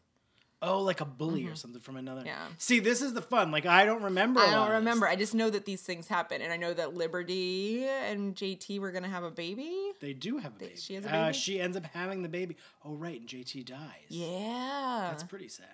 Oh, 0.63 0.83
like 0.83 1.01
a 1.01 1.07
bully 1.07 1.47
or 1.47 1.55
something 1.55 1.81
from 1.81 1.97
another. 1.97 2.21
Mm-hmm. 2.21 2.27
Yeah. 2.29 2.47
See, 2.59 2.81
this 2.81 3.01
is 3.01 3.15
the 3.15 3.23
fun. 3.23 3.51
Like 3.51 3.65
I 3.65 3.87
don't 3.87 4.03
remember. 4.03 4.41
I 4.41 4.49
I 4.49 4.51
don't 4.53 4.71
remember. 4.73 5.09
I 5.09 5.17
just 5.17 5.35
know 5.35 5.49
that 5.49 5.65
these 5.65 5.81
things 5.81 6.07
happen, 6.07 6.43
and 6.43 6.53
I 6.53 6.59
know 6.59 6.75
that 6.75 6.95
Liberty 6.95 7.85
and 7.87 8.35
JT 8.37 8.79
were 8.79 8.93
gonna 8.93 9.09
have 9.09 9.25
a 9.25 9.31
baby. 9.31 9.93
They 10.01 10.13
do 10.13 10.37
have 10.39 10.53
a 10.57 10.59
baby. 10.59 10.77
she 10.77 10.95
has 10.97 11.05
a 11.07 11.09
Uh, 11.15 11.25
baby? 11.27 11.39
she 11.39 11.61
ends 11.61 11.77
up 11.79 11.87
having 11.87 12.23
the 12.23 12.29
baby. 12.29 12.57
Oh 12.85 12.93
right, 12.95 13.19
and 13.19 13.29
JT 13.29 13.65
dies. 13.65 13.79
Yeah. 14.09 15.09
That's 15.11 15.23
pretty 15.25 15.49
sad. 15.49 15.67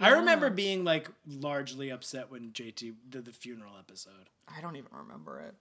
I 0.00 0.10
remember 0.10 0.50
being 0.50 0.84
like 0.84 1.08
largely 1.26 1.90
upset 1.90 2.30
when 2.30 2.50
JT 2.52 2.94
did 3.08 3.24
the 3.24 3.32
funeral 3.32 3.72
episode. 3.78 4.28
I 4.48 4.60
don't 4.60 4.76
even 4.76 4.90
remember 4.92 5.40
it. 5.40 5.54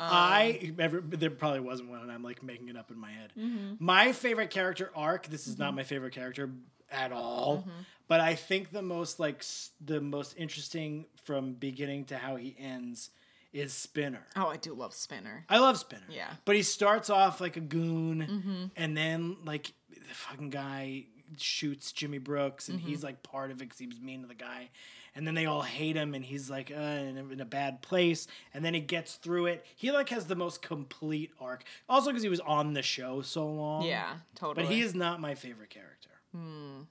Um, 0.00 0.08
I 0.12 0.72
ever, 0.78 1.00
there 1.00 1.30
probably 1.30 1.60
wasn't 1.60 1.88
one, 1.90 2.00
and 2.02 2.12
I'm 2.12 2.22
like 2.22 2.42
making 2.42 2.68
it 2.68 2.76
up 2.76 2.90
in 2.90 2.98
my 2.98 3.10
head. 3.10 3.32
Mm-hmm. 3.38 3.74
My 3.84 4.12
favorite 4.12 4.50
character 4.50 4.90
arc. 4.94 5.26
This 5.28 5.46
is 5.46 5.58
not 5.58 5.74
my 5.74 5.82
favorite 5.82 6.12
character 6.12 6.50
at 6.90 7.12
all, 7.12 7.58
Mm-hmm. 7.58 7.70
But 8.08 8.20
I 8.20 8.34
think 8.34 8.72
the 8.72 8.82
most 8.82 9.20
like 9.20 9.38
s- 9.38 9.70
the 9.80 10.00
most 10.00 10.34
interesting 10.36 11.06
from 11.24 11.52
beginning 11.52 12.06
to 12.06 12.16
how 12.16 12.36
he 12.36 12.56
ends 12.58 13.10
is 13.52 13.72
Spinner. 13.72 14.26
Oh, 14.36 14.46
I 14.48 14.56
do 14.56 14.74
love 14.74 14.94
Spinner. 14.94 15.44
I 15.48 15.58
love 15.58 15.78
Spinner. 15.78 16.06
Yeah. 16.10 16.30
But 16.44 16.56
he 16.56 16.62
starts 16.62 17.10
off 17.10 17.40
like 17.40 17.56
a 17.56 17.60
goon, 17.60 18.26
mm-hmm. 18.28 18.64
and 18.76 18.96
then 18.96 19.36
like 19.44 19.72
the 19.90 20.14
fucking 20.14 20.50
guy 20.50 21.04
shoots 21.36 21.92
Jimmy 21.92 22.18
Brooks, 22.18 22.68
and 22.68 22.80
he's 22.80 22.98
mm-hmm. 22.98 23.06
like 23.06 23.22
part 23.22 23.50
of 23.50 23.58
it 23.58 23.64
because 23.64 23.78
he 23.78 23.86
was 23.86 24.00
mean 24.00 24.22
to 24.22 24.28
the 24.28 24.34
guy. 24.34 24.70
And 25.14 25.26
then 25.26 25.34
they 25.34 25.46
all 25.46 25.62
hate 25.62 25.96
him, 25.96 26.14
and 26.14 26.24
he's 26.24 26.48
like 26.48 26.70
uh, 26.70 26.80
in, 26.80 27.18
a, 27.18 27.32
in 27.32 27.40
a 27.40 27.44
bad 27.44 27.82
place. 27.82 28.28
And 28.54 28.64
then 28.64 28.72
he 28.72 28.80
gets 28.80 29.14
through 29.14 29.46
it. 29.46 29.66
He 29.74 29.90
like 29.90 30.10
has 30.10 30.26
the 30.26 30.36
most 30.36 30.62
complete 30.62 31.32
arc. 31.40 31.64
Also 31.88 32.10
because 32.10 32.22
he 32.22 32.28
was 32.28 32.40
on 32.40 32.72
the 32.72 32.82
show 32.82 33.22
so 33.22 33.46
long. 33.46 33.82
Yeah, 33.82 34.14
totally. 34.34 34.66
But 34.66 34.72
he 34.72 34.80
is 34.80 34.94
not 34.94 35.20
my 35.20 35.34
favorite 35.34 35.70
character. 35.70 36.10
Hmm. 36.34 36.82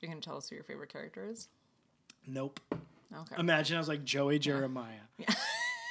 You 0.00 0.08
can 0.08 0.20
tell 0.20 0.36
us 0.36 0.48
who 0.48 0.54
your 0.56 0.64
favorite 0.64 0.92
character 0.92 1.26
is. 1.30 1.48
Nope. 2.26 2.60
Okay. 2.72 3.34
Imagine 3.38 3.76
I 3.76 3.80
was 3.80 3.88
like 3.88 4.04
Joey 4.04 4.38
Jeremiah. 4.38 4.94
Yeah. 5.18 5.34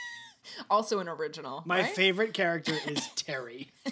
also 0.69 0.99
an 0.99 1.09
original. 1.09 1.63
My 1.65 1.81
right? 1.81 1.95
favorite 1.95 2.33
character 2.33 2.75
is 2.87 3.07
Terry. 3.15 3.69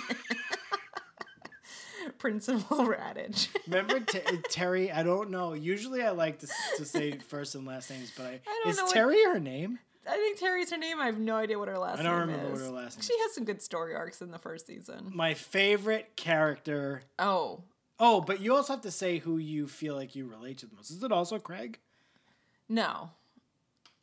Principal 2.20 2.78
Raditch. 2.88 3.50
Remember 3.68 4.00
T- 4.00 4.20
Terry? 4.50 4.92
I 4.92 5.04
don't 5.04 5.30
know. 5.30 5.54
Usually 5.54 6.02
I 6.02 6.12
like 6.12 6.40
to, 6.40 6.48
to 6.78 6.86
say 6.86 7.12
first 7.18 7.54
and 7.54 7.68
last 7.68 7.92
names, 7.92 8.12
but 8.16 8.26
I, 8.26 8.40
don't 8.64 8.72
is 8.72 8.78
know 8.78 8.86
what- 8.86 8.94
Terry 8.94 9.24
her 9.26 9.40
name? 9.40 9.80
I 10.10 10.16
think 10.16 10.40
Terry's 10.40 10.72
her 10.72 10.78
name. 10.78 11.02
I 11.02 11.08
have 11.08 11.20
no 11.20 11.36
idea 11.36 11.60
what 11.60 11.68
her 11.68 11.78
last 11.78 12.00
I 12.00 12.04
name 12.04 12.12
don't 12.14 12.22
remember 12.22 12.46
is. 12.54 12.62
what 12.62 12.62
her 12.62 12.70
last 12.74 12.98
name 12.98 13.04
She 13.04 13.20
has 13.24 13.34
some 13.36 13.44
good 13.44 13.62
story 13.62 13.94
arcs 13.94 14.22
in 14.22 14.32
the 14.32 14.40
first 14.40 14.66
season. 14.66 15.12
My 15.14 15.34
favorite 15.34 16.16
character. 16.16 17.02
Oh, 17.20 17.62
Oh, 18.00 18.22
but 18.22 18.42
you 18.42 18.56
also 18.56 18.74
have 18.74 18.82
to 18.84 18.92
say 18.92 19.18
who 19.18 19.38
you 19.38 19.68
feel 19.68 19.96
like 19.96 20.16
you 20.16 20.28
relate 20.28 20.60
to 20.60 20.68
the 20.68 20.76
most. 20.76 20.92
Is 20.92 21.04
it 21.04 21.12
also 21.12 21.40
Craig? 21.40 21.80
no. 22.70 23.12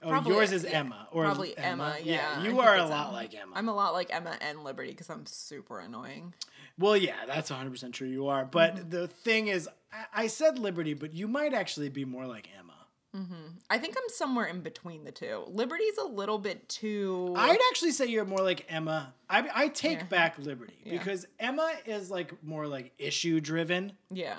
Oh, 0.02 0.08
Probably- 0.10 0.34
yours 0.34 0.52
is 0.52 0.64
yeah, 0.64 0.80
Emma. 0.80 1.08
Or 1.12 1.24
Probably 1.24 1.56
Emma. 1.56 1.96
Yeah. 2.02 2.34
I 2.36 2.42
you 2.42 2.50
think 2.50 2.62
are 2.62 2.76
a 2.76 2.84
lot 2.84 3.06
Emma. 3.08 3.12
like 3.16 3.34
Emma. 3.34 3.52
I'm 3.54 3.68
a 3.70 3.74
lot 3.74 3.94
like 3.94 4.14
Emma 4.14 4.36
and 4.42 4.62
Liberty 4.62 4.90
because 4.90 5.08
I'm 5.08 5.24
super 5.24 5.78
annoying. 5.78 6.34
well, 6.78 6.94
yeah, 6.94 7.24
that's 7.26 7.50
100% 7.50 7.92
true. 7.94 8.06
You 8.08 8.26
are. 8.28 8.44
But 8.44 8.74
Mm-hmm. 8.76 8.90
the 8.90 9.06
thing 9.08 9.46
is, 9.48 9.66
I, 9.90 10.24
I 10.24 10.26
said 10.26 10.58
Liberty, 10.58 10.92
but 10.92 11.14
you 11.14 11.26
might 11.26 11.54
actually 11.54 11.88
be 11.88 12.04
more 12.04 12.26
like 12.26 12.50
Emma. 12.58 12.73
Mm-hmm. 13.14 13.34
I 13.70 13.78
think 13.78 13.94
I'm 13.96 14.08
somewhere 14.08 14.46
in 14.46 14.60
between 14.60 15.04
the 15.04 15.12
two. 15.12 15.44
Liberty's 15.46 15.98
a 15.98 16.04
little 16.06 16.38
bit 16.38 16.68
too. 16.68 17.32
I'd 17.36 17.58
actually 17.70 17.92
say 17.92 18.06
you're 18.06 18.24
more 18.24 18.40
like 18.40 18.66
Emma. 18.68 19.14
I, 19.30 19.48
I 19.54 19.68
take 19.68 19.98
Yeah. 19.98 20.04
back 20.06 20.38
Liberty 20.38 20.74
Yeah. 20.84 20.98
because 20.98 21.26
Emma 21.38 21.70
is 21.86 22.10
like 22.10 22.32
more 22.42 22.66
like 22.66 22.92
issue 22.98 23.40
driven. 23.40 23.92
yeah. 24.10 24.36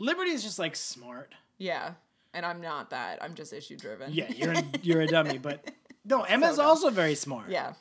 Liberty 0.00 0.30
is 0.32 0.42
just 0.42 0.58
like 0.58 0.74
smart. 0.74 1.32
Yeah. 1.58 1.92
And 2.32 2.44
I'm 2.44 2.60
not 2.60 2.90
that. 2.90 3.22
I'm 3.22 3.34
just 3.34 3.52
issue 3.52 3.76
driven. 3.76 4.12
Yeah, 4.12 4.28
you're 4.32 4.54
you're 4.82 5.00
a 5.02 5.06
dummy, 5.06 5.38
but 5.38 5.70
no, 6.04 6.22
Emma's 6.22 6.56
dumb. 6.56 6.66
also 6.66 6.90
very 6.90 7.14
smart. 7.14 7.48
Yeah. 7.50 7.74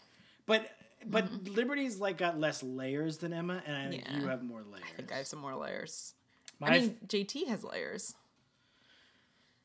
but 0.45 0.69
but 1.05 1.25
mm-hmm. 1.25 1.53
Liberty's 1.55 1.99
like 1.99 2.17
got 2.17 2.39
less 2.39 2.61
layers 2.61 3.17
than 3.17 3.33
Emma, 3.33 3.63
and 3.65 3.75
I 3.75 3.89
think 3.89 4.03
Yeah. 4.05 4.19
you 4.19 4.27
have 4.27 4.43
more 4.43 4.61
layers. 4.61 4.85
I 4.93 4.95
think 4.97 5.11
I 5.11 5.17
have 5.17 5.27
some 5.27 5.39
more 5.39 5.55
layers. 5.55 6.13
My 6.59 6.67
I 6.67 6.79
mean, 6.81 6.97
JT 7.07 7.47
has 7.47 7.63
layers. 7.63 8.13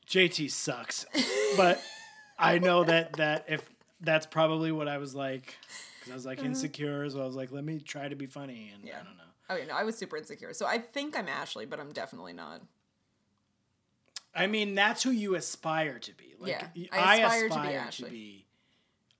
JT 0.09 0.49
sucks, 0.51 1.05
but 1.55 1.81
I 2.37 2.57
know 2.59 2.83
that 2.83 3.13
that 3.13 3.45
if 3.47 3.61
that's 4.01 4.25
probably 4.25 4.71
what 4.71 4.87
I 4.87 4.97
was 4.97 5.13
like, 5.13 5.55
because 5.99 6.11
I 6.11 6.15
was 6.15 6.25
like 6.25 6.43
insecure, 6.43 7.09
so 7.09 7.21
I 7.21 7.25
was 7.25 7.35
like, 7.35 7.51
let 7.51 7.63
me 7.63 7.79
try 7.79 8.07
to 8.07 8.15
be 8.15 8.25
funny, 8.25 8.71
and 8.73 8.83
Uh-huh. 8.83 8.87
Yeah. 8.91 9.01
I 9.01 9.03
don't 9.03 9.17
know. 9.17 9.23
Oh, 9.51 9.55
yeah, 9.55 9.65
no, 9.65 9.73
I 9.75 9.83
was 9.83 9.97
super 9.97 10.15
insecure. 10.15 10.53
So 10.53 10.65
I 10.67 10.77
think 10.77 11.17
I'm 11.17 11.27
Ashley, 11.27 11.65
but 11.65 11.79
I'm 11.79 11.91
definitely 11.91 12.33
not. 12.33 12.61
I 14.35 14.45
mean, 14.47 14.75
that's 14.75 15.01
who 15.01 15.09
you 15.09 15.35
aspire 15.35 15.97
to 15.99 16.13
be. 16.13 16.35
Like, 16.39 16.49
Yeah, 16.51 16.87
I 16.91 16.99
I 16.99 17.15
aspire 17.17 17.45
aspire, 17.47 17.91
to 17.91 17.97
be 17.97 18.03
to 18.03 18.11
be. 18.11 18.45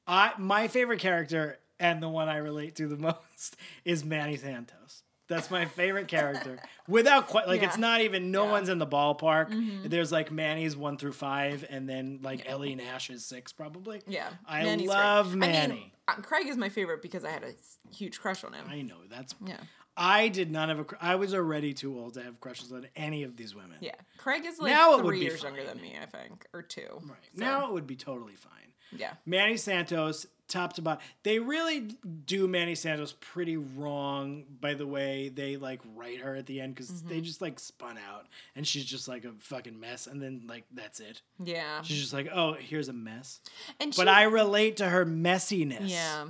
I 0.08 0.34
my 0.38 0.68
favorite 0.68 1.00
character 1.00 1.60
and 1.80 2.02
the 2.02 2.10
one 2.10 2.30
I 2.30 2.38
relate 2.38 2.76
to 2.76 2.88
the 2.88 2.98
most 3.32 3.56
is 3.86 4.04
Manny 4.06 4.38
Santos. 4.38 5.04
That's 5.30 5.50
my 5.52 5.66
favorite 5.66 6.08
character. 6.10 6.60
Without 6.88 7.28
quite 7.28 7.48
like 7.48 7.64
it's 7.64 7.78
not 7.78 8.02
even 8.02 8.32
no 8.32 8.40
Yeah. 8.42 8.46
Mm-hmm. 8.46 8.52
one's 8.52 8.70
in 8.70 8.80
the 8.80 8.88
ballpark. 8.88 9.90
There's 9.90 10.12
like 10.12 10.32
Manny's 10.32 10.76
one 10.76 10.98
through 10.98 11.14
five, 11.14 11.64
and 11.70 11.88
then 11.88 12.20
like 12.22 12.50
Ellie 12.50 12.76
Nash 12.76 13.10
is 13.10 13.24
six 13.26 13.54
probably. 13.54 14.02
Yeah. 14.08 14.30
I 14.48 14.64
Manny's 14.64 14.88
great. 14.88 14.98
love 14.98 15.28
I 15.28 15.30
mean, 15.30 15.40
Manny. 15.40 15.94
uh, 16.08 16.16
Craig 16.16 16.48
is 16.48 16.58
my 16.58 16.70
favorite 16.70 17.02
because 17.02 17.24
I 17.24 17.30
had 17.30 17.44
a 17.44 17.54
huge 17.96 18.20
crush 18.20 18.44
on 18.44 18.54
him. 18.54 18.66
I 18.70 18.82
know 18.82 18.98
that's. 19.10 19.34
Yeah. 19.46 19.58
I 20.02 20.30
did 20.30 20.50
not 20.50 20.70
have 20.70 20.80
a. 20.80 20.86
I 21.02 21.16
was 21.16 21.34
already 21.34 21.74
too 21.74 21.98
old 22.00 22.14
to 22.14 22.24
have 22.24 22.40
crushes 22.40 22.72
on 22.72 22.88
any 22.96 23.24
of 23.24 23.36
these 23.36 23.54
women. 23.54 23.78
Yeah. 23.82 23.96
Craig 24.18 24.46
is 24.46 24.58
like 24.60 24.72
Now 24.72 24.94
it 24.94 25.04
would 25.04 25.10
three 25.10 25.20
years 25.22 25.44
younger 25.44 25.64
than 25.66 25.82
me, 25.82 25.98
I 26.02 26.06
think, 26.06 26.46
or 26.54 26.62
two. 26.62 26.88
Right. 27.04 27.18
So, 27.34 27.40
Now 27.42 27.68
it 27.68 27.74
would 27.74 27.86
be 27.86 27.98
totally 27.98 28.36
fine. 28.36 28.74
Yeah. 28.96 29.12
Manny 29.26 29.58
Santos, 29.58 30.26
top 30.50 30.74
to 30.74 30.82
bottom. 30.82 31.02
They 31.24 31.40
really 31.40 31.82
do 32.26 32.48
Manny 32.48 32.76
Santos 32.76 33.14
pretty 33.22 33.56
wrong 33.56 34.44
by 34.60 34.74
the 34.74 34.86
way 34.86 35.30
they 35.30 35.56
like 35.58 35.80
write 35.96 36.20
her 36.20 36.36
at 36.36 36.46
the 36.46 36.60
end 36.60 36.76
because 36.76 36.90
Mm-hmm. 36.90 37.10
they 37.10 37.22
just 37.22 37.42
like 37.42 37.60
spun 37.60 37.98
out 38.10 38.28
and 38.56 38.68
she's 38.68 38.84
just 38.86 39.08
like 39.08 39.24
a 39.26 39.32
fucking 39.40 39.80
mess 39.80 40.08
and 40.08 40.22
then 40.22 40.44
like 40.48 40.66
that's 40.74 41.00
it. 41.00 41.22
Yeah. 41.44 41.82
She's 41.84 42.00
just 42.02 42.14
like, 42.14 42.30
oh, 42.34 42.54
here's 42.54 42.90
a 42.90 42.94
mess. 42.94 43.40
And 43.80 43.94
But 43.96 44.04
she- 44.04 44.10
I 44.10 44.24
relate 44.24 44.78
to 44.78 44.90
her 44.90 45.06
messiness 45.06 45.88
Yeah. 45.90 46.28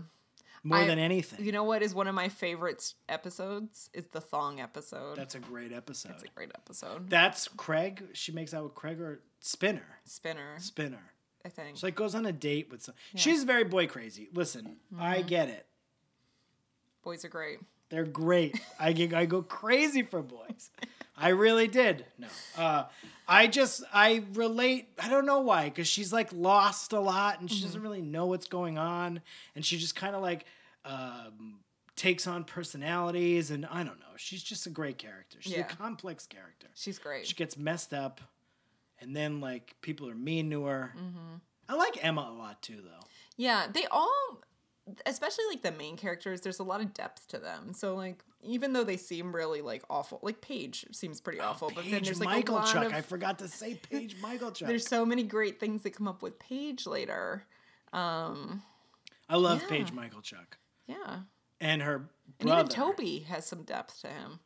more 0.63 0.79
I- 0.79 0.85
than 0.85 0.99
anything. 0.99 1.43
You 1.45 1.51
know 1.51 1.63
what 1.63 1.81
is 1.81 1.95
one 1.95 2.07
of 2.07 2.13
my 2.15 2.29
favorite 2.29 2.93
episodes? 3.07 3.89
Is 3.93 4.07
the 4.07 4.21
thong 4.21 4.59
episode. 4.59 5.15
That's 5.17 5.35
a 5.35 5.39
great 5.39 5.71
episode. 5.71 6.11
It's 6.13 6.23
a 6.23 6.27
great 6.35 6.51
episode. 6.55 7.09
That's 7.09 7.47
Craig. 7.47 8.03
She 8.13 8.31
makes 8.31 8.53
out 8.53 8.63
with 8.63 8.75
Craig 8.75 8.99
or 8.99 9.21
Spinner. 9.39 9.99
Spinner, 10.05 10.55
Spinner. 10.59 11.13
I 11.57 11.61
think. 11.61 11.77
She 11.77 11.85
like 11.87 11.95
goes 11.95 12.15
on 12.15 12.25
a 12.25 12.31
date 12.31 12.69
with 12.71 12.83
some. 12.83 12.95
She's 13.15 13.43
very 13.43 13.63
boy 13.63 13.87
crazy. 13.87 14.29
Listen, 14.33 14.77
Mm-hmm. 14.93 15.01
I 15.03 15.21
get 15.21 15.49
it. 15.49 15.65
Boys 17.03 17.23
are 17.25 17.29
great. 17.29 17.59
They're 17.89 18.05
great. 18.05 18.59
I 18.79 18.93
get, 18.93 19.13
I 19.13 19.25
go 19.25 19.41
crazy 19.41 20.03
for 20.03 20.21
boys. 20.21 20.69
I 21.17 21.29
really 21.29 21.67
did. 21.67 22.05
No. 22.17 22.27
Uh, 22.57 22.83
I 23.27 23.47
just 23.47 23.83
I 23.93 24.23
relate. 24.33 24.87
I 25.01 25.09
don't 25.09 25.25
know 25.25 25.41
why 25.41 25.65
because 25.65 25.87
she's 25.87 26.13
like 26.13 26.29
lost 26.31 26.93
a 26.93 26.99
lot 26.99 27.39
and 27.41 27.49
she 27.49 27.57
Mm-hmm. 27.57 27.65
doesn't 27.65 27.81
really 27.81 28.01
know 28.01 28.27
what's 28.27 28.47
going 28.47 28.77
on 28.77 29.21
and 29.55 29.65
she 29.65 29.77
just 29.77 29.95
kind 29.95 30.15
of 30.15 30.21
like 30.21 30.45
um, 30.85 31.59
takes 31.95 32.25
on 32.25 32.43
personalities 32.45 33.51
and 33.51 33.65
I 33.65 33.77
don't 33.83 33.99
know. 33.99 34.05
She's 34.17 34.41
just 34.43 34.65
a 34.65 34.69
great 34.69 34.97
character. 34.97 35.37
She's 35.41 35.53
Yeah. 35.53 35.61
a 35.61 35.75
complex 35.75 36.25
character. 36.25 36.67
She's 36.75 36.97
great. 36.99 37.27
She 37.27 37.33
gets 37.35 37.57
messed 37.57 37.93
up, 37.93 38.21
and 39.01 39.15
then 39.15 39.39
like 39.41 39.75
people 39.81 40.09
are 40.09 40.15
mean 40.15 40.49
to 40.51 40.63
her. 40.65 40.93
Mm-hmm. 40.97 41.35
I 41.69 41.75
like 41.75 42.03
Emma 42.03 42.29
a 42.29 42.35
lot 42.37 42.61
too, 42.61 42.81
though. 42.83 43.05
Yeah, 43.37 43.67
they 43.71 43.85
all, 43.91 44.41
especially 45.05 45.45
like 45.49 45.61
the 45.61 45.71
main 45.71 45.95
characters, 45.95 46.41
there's 46.41 46.59
a 46.59 46.63
lot 46.63 46.81
of 46.81 46.93
depth 46.93 47.27
to 47.29 47.37
them. 47.37 47.73
So 47.73 47.95
like, 47.95 48.23
even 48.41 48.73
though 48.73 48.83
they 48.83 48.97
seem 48.97 49.33
really 49.35 49.61
like 49.61 49.83
awful, 49.89 50.19
like 50.21 50.41
Paige 50.41 50.87
seems 50.91 51.21
pretty 51.21 51.39
awful, 51.39 51.71
but 51.73 51.85
then 51.89 52.03
there's 52.03 52.19
like 52.19 52.27
Michael 52.29 52.55
a 52.55 52.59
lot 52.59 52.73
Chuck. 52.73 52.85
of 52.87 52.93
I 52.93 53.01
forgot 53.01 53.39
to 53.39 53.47
say 53.47 53.75
Paige 53.89 54.17
Michalchuk. 54.21 54.67
there's 54.67 54.87
so 54.87 55.05
many 55.05 55.23
great 55.23 55.59
things 55.59 55.83
that 55.83 55.91
come 55.95 56.07
up 56.07 56.21
with 56.21 56.39
Paige 56.39 56.85
later. 56.87 57.45
Um, 57.93 58.63
I 59.29 59.35
love 59.37 59.61
Yeah. 59.61 59.67
Paige 59.69 59.91
Michalchuk. 59.91 60.57
Yeah, 60.87 61.19
and 61.61 61.81
her 61.83 61.95
And 62.39 62.47
brother 62.47 62.61
even 62.61 62.69
Toby 62.69 63.19
has 63.29 63.45
some 63.45 63.61
depth 63.63 64.01
to 64.01 64.07
him. 64.07 64.39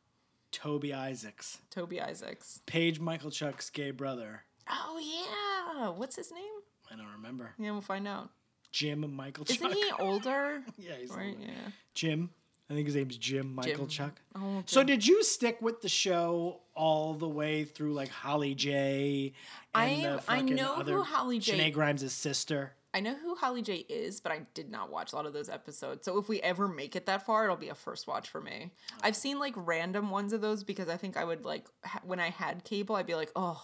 Toby 0.52 0.94
Isaacs, 0.94 1.60
Toby 1.72 2.02
Isaacs. 2.02 2.60
Paige 2.66 3.00
Michalchuk's 3.00 3.70
gay 3.70 3.92
brother. 3.92 4.44
Oh 4.70 5.00
yeah. 5.02 5.90
What's 5.90 6.16
his 6.16 6.32
name? 6.32 6.44
I 6.94 6.98
don't 6.98 7.12
remember. 7.16 7.52
Yeah, 7.58 7.72
we'll 7.72 7.82
find 7.82 8.08
out. 8.08 8.30
Jim 8.72 9.02
Michalchuk. 9.04 9.50
Isn't 9.52 9.74
he 9.74 9.92
older? 10.00 10.62
Yeah, 10.78 10.94
he's 11.00 11.10
right. 11.12 11.36
older. 11.36 11.40
Yeah. 11.52 11.72
Jim. 11.94 12.30
I 12.70 12.74
think 12.76 12.88
his 12.88 12.96
name's 12.96 13.18
Jim 13.18 13.54
Michael 13.56 13.86
Jim. 13.86 14.08
Chuck. 14.10 14.22
Oh, 14.36 14.64
So 14.66 14.84
did 14.84 15.06
you 15.06 15.22
stick 15.24 15.62
with 15.62 15.82
the 15.82 15.90
show 15.90 16.62
all 16.74 17.14
the 17.14 17.28
way 17.28 17.66
through 17.66 17.94
like 17.94 18.10
Holly 18.10 18.56
J? 18.56 19.34
I- 19.76 20.20
I 20.28 20.42
know 20.42 20.76
who 20.76 21.02
Holly 21.04 21.40
J- 21.40 21.58
Shenae 21.58 21.74
Grimes' 21.74 22.12
sister. 22.14 22.74
I 22.96 23.00
know 23.00 23.16
who 23.16 23.36
Holly 23.36 23.62
J 23.64 23.78
is, 23.90 24.22
but 24.22 24.32
I 24.32 24.46
did 24.54 24.70
not 24.72 24.92
watch 24.92 25.14
a 25.14 25.16
lot 25.16 25.26
of 25.26 25.34
those 25.34 25.50
episodes. 25.50 26.06
So 26.06 26.18
if 26.20 26.30
we 26.30 26.40
ever 26.42 26.68
make 26.68 26.96
it 26.96 27.06
that 27.08 27.26
far, 27.26 27.44
it'll 27.44 27.56
be 27.58 27.70
a 27.70 27.76
first 27.76 28.08
watch 28.08 28.30
for 28.30 28.40
me. 28.40 28.72
I've 29.02 29.16
seen 29.16 29.40
like 29.40 29.54
random 29.56 30.10
ones 30.12 30.32
of 30.32 30.42
those 30.42 30.64
because 30.64 30.88
I 30.90 30.98
think 30.98 31.18
I 31.18 31.26
would 31.26 31.44
like 31.44 31.68
ha- 31.84 32.02
when 32.04 32.20
I 32.20 32.30
had 32.30 32.64
cable, 32.64 32.96
I'd 32.96 33.08
be 33.08 33.16
like, 33.16 33.32
oh, 33.36 33.62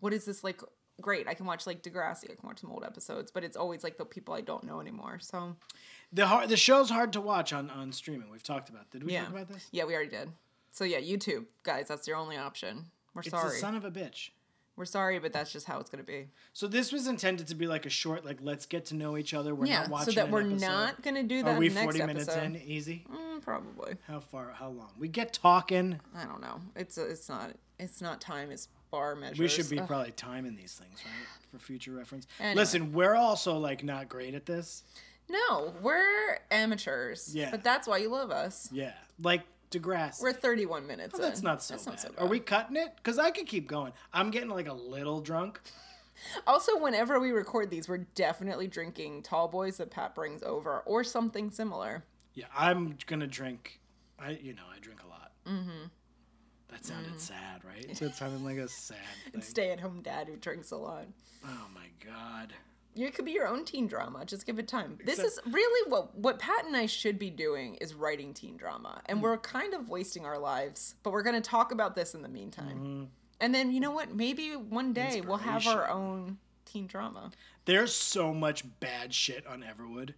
what 0.00 0.12
is 0.12 0.24
this 0.24 0.42
like? 0.44 0.60
Great, 1.00 1.26
I 1.26 1.34
can 1.34 1.46
watch 1.46 1.66
like 1.66 1.82
Degrassi. 1.82 2.24
I 2.30 2.34
can 2.34 2.44
watch 2.46 2.60
some 2.60 2.70
old 2.70 2.84
episodes, 2.84 3.30
but 3.32 3.42
it's 3.44 3.56
always 3.56 3.82
like 3.82 3.96
the 3.98 4.04
people 4.04 4.34
I 4.34 4.40
don't 4.40 4.64
know 4.64 4.80
anymore. 4.80 5.18
So 5.20 5.56
The 6.12 6.26
hard, 6.26 6.48
the 6.48 6.56
show's 6.56 6.90
hard 6.90 7.12
to 7.14 7.20
watch 7.20 7.52
on, 7.52 7.70
on 7.70 7.92
streaming. 7.92 8.30
We've 8.30 8.42
talked 8.42 8.68
about. 8.68 8.90
Did 8.90 9.04
we 9.04 9.12
yeah, 9.14 9.24
talk 9.24 9.30
about 9.32 9.48
this? 9.48 9.66
yeah, 9.72 9.84
we 9.84 9.94
already 9.94 10.10
did. 10.10 10.30
So 10.70 10.84
yeah, 10.84 11.00
YouTube 11.00 11.46
guys, 11.64 11.88
that's 11.88 12.06
your 12.06 12.16
only 12.16 12.36
option. 12.36 12.86
We're 13.14 13.20
It's 13.22 13.30
sorry. 13.30 13.58
son 13.58 13.74
of 13.74 13.84
a 13.84 13.90
bitch. 13.90 14.30
We're 14.74 14.86
sorry, 14.86 15.18
but 15.18 15.34
that's 15.34 15.52
just 15.52 15.66
how 15.66 15.80
it's 15.80 15.90
gonna 15.90 16.02
be. 16.02 16.28
So 16.54 16.66
this 16.66 16.92
was 16.92 17.06
intended 17.06 17.46
to 17.48 17.54
be 17.54 17.66
like 17.66 17.84
a 17.84 17.90
short, 17.90 18.24
like 18.24 18.38
let's 18.40 18.64
get 18.64 18.86
to 18.86 18.94
know 18.94 19.18
each 19.18 19.34
other. 19.34 19.54
We're 19.54 19.66
yeah, 19.66 19.80
not 19.82 19.90
watching. 19.90 20.14
so 20.14 20.20
that 20.22 20.30
we're 20.30 20.40
episode. 20.40 20.60
not 20.66 21.02
gonna 21.02 21.22
do 21.24 21.42
that 21.42 21.56
Are 21.56 21.58
we 21.58 21.68
forty 21.68 21.98
minutes 21.98 22.28
episode. 22.28 22.44
in? 22.44 22.56
Easy. 22.56 23.04
Mm, 23.12 23.42
probably. 23.42 23.96
How 24.08 24.20
far? 24.20 24.52
How 24.52 24.68
long? 24.70 24.88
We 24.98 25.08
get 25.08 25.34
talking. 25.34 26.00
I 26.16 26.24
don't 26.24 26.40
know. 26.40 26.60
It's 26.74 26.96
it's 26.96 27.28
not 27.28 27.50
it's 27.78 28.00
not 28.00 28.20
time. 28.22 28.50
It's 28.50 28.68
bar 28.92 29.16
measures. 29.16 29.38
We 29.40 29.48
should 29.48 29.68
be 29.68 29.80
Ugh. 29.80 29.88
probably 29.88 30.12
timing 30.12 30.54
these 30.54 30.74
things, 30.74 31.00
right? 31.04 31.50
For 31.50 31.58
future 31.58 31.90
reference. 31.90 32.28
Anyway. 32.38 32.54
Listen, 32.54 32.92
we're 32.92 33.16
also 33.16 33.58
like 33.58 33.82
not 33.82 34.08
great 34.08 34.34
at 34.34 34.46
this. 34.46 34.84
No, 35.28 35.72
we're 35.82 36.38
amateurs. 36.52 37.34
Yeah. 37.34 37.50
But 37.50 37.64
that's 37.64 37.88
why 37.88 37.96
you 37.98 38.08
love 38.10 38.30
us. 38.30 38.68
Yeah. 38.70 38.92
Like 39.20 39.42
Degrassi. 39.72 40.22
We're 40.22 40.32
31 40.32 40.86
minutes. 40.86 41.14
Oh, 41.18 41.22
that's 41.22 41.42
not 41.42 41.62
so 41.62 41.74
That's 41.74 41.84
bad. 41.86 41.90
not 41.92 42.00
so 42.00 42.10
Are 42.18 42.26
we 42.26 42.38
cutting 42.38 42.76
it? 42.76 42.92
Because 42.96 43.18
I 43.18 43.30
could 43.30 43.46
keep 43.46 43.66
going. 43.66 43.92
I'm 44.12 44.30
getting 44.30 44.50
like 44.50 44.68
a 44.68 44.74
little 44.74 45.20
drunk. 45.20 45.60
Also, 46.46 46.78
whenever 46.78 47.18
we 47.18 47.32
record 47.32 47.70
these, 47.70 47.88
we're 47.88 48.06
definitely 48.14 48.68
drinking 48.68 49.22
tall 49.22 49.48
boys 49.48 49.78
that 49.78 49.90
Pat 49.90 50.14
brings 50.14 50.42
over 50.42 50.80
or 50.80 51.02
something 51.02 51.50
similar. 51.50 52.04
Yeah, 52.34 52.44
I'm 52.56 52.96
gonna 53.06 53.26
drink. 53.26 53.80
I, 54.18 54.38
you 54.40 54.52
know, 54.52 54.62
I 54.72 54.78
drink 54.78 55.00
a 55.02 55.08
lot. 55.08 55.32
Mm-hmm. 55.48 55.86
That 56.72 56.84
sounded 56.84 57.12
mm. 57.12 57.20
sad, 57.20 57.62
right? 57.64 57.96
So 57.96 58.04
That 58.06 58.16
sounded 58.16 58.42
like 58.42 58.56
a 58.56 58.68
sad 58.68 58.96
thing. 59.32 59.42
Stay 59.42 59.70
at 59.70 59.80
home 59.80 60.00
dad 60.02 60.28
who 60.28 60.36
drinks 60.36 60.70
a 60.70 60.76
lot. 60.76 61.06
Oh 61.44 61.66
my 61.74 61.86
god. 62.04 62.54
You 62.94 63.10
could 63.10 63.24
be 63.24 63.32
your 63.32 63.46
own 63.46 63.64
teen 63.64 63.86
drama. 63.86 64.24
Just 64.24 64.44
give 64.44 64.58
it 64.58 64.68
time. 64.68 64.98
This 65.04 65.18
is 65.18 65.38
really 65.46 65.90
what 65.90 66.14
what 66.14 66.38
Pat 66.38 66.66
and 66.66 66.76
I 66.76 66.86
should 66.86 67.18
be 67.18 67.30
doing 67.30 67.76
is 67.76 67.94
writing 67.94 68.34
teen 68.34 68.56
drama, 68.56 69.00
and 69.06 69.18
hmm. 69.18 69.24
we're 69.24 69.38
kind 69.38 69.72
of 69.72 69.88
wasting 69.88 70.26
our 70.26 70.38
lives. 70.38 70.94
But 71.02 71.12
we're 71.12 71.22
going 71.22 71.40
to 71.40 71.40
talk 71.40 71.72
about 71.72 71.96
this 71.96 72.14
in 72.14 72.20
the 72.20 72.28
meantime, 72.28 72.78
mm-hmm. 72.78 73.04
and 73.40 73.54
then 73.54 73.72
you 73.72 73.80
know 73.80 73.92
what? 73.92 74.14
Maybe 74.14 74.50
one 74.50 74.92
day 74.92 75.22
we'll 75.26 75.38
have 75.38 75.66
our 75.66 75.88
own 75.88 76.36
teen 76.66 76.86
drama. 76.86 77.30
There's 77.64 77.94
so 77.94 78.34
much 78.34 78.64
bad 78.80 79.14
shit 79.14 79.46
on 79.46 79.62
Everwood. 79.62 80.12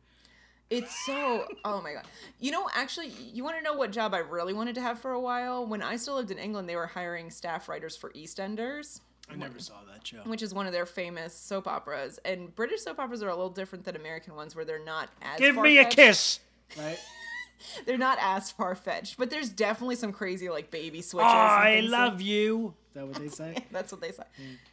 It's 0.79 1.05
so 1.07 1.47
oh 1.65 1.81
my 1.81 1.93
god. 1.95 2.05
You 2.41 2.51
know, 2.51 2.69
actually, 2.75 3.09
you 3.09 3.45
want 3.45 3.57
to 3.57 3.63
know 3.63 3.75
what 3.75 3.93
job 3.93 4.15
I 4.15 4.19
really 4.19 4.53
wanted 4.53 4.75
to 4.77 4.81
have 4.81 4.99
for 4.99 5.13
a 5.13 5.21
while? 5.21 5.67
When 5.67 5.83
I 5.83 5.97
still 5.97 6.15
lived 6.17 6.31
in 6.31 6.39
England, 6.39 6.69
they 6.69 6.77
were 6.77 6.87
hiring 6.87 7.31
staff 7.31 7.69
writers 7.69 7.97
for 7.97 8.11
EastEnders. 8.11 9.01
I 9.31 9.37
never 9.37 9.59
saw 9.59 9.75
that 9.93 10.07
show. 10.07 10.19
Which 10.25 10.43
is 10.43 10.53
one 10.53 10.67
of 10.67 10.73
their 10.73 10.85
famous 10.87 11.35
soap 11.35 11.67
operas, 11.67 12.19
and 12.25 12.55
British 12.55 12.83
soap 12.83 12.99
operas 12.99 13.23
are 13.23 13.29
a 13.29 13.35
little 13.35 13.51
different 13.51 13.85
than 13.85 13.97
American 13.97 14.35
ones, 14.35 14.55
where 14.55 14.65
they're 14.65 14.85
not 14.85 15.09
as 15.23 15.39
Give 15.41 15.57
me 15.57 15.79
a 15.79 15.85
kiss. 15.87 16.41
Right? 16.77 16.99
they're 17.87 17.97
not 17.99 18.19
as 18.21 18.51
far 18.51 18.75
fetched, 18.75 19.17
but 19.17 19.31
there's 19.31 19.49
definitely 19.49 19.97
some 19.97 20.13
crazy 20.13 20.49
like 20.51 20.71
baby 20.71 21.01
switches. 21.01 21.31
and 21.31 21.39
I 21.41 21.77
things 21.81 21.91
love 21.91 22.21
you. 22.21 22.75
Is 22.89 22.95
that 22.95 23.07
what 23.07 23.17
they 23.17 23.29
say? 23.29 23.55
like- 23.55 23.71
That's 23.73 23.93
what 23.93 24.01
they 24.01 24.13
say. 24.13 24.25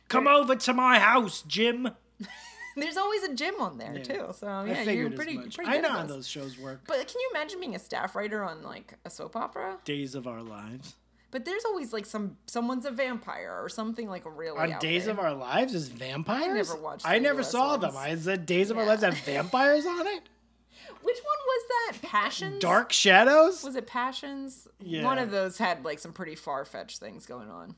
Come 0.10 0.28
over 0.28 0.56
to 0.56 0.74
my 0.74 1.00
house, 1.00 1.44
Jim. 1.48 1.90
There's 2.76 2.98
always 2.98 3.24
a 3.24 3.34
Jim 3.34 3.56
on 3.60 3.78
there 3.78 3.98
too, 4.00 4.28
so 4.34 4.64
yeah, 4.66 4.84
you're 4.84 5.10
pretty, 5.12 5.38
pretty 5.38 5.70
I 5.70 5.76
good 5.76 5.82
know 5.84 5.90
at 5.90 5.96
how 6.02 6.06
those. 6.06 6.28
shows 6.28 6.58
work. 6.58 6.82
But 6.88 7.08
can 7.08 7.20
you 7.20 7.30
imagine 7.32 7.60
being 7.60 7.76
a 7.76 7.80
staff 7.80 8.16
writer 8.16 8.44
on 8.44 8.64
like 8.64 8.94
a 9.06 9.10
soap 9.10 9.36
opera? 9.36 9.78
Days 9.86 10.16
of 10.16 10.28
Our 10.28 10.42
Lives. 10.42 10.96
But 11.32 11.46
there's 11.46 11.64
always 11.66 11.94
like 11.94 12.06
some 12.06 12.38
someone's 12.46 12.86
a 12.86 12.92
vampire 12.92 13.58
or 13.62 13.70
something 13.70 14.10
like 14.10 14.26
a 14.26 14.30
really 14.30 14.58
On 14.74 14.80
Days 14.80 15.06
there. 15.06 15.14
of 15.14 15.20
Our 15.20 15.34
Lives 15.34 15.74
is 15.74 15.88
vampires? 15.90 16.44
I 16.50 16.54
never 16.54 16.76
watched 16.76 17.08
I 17.08 17.20
never 17.20 17.40
US 17.42 17.52
saw 17.52 17.70
ones. 17.78 17.82
them. 17.82 17.98
I 17.98 18.16
said 18.16 18.46
Days 18.46 18.70
of 18.70 18.78
Our 18.78 18.86
Lives 18.86 19.04
have 19.04 19.18
vampires 19.20 19.86
on 19.86 20.08
it? 20.08 20.24
Which 21.02 21.18
one 21.18 21.40
was 21.48 21.64
that? 22.02 22.02
Passions. 22.10 22.60
Dark 22.60 22.92
Shadows? 22.92 23.64
Was 23.64 23.76
it 23.76 23.88
Passions? 23.88 24.68
Yeah. 24.80 25.04
One 25.04 25.18
of 25.18 25.32
those 25.32 25.58
had 25.58 25.84
like 25.86 26.00
some 26.00 26.12
pretty 26.14 26.36
far 26.36 26.64
fetched 26.66 27.00
things 27.00 27.26
going 27.26 27.50
on. 27.50 27.76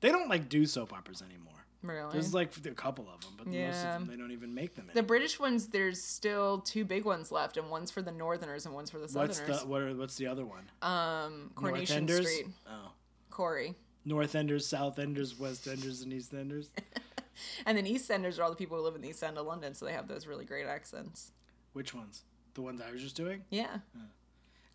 They 0.00 0.10
don't 0.10 0.28
like 0.28 0.48
do 0.48 0.66
soap 0.66 0.92
operas 0.92 1.22
anymore. 1.22 1.53
Really. 1.84 2.12
There's 2.12 2.32
like 2.32 2.50
a 2.64 2.70
couple 2.70 3.06
of 3.12 3.20
them, 3.20 3.32
but 3.36 3.46
most 3.46 3.76
of 3.76 3.82
them 3.82 4.06
they 4.10 4.16
don't 4.16 4.32
even 4.32 4.54
make 4.54 4.74
them. 4.74 4.86
Anymore. 4.86 4.94
the 5.02 5.06
British 5.06 5.38
ones, 5.38 5.66
there's 5.68 6.02
still 6.02 6.58
two 6.60 6.84
big 6.84 7.04
ones 7.04 7.30
left, 7.30 7.56
and 7.58 7.68
one's 7.70 7.90
for 7.90 8.00
the 8.02 8.10
Northerners 8.10 8.64
and 8.66 8.74
one's 8.74 8.90
for 8.90 8.96
the 8.98 9.02
What's 9.02 9.36
Southerners. 9.38 9.60
the 9.60 9.66
what 9.66 9.82
are, 9.82 9.94
what's 9.94 10.16
the 10.16 10.26
other 10.26 10.44
one? 10.46 10.70
um, 10.82 11.50
Coronation 11.54 12.06
Northenders? 12.06 12.26
Street, 12.26 12.46
Oh. 12.68 12.90
Corrie, 13.30 13.74
North 14.04 14.34
Enders, 14.34 14.66
South 14.66 14.98
Enders, 14.98 15.38
West 15.38 15.66
Enders, 15.68 16.02
and 16.02 16.12
East 16.12 16.32
Enders. 16.32 16.70
and 17.66 17.76
then 17.76 17.86
East 17.86 18.10
Enders 18.10 18.38
are 18.38 18.44
all 18.44 18.50
the 18.50 18.56
people 18.56 18.76
who 18.78 18.82
live 18.84 18.94
in 18.94 19.00
the 19.02 19.08
East 19.08 19.22
End 19.22 19.36
of 19.38 19.46
London, 19.46 19.74
so 19.74 19.84
they 19.84 19.92
have 19.92 20.08
those 20.08 20.26
really 20.26 20.44
great 20.44 20.66
accents. 20.66 21.32
Which 21.74 21.92
ones? 21.94 22.22
The 22.54 22.62
ones 22.62 22.80
I 22.80 22.90
was 22.92 23.02
just 23.02 23.16
doing? 23.16 23.42
Yeah, 23.50 23.78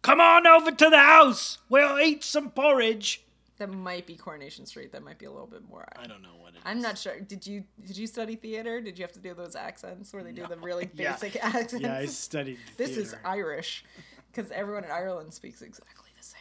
Come 0.02 0.22
on 0.22 0.48
over 0.48 0.72
to 0.72 0.90
the 0.90 0.98
house. 0.98 1.58
We'll 1.70 2.00
eat 2.00 2.24
some 2.24 2.52
porridge. 2.52 3.24
That 3.60 3.70
might 3.72 4.08
be 4.08 4.16
Coronation 4.16 4.66
Street. 4.66 4.92
That 4.92 5.04
might 5.04 5.20
be 5.20 5.26
a 5.26 5.32
little 5.32 5.48
bit 5.48 5.62
more. 5.70 5.88
I 5.98 6.08
don't 6.08 6.22
know 6.24 6.36
what 6.40 6.54
it 6.54 6.58
is. 6.58 6.64
I'm 6.66 6.82
not 6.82 6.98
sure. 6.98 7.20
Did 7.20 7.46
you 7.46 7.64
did 7.86 7.98
you 7.98 8.08
study 8.08 8.36
theater? 8.36 8.82
Did 8.82 8.98
you 8.98 9.04
have 9.04 9.12
to 9.14 9.20
do 9.20 9.34
those 9.34 9.56
accents 9.56 10.12
where 10.12 10.24
they 10.24 10.32
do 10.32 10.46
the 10.48 10.56
No. 10.56 10.64
really 10.64 10.90
Yeah. 10.96 11.12
basic 11.14 11.36
accents? 11.44 11.84
Yeah, 11.84 11.96
I 11.98 12.06
studied 12.06 12.58
this 12.78 12.98
is. 12.98 13.16
Irish 13.24 13.84
because 14.32 14.50
everyone 14.52 14.84
in 14.84 14.92
Ireland 14.92 15.34
speaks 15.34 15.62
exactly 15.62 16.10
the 16.18 16.24
same. 16.24 16.40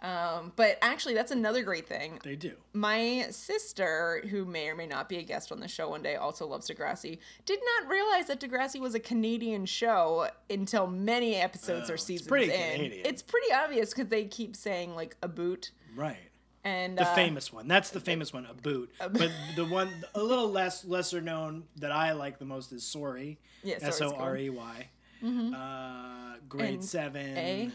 Um, 0.00 0.52
but 0.54 0.78
actually, 0.80 1.14
that's 1.14 1.32
another 1.32 1.62
great 1.64 1.88
thing. 1.88 2.20
They 2.22 2.36
do. 2.36 2.52
My 2.72 3.26
sister, 3.30 4.22
who 4.30 4.44
may 4.44 4.68
or 4.68 4.76
may 4.76 4.86
not 4.86 5.08
be 5.08 5.16
a 5.18 5.24
guest 5.24 5.50
on 5.50 5.58
the 5.58 5.66
show 5.66 5.88
one 5.90 6.02
day, 6.04 6.14
also 6.14 6.46
loves 6.46 6.70
Degrassi. 6.70 7.18
Did 7.46 7.58
not 7.80 7.90
realize 7.90 8.26
that 8.28 8.38
Degrassi 8.40 8.78
was 8.80 8.94
a 8.94 9.00
Canadian 9.00 9.66
show 9.66 10.28
until 10.48 10.86
many 10.86 11.34
episodes 11.34 11.88
Oh, 11.90 11.92
or 11.92 11.94
it's 11.96 12.04
seasons 12.04 12.28
pretty 12.28 12.52
in. 12.52 12.76
Canadian. 12.76 13.06
It's 13.06 13.22
pretty 13.22 13.52
obvious 13.52 13.92
because 13.92 14.08
they 14.08 14.24
keep 14.26 14.54
saying 14.54 14.94
like 14.94 15.16
a 15.20 15.26
boot 15.28 15.72
Right. 15.96 16.30
and 16.64 16.96
The 16.98 17.08
uh, 17.08 17.14
famous 17.14 17.52
one. 17.52 17.68
That's 17.68 17.90
the 17.90 18.00
famous 18.00 18.32
one, 18.32 18.46
a 18.46 18.54
boot. 18.54 18.90
But 18.98 19.30
the 19.56 19.64
one 19.64 20.04
a 20.14 20.22
little 20.22 20.50
less 20.50 20.84
lesser 20.84 21.20
known 21.20 21.64
that 21.76 21.92
I 21.92 22.12
like 22.12 22.38
the 22.38 22.44
most 22.44 22.72
is 22.72 22.86
Sorry. 22.86 23.38
Yeah, 23.62 23.78
Sorry's 23.78 24.00
S. 24.00 24.02
O 24.02 24.14
R 24.16 24.36
E 24.36 24.50
Y. 24.50 24.88
Uh, 25.24 26.36
grade 26.48 26.74
And 26.74 26.84
seven. 26.84 27.36
A? 27.36 27.70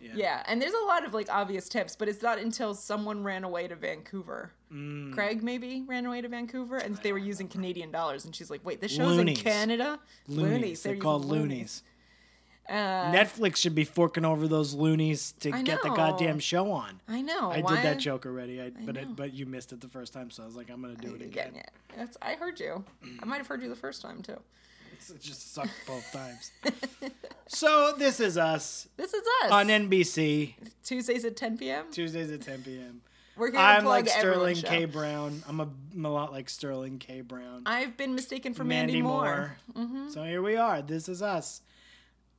Yeah. 0.00 0.12
Yeah, 0.14 0.42
and 0.46 0.62
there's 0.62 0.72
a 0.74 0.86
lot 0.86 1.04
of 1.04 1.12
like 1.12 1.28
obvious 1.28 1.68
tips, 1.68 1.96
but 1.96 2.08
it's 2.08 2.22
not 2.22 2.38
until 2.38 2.72
someone 2.74 3.24
ran 3.24 3.42
away 3.42 3.66
to 3.66 3.74
Vancouver. 3.74 4.52
Mm. 4.72 5.12
Craig 5.12 5.42
maybe 5.42 5.82
ran 5.88 6.06
away 6.06 6.20
to 6.20 6.28
Vancouver, 6.28 6.76
and 6.76 6.96
they 6.98 7.12
were 7.12 7.18
using 7.18 7.48
Canadian 7.48 7.90
dollars, 7.90 8.24
and 8.24 8.34
she's 8.34 8.48
like, 8.48 8.64
"Wait, 8.64 8.80
this 8.80 8.92
show's 8.92 9.16
Loonies. 9.16 9.38
in 9.38 9.44
Canada? 9.44 9.98
Loonies. 10.28 10.82
They're 10.84 10.92
using 10.92 11.02
called 11.02 11.24
loonies. 11.24 11.82
Uh, 12.68 13.10
Netflix 13.12 13.56
should 13.56 13.74
be 13.74 13.84
forking 13.84 14.24
over 14.24 14.46
those 14.46 14.74
loonies 14.74 15.32
to 15.40 15.50
I 15.52 15.62
get 15.62 15.82
the 15.82 15.88
goddamn 15.88 16.38
show 16.38 16.70
on. 16.70 17.00
I 17.08 17.22
know. 17.22 17.50
I 17.50 17.60
why- 17.60 17.76
did 17.76 17.84
that 17.84 17.98
joke 17.98 18.26
already, 18.26 18.60
I, 18.60 18.70
but 18.70 18.96
it, 18.96 19.16
but 19.16 19.32
you 19.32 19.46
missed 19.46 19.72
it 19.72 19.80
the 19.80 19.88
first 19.88 20.12
time, 20.12 20.30
so 20.30 20.42
I 20.42 20.46
was 20.46 20.54
like, 20.54 20.68
I'm 20.70 20.82
gonna 20.82 20.94
do 20.94 21.14
it 21.14 21.22
Again, 21.22 21.48
again. 21.48 21.64
That's, 21.96 22.18
I 22.20 22.34
heard 22.34 22.60
you. 22.60 22.84
I 23.22 23.24
might 23.24 23.38
have 23.38 23.46
heard 23.46 23.62
you 23.62 23.68
the 23.70 23.74
first 23.76 24.02
time 24.02 24.22
too. 24.22 24.38
It 25.10 25.20
just 25.22 25.54
sucked 25.54 25.70
both 25.86 26.12
times. 26.12 26.50
so 27.46 27.94
this 27.96 28.20
is 28.20 28.36
us 28.36 28.88
This 28.96 29.14
is 29.14 29.22
us 29.44 29.50
on 29.52 29.68
NBC 29.68 30.54
Tuesdays 30.84 31.24
at 31.24 31.36
10 31.36 31.56
p.m. 31.56 31.86
Tuesdays 31.90 32.30
at 32.30 32.42
10 32.42 32.62
p.m. 32.64 33.00
We're 33.36 33.50
gonna 33.50 33.64
I'm 33.64 33.82
plug 33.82 34.06
like 34.06 34.08
Sterling 34.08 34.56
K. 34.56 34.84
Brown. 34.84 35.42
I'm 35.48 35.60
a, 35.60 35.68
I'm 35.94 36.04
a 36.04 36.10
lot 36.10 36.32
like 36.32 36.50
Sterling 36.50 36.98
K. 36.98 37.20
Brown. 37.20 37.62
I've 37.66 37.96
been 37.96 38.14
mistaken 38.16 38.52
for 38.52 38.64
Mandy, 38.64 39.00
Moore. 39.00 39.56
So 40.10 40.24
here 40.24 40.42
we 40.42 40.56
are. 40.56 40.82
This 40.82 41.08
is 41.08 41.22
us. 41.22 41.62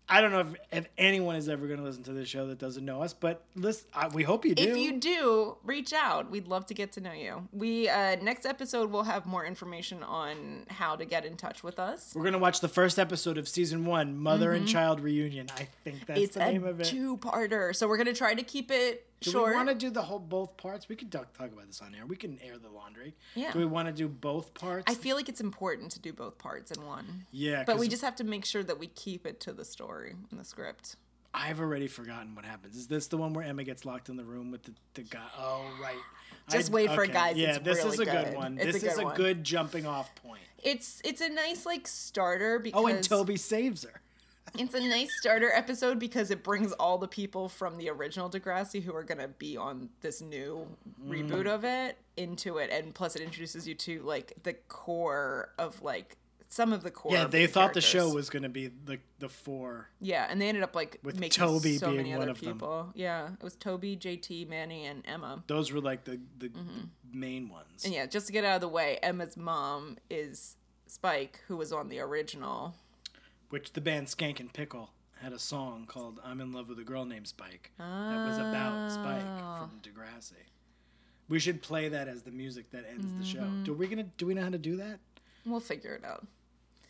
I 0.09 0.21
don't 0.21 0.31
know 0.31 0.39
if, 0.39 0.47
if 0.71 0.89
anyone 0.97 1.35
is 1.35 1.47
ever 1.49 1.67
going 1.67 1.79
to 1.79 1.85
listen 1.85 2.03
to 2.03 2.13
this 2.13 2.27
show 2.27 2.47
that 2.47 2.57
doesn't 2.57 2.83
know 2.83 3.03
us, 3.03 3.13
but 3.13 3.43
listen, 3.55 3.87
I, 3.93 4.07
we 4.07 4.23
hope 4.23 4.43
you 4.45 4.55
do. 4.55 4.63
If 4.63 4.75
you 4.77 4.99
do, 4.99 5.57
reach 5.63 5.93
out. 5.93 6.31
We'd 6.31 6.47
love 6.47 6.65
to 6.67 6.73
get 6.73 6.91
to 6.93 7.01
know 7.01 7.11
you. 7.11 7.47
We 7.53 7.87
uh, 7.89 8.15
next 8.21 8.45
episode 8.45 8.91
we'll 8.91 9.03
have 9.03 9.25
more 9.25 9.45
information 9.45 10.01
on 10.03 10.65
how 10.69 10.95
to 10.95 11.05
get 11.05 11.25
in 11.25 11.37
touch 11.37 11.63
with 11.63 11.79
us. 11.79 12.13
We're 12.15 12.23
gonna 12.23 12.39
watch 12.39 12.59
the 12.59 12.67
first 12.67 12.97
episode 12.97 13.37
of 13.37 13.47
season 13.47 13.85
one, 13.85 14.17
Mother 14.17 14.51
and 14.53 14.67
Child 14.67 14.99
Reunion. 14.99 15.47
I 15.57 15.67
think 15.83 16.05
that's 16.05 16.19
Mm-hmm. 16.19 16.23
it's 16.23 16.33
the 16.35 16.39
name 16.51 16.63
of 16.63 16.79
it. 16.81 16.85
two-parter, 16.85 17.75
so 17.75 17.87
we're 17.87 17.97
gonna 17.97 18.13
try 18.13 18.33
to 18.33 18.43
keep 18.43 18.71
it 18.71 19.05
do 19.21 19.31
short. 19.31 19.49
we 19.51 19.55
want 19.55 19.69
to 19.69 19.75
do 19.75 19.89
the 19.89 20.01
whole 20.01 20.19
both 20.19 20.55
parts? 20.57 20.87
We 20.87 20.95
could 20.95 21.11
talk, 21.11 21.33
talk 21.37 21.51
about 21.51 21.67
this 21.67 21.81
on 21.81 21.93
air. 21.95 22.05
We 22.05 22.15
can 22.15 22.39
air 22.43 22.57
the 22.57 22.69
laundry. 22.69 23.15
Yeah. 23.35 23.51
Do 23.51 23.59
we 23.59 23.65
want 23.65 23.87
to 23.87 23.93
do 23.93 24.07
both 24.07 24.53
parts? 24.53 24.85
I 24.87 24.93
feel 24.95 25.15
like 25.15 25.27
it's 25.29 25.41
important 25.41 25.91
to 25.93 25.99
do 25.99 26.13
both 26.13 26.37
parts 26.37 26.71
in 26.71 26.85
one. 26.85 27.25
yeah, 27.31 27.63
But 27.65 27.77
we 27.79 27.87
just 27.87 28.01
have 28.03 28.15
to 28.17 28.23
make 28.23 28.45
sure 28.45 28.63
that 28.63 28.79
we 28.79 28.87
keep 28.87 29.25
it 29.25 29.39
to 29.41 29.53
the 29.53 29.65
story 29.65 30.15
and 30.31 30.39
the 30.39 30.45
script. 30.45 30.95
I've 31.33 31.59
already 31.59 31.87
forgotten 31.87 32.33
what 32.33 32.43
happens. 32.45 32.75
Is 32.75 32.87
this 32.87 33.05
the 33.07 33.17
one 33.17 33.33
where 33.33 33.45
Emma 33.45 33.63
gets 33.63 33.85
locked 33.85 34.09
in 34.09 34.15
the 34.17 34.23
room 34.23 34.49
with 34.51 34.63
the, 34.63 34.73
the 34.95 35.01
guy? 35.03 35.19
Oh, 35.37 35.63
right. 35.81 35.95
Just 36.49 36.71
I- 36.71 36.73
wait 36.73 36.91
for 36.91 37.03
okay. 37.03 37.13
guys. 37.13 37.37
Yeah, 37.37 37.55
It's 37.57 37.59
this 37.63 37.85
is 37.85 37.99
a 37.99 38.05
good 38.05 38.25
good. 38.25 38.35
one. 38.35 38.57
It's 38.57 38.69
a 38.69 38.71
this 38.71 38.81
good 38.81 38.91
is 38.93 38.97
a 38.97 39.03
one. 39.03 39.15
good 39.15 39.43
jumping 39.43 39.85
off 39.85 40.13
point. 40.15 40.41
It's 40.63 41.01
it's 41.05 41.21
a 41.21 41.29
nice 41.29 41.65
like 41.67 41.87
starter 41.87 42.57
because 42.57 42.81
Oh, 42.83 42.87
and 42.87 43.03
Toby 43.07 43.37
saves 43.37 43.83
her. 43.83 44.01
It's 44.57 44.73
a 44.73 44.79
nice 44.79 45.09
starter 45.19 45.51
episode 45.53 45.99
because 45.99 46.31
it 46.31 46.43
brings 46.43 46.71
all 46.73 46.97
the 46.97 47.07
people 47.07 47.47
from 47.49 47.77
the 47.77 47.89
original 47.89 48.29
Degrassi 48.29 48.81
who 48.83 48.93
are 48.95 49.03
going 49.03 49.19
to 49.19 49.27
be 49.27 49.55
on 49.57 49.89
this 50.01 50.21
new 50.21 50.67
reboot 51.07 51.43
Mm. 51.45 51.53
of 51.55 51.63
it 51.63 51.97
into 52.17 52.57
it. 52.57 52.69
And 52.71 52.93
plus, 52.93 53.15
it 53.15 53.21
introduces 53.21 53.67
you 53.67 53.75
to 53.75 54.01
like 54.03 54.33
the 54.43 54.53
core 54.53 55.49
of 55.57 55.81
like 55.81 56.17
some 56.47 56.73
of 56.73 56.81
the 56.83 56.89
core. 56.91 57.11
Yeah, 57.13 57.25
they 57.25 57.45
the 57.45 57.51
thought 57.51 57.73
the 57.73 57.81
show 57.81 58.09
was 58.11 58.29
going 58.29 58.43
to 58.43 58.49
be 58.49 58.71
the 58.85 58.99
the 59.19 59.29
four. 59.29 59.87
Yeah, 60.01 60.25
and 60.29 60.41
they 60.41 60.49
ended 60.49 60.63
up 60.63 60.75
like 60.75 60.99
With 61.03 61.19
making 61.19 61.39
Toby 61.45 61.77
so 61.77 61.87
being 61.87 61.97
many 61.97 62.11
one 62.13 62.23
other 62.23 62.31
of 62.31 62.41
them. 62.41 62.53
people. 62.53 62.89
Yeah, 62.95 63.29
it 63.33 63.43
was 63.43 63.55
Toby, 63.55 63.95
JT, 63.95 64.47
Manny, 64.49 64.85
and 64.85 65.03
Emma. 65.07 65.43
Those 65.47 65.71
were 65.71 65.79
like 65.81 66.05
the 66.05 66.19
the, 66.39 66.47
the 66.49 66.53
main 67.13 67.49
ones. 67.49 67.67
Mm-hmm. 67.77 67.85
And 67.87 67.93
yeah, 67.93 68.05
just 68.07 68.25
to 68.27 68.33
get 68.33 68.43
out 68.43 68.55
of 68.55 68.61
the 68.61 68.67
way, 68.67 68.97
Emma's 69.03 69.37
mom 69.37 69.97
is 70.09 70.55
Spike, 70.87 71.41
who 71.47 71.55
was 71.55 71.71
on 71.71 71.87
the 71.89 71.99
original. 71.99 72.73
Which 73.49 73.73
the 73.73 73.81
band 73.81 74.07
Skankin' 74.07 74.53
Pickle 74.53 74.91
had 75.21 75.33
a 75.33 75.39
song 75.39 75.85
called 75.87 76.19
"I'm 76.23 76.39
in 76.41 76.51
Love 76.53 76.69
with 76.69 76.79
a 76.79 76.83
Girl 76.83 77.05
Named 77.05 77.27
Spike" 77.27 77.71
that 77.77 78.25
was 78.27 78.37
about 78.37 78.91
Spike 78.91 79.25
Oh. 79.25 79.57
from 79.67 79.79
Degrassi. 79.81 80.33
We 81.27 81.39
should 81.39 81.61
play 81.61 81.89
that 81.89 82.07
as 82.07 82.23
the 82.23 82.31
music 82.31 82.71
that 82.71 82.85
ends 82.89 83.07
the 83.19 83.25
show. 83.25 83.43
Mm-hmm. 83.43 83.63
Do 83.63 83.73
we 83.73 83.87
gonna 83.87 84.03
do 84.17 84.25
we 84.27 84.33
know 84.33 84.43
how 84.43 84.49
to 84.49 84.57
do 84.57 84.77
that? 84.77 84.99
We'll 85.45 85.59
figure 85.59 85.93
it 85.93 86.03
out. 86.05 86.27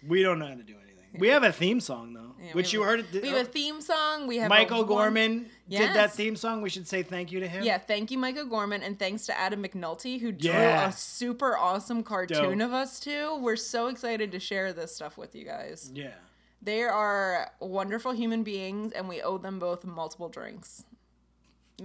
We 0.08 0.22
don't 0.24 0.40
know 0.40 0.48
how 0.48 0.56
to 0.56 0.64
do 0.64 0.74
anything. 0.76 0.86
We 1.18 1.30
have 1.30 1.44
a 1.44 1.52
theme 1.52 1.80
song 1.80 2.14
though, 2.14 2.36
Yeah, 2.40 2.54
which 2.54 2.72
you 2.72 2.82
have- 2.82 2.90
heard. 3.06 3.16
It, 3.16 3.24
We 3.24 3.30
have 3.30 3.48
a 3.48 3.50
theme 3.50 3.82
song. 3.82 4.28
We 4.28 4.38
have 4.38 4.48
Michael 4.50 4.84
Gorman 4.84 5.50
did 5.68 5.94
that 5.96 6.14
theme 6.14 6.36
song. 6.36 6.62
We 6.62 6.70
should 6.70 6.88
say 6.88 7.02
thank 7.04 7.32
you 7.32 7.40
to 7.40 7.48
him. 7.48 7.64
Yeah, 7.64 7.80
thank 7.80 8.12
you, 8.12 8.18
Michael 8.20 8.46
Gorman, 8.46 8.84
and 8.84 8.98
thanks 9.00 9.26
to 9.26 9.38
Adam 9.38 9.64
McNulty 9.64 10.20
who 10.22 10.32
drew 10.32 10.52
Yeah. 10.52 10.90
a 10.90 10.92
super 10.92 11.58
awesome 11.58 12.04
cartoon 12.04 12.60
Dope. 12.60 12.68
of 12.68 12.74
us 12.74 13.00
too. 13.00 13.38
We're 13.42 13.56
so 13.56 13.88
excited 13.88 14.32
to 14.34 14.40
share 14.40 14.72
this 14.72 14.96
stuff 14.96 15.18
with 15.18 15.36
you 15.36 15.46
guys. 15.46 15.90
Yeah. 15.94 16.14
They 16.62 16.84
are 16.84 17.52
wonderful 17.60 18.12
human 18.12 18.44
beings, 18.44 18.92
and 18.92 19.08
we 19.08 19.22
owe 19.22 19.38
them 19.38 19.60
both 19.60 19.86
multiple 19.86 20.28
drinks. 20.30 20.84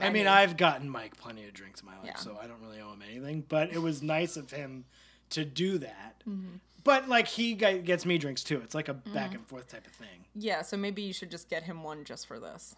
I 0.01 0.11
mean, 0.11 0.27
I've 0.27 0.57
gotten 0.57 0.89
Mike 0.91 1.17
plenty 1.17 1.45
of 1.47 1.53
drinks 1.53 1.81
in 1.81 1.87
my 1.87 1.93
life, 1.99 2.07
Yeah. 2.07 2.17
so 2.17 2.37
I 2.43 2.49
don't 2.49 2.61
really 2.61 2.81
owe 2.81 2.93
him 2.93 3.03
anything. 3.09 3.45
But 3.49 3.73
it 3.73 3.79
was 3.79 4.03
nice 4.03 4.37
of 4.37 4.51
him 4.51 4.85
to 5.31 5.45
do 5.45 5.79
that. 5.79 6.23
Mm-hmm. 6.29 6.57
But 6.83 7.09
like 7.09 7.29
he 7.29 7.55
gets 7.55 8.05
me 8.05 8.19
drinks 8.19 8.43
too. 8.43 8.61
It's 8.63 8.75
like 8.75 8.89
a 8.89 8.95
back 8.95 9.29
Mm-hmm. 9.31 9.35
and 9.37 9.47
forth 9.47 9.69
type 9.69 9.87
of 9.87 9.93
thing. 9.93 10.27
yeah, 10.35 10.63
so 10.63 10.77
maybe 10.77 11.03
you 11.03 11.13
should 11.13 11.31
just 11.31 11.49
get 11.49 11.63
him 11.63 11.83
one 11.85 12.05
just 12.05 12.27
for 12.27 12.41
this. 12.41 12.75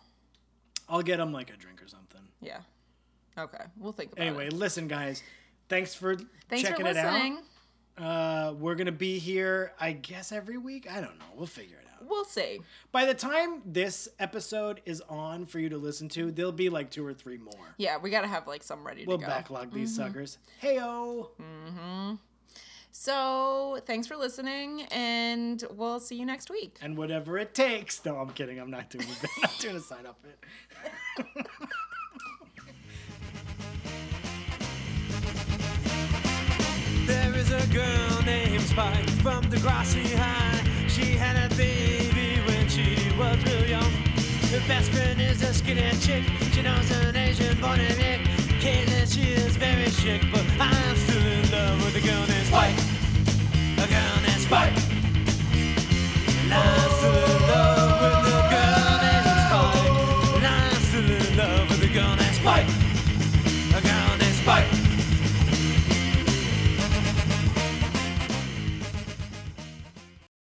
I'll 0.89 1.03
get 1.03 1.19
him 1.19 1.33
like 1.33 1.51
a 1.51 1.57
drink 1.57 1.83
or 1.83 1.89
something. 1.89 2.21
Yeah. 2.41 2.61
Okay, 3.39 3.65
we'll 3.79 3.93
think 3.93 4.13
about 4.13 4.23
Anyway, 4.23 4.45
it. 4.45 4.47
Anyway, 4.49 4.59
listen, 4.61 4.87
guys. 4.87 5.23
Thanks 5.69 5.95
for 5.95 6.17
Thanks 6.49 6.69
checking 6.69 6.85
for 6.87 6.91
it 6.93 6.97
out. 6.99 7.33
Uh, 7.99 8.53
we're 8.53 8.75
gonna 8.77 8.93
be 8.93 9.19
here, 9.19 9.73
I 9.81 9.93
guess, 9.93 10.31
every 10.33 10.59
week. 10.59 10.87
I 10.91 11.01
don't 11.01 11.19
know. 11.19 11.25
We'll 11.35 11.47
figure 11.47 11.77
it 11.79 11.86
out. 11.86 11.86
We'll 12.09 12.25
see. 12.25 12.61
By 12.93 13.05
the 13.07 13.15
time 13.15 13.63
this 13.65 14.09
episode 14.19 14.81
is 14.85 15.01
on 15.09 15.47
for 15.47 15.59
you 15.59 15.69
to 15.71 15.79
listen 15.79 16.09
to, 16.11 16.31
there'll 16.31 16.53
be 16.53 16.69
like 16.69 16.91
two 16.91 17.07
or 17.07 17.15
three 17.15 17.39
more. 17.39 17.75
Yeah, 17.79 17.99
we 17.99 18.11
gotta 18.11 18.27
have 18.29 18.47
like 18.47 18.63
some 18.63 18.87
ready 18.87 19.05
We'll 19.07 19.19
to 19.19 19.23
go. 19.25 19.29
We'll 19.29 19.37
backlog 19.37 19.73
these 19.73 19.97
Mm-hmm. 19.97 20.07
suckers. 20.07 20.39
Heyo. 20.63 22.19
So 22.93 23.79
thanks 23.85 24.07
for 24.07 24.17
listening, 24.17 24.83
and 24.85 25.63
we'll 25.75 26.01
see 26.01 26.17
you 26.17 26.25
next 26.25 26.49
week. 26.51 26.79
and 26.81 26.97
whatever 26.97 27.37
it 27.37 27.53
takes. 27.55 28.03
No, 28.07 28.17
I'm 28.17 28.31
kidding. 28.31 28.59
I'm 28.59 28.71
not 28.71 28.89
doing. 28.89 29.05
I'm 29.23 29.43
not 29.43 29.59
doing 29.59 29.77
a 29.77 29.81
sign 29.81 30.07
up 30.07 30.19
bit. 30.23 31.47
There 37.07 37.35
is 37.37 37.51
a 37.53 37.67
girl 37.73 38.23
named 38.25 38.61
Spike 38.63 39.09
from 39.23 39.45
Degrassi 39.45 40.05
High. 40.17 40.89
She 40.89 41.13
had 41.13 41.37
a 41.37 41.55
baby 41.55 41.67
when 41.67 41.77
she 41.77 41.86
was 43.17 43.43
real 43.45 43.67
young. 43.67 43.91
Her 44.53 44.61
best 44.69 44.91
friend 44.91 45.21
is 45.21 45.43
a 45.43 45.55
skinny 45.55 45.91
chick. 46.01 46.25
She 46.53 46.63
knows 46.63 46.91
an 46.91 47.17
Asian 47.17 47.59
born 47.61 47.81
in 47.81 47.97
Nick. 47.99 48.21
Caitlin, 48.61 49.07
she 49.13 49.33
is 49.33 49.57
very 49.57 49.91
chic, 49.91 50.23
but 50.33 50.45
I'm 50.61 50.97
still 50.97 51.27
in 51.27 51.51
love 51.51 51.85
with 51.85 51.97
a 51.97 52.07
girl 52.07 52.27
named 52.27 52.47
Spike. 52.47 52.77
A 53.79 53.89
girl 53.89 54.17
named 54.23 54.43
Spike. 54.43 54.75
Love. 56.51 56.96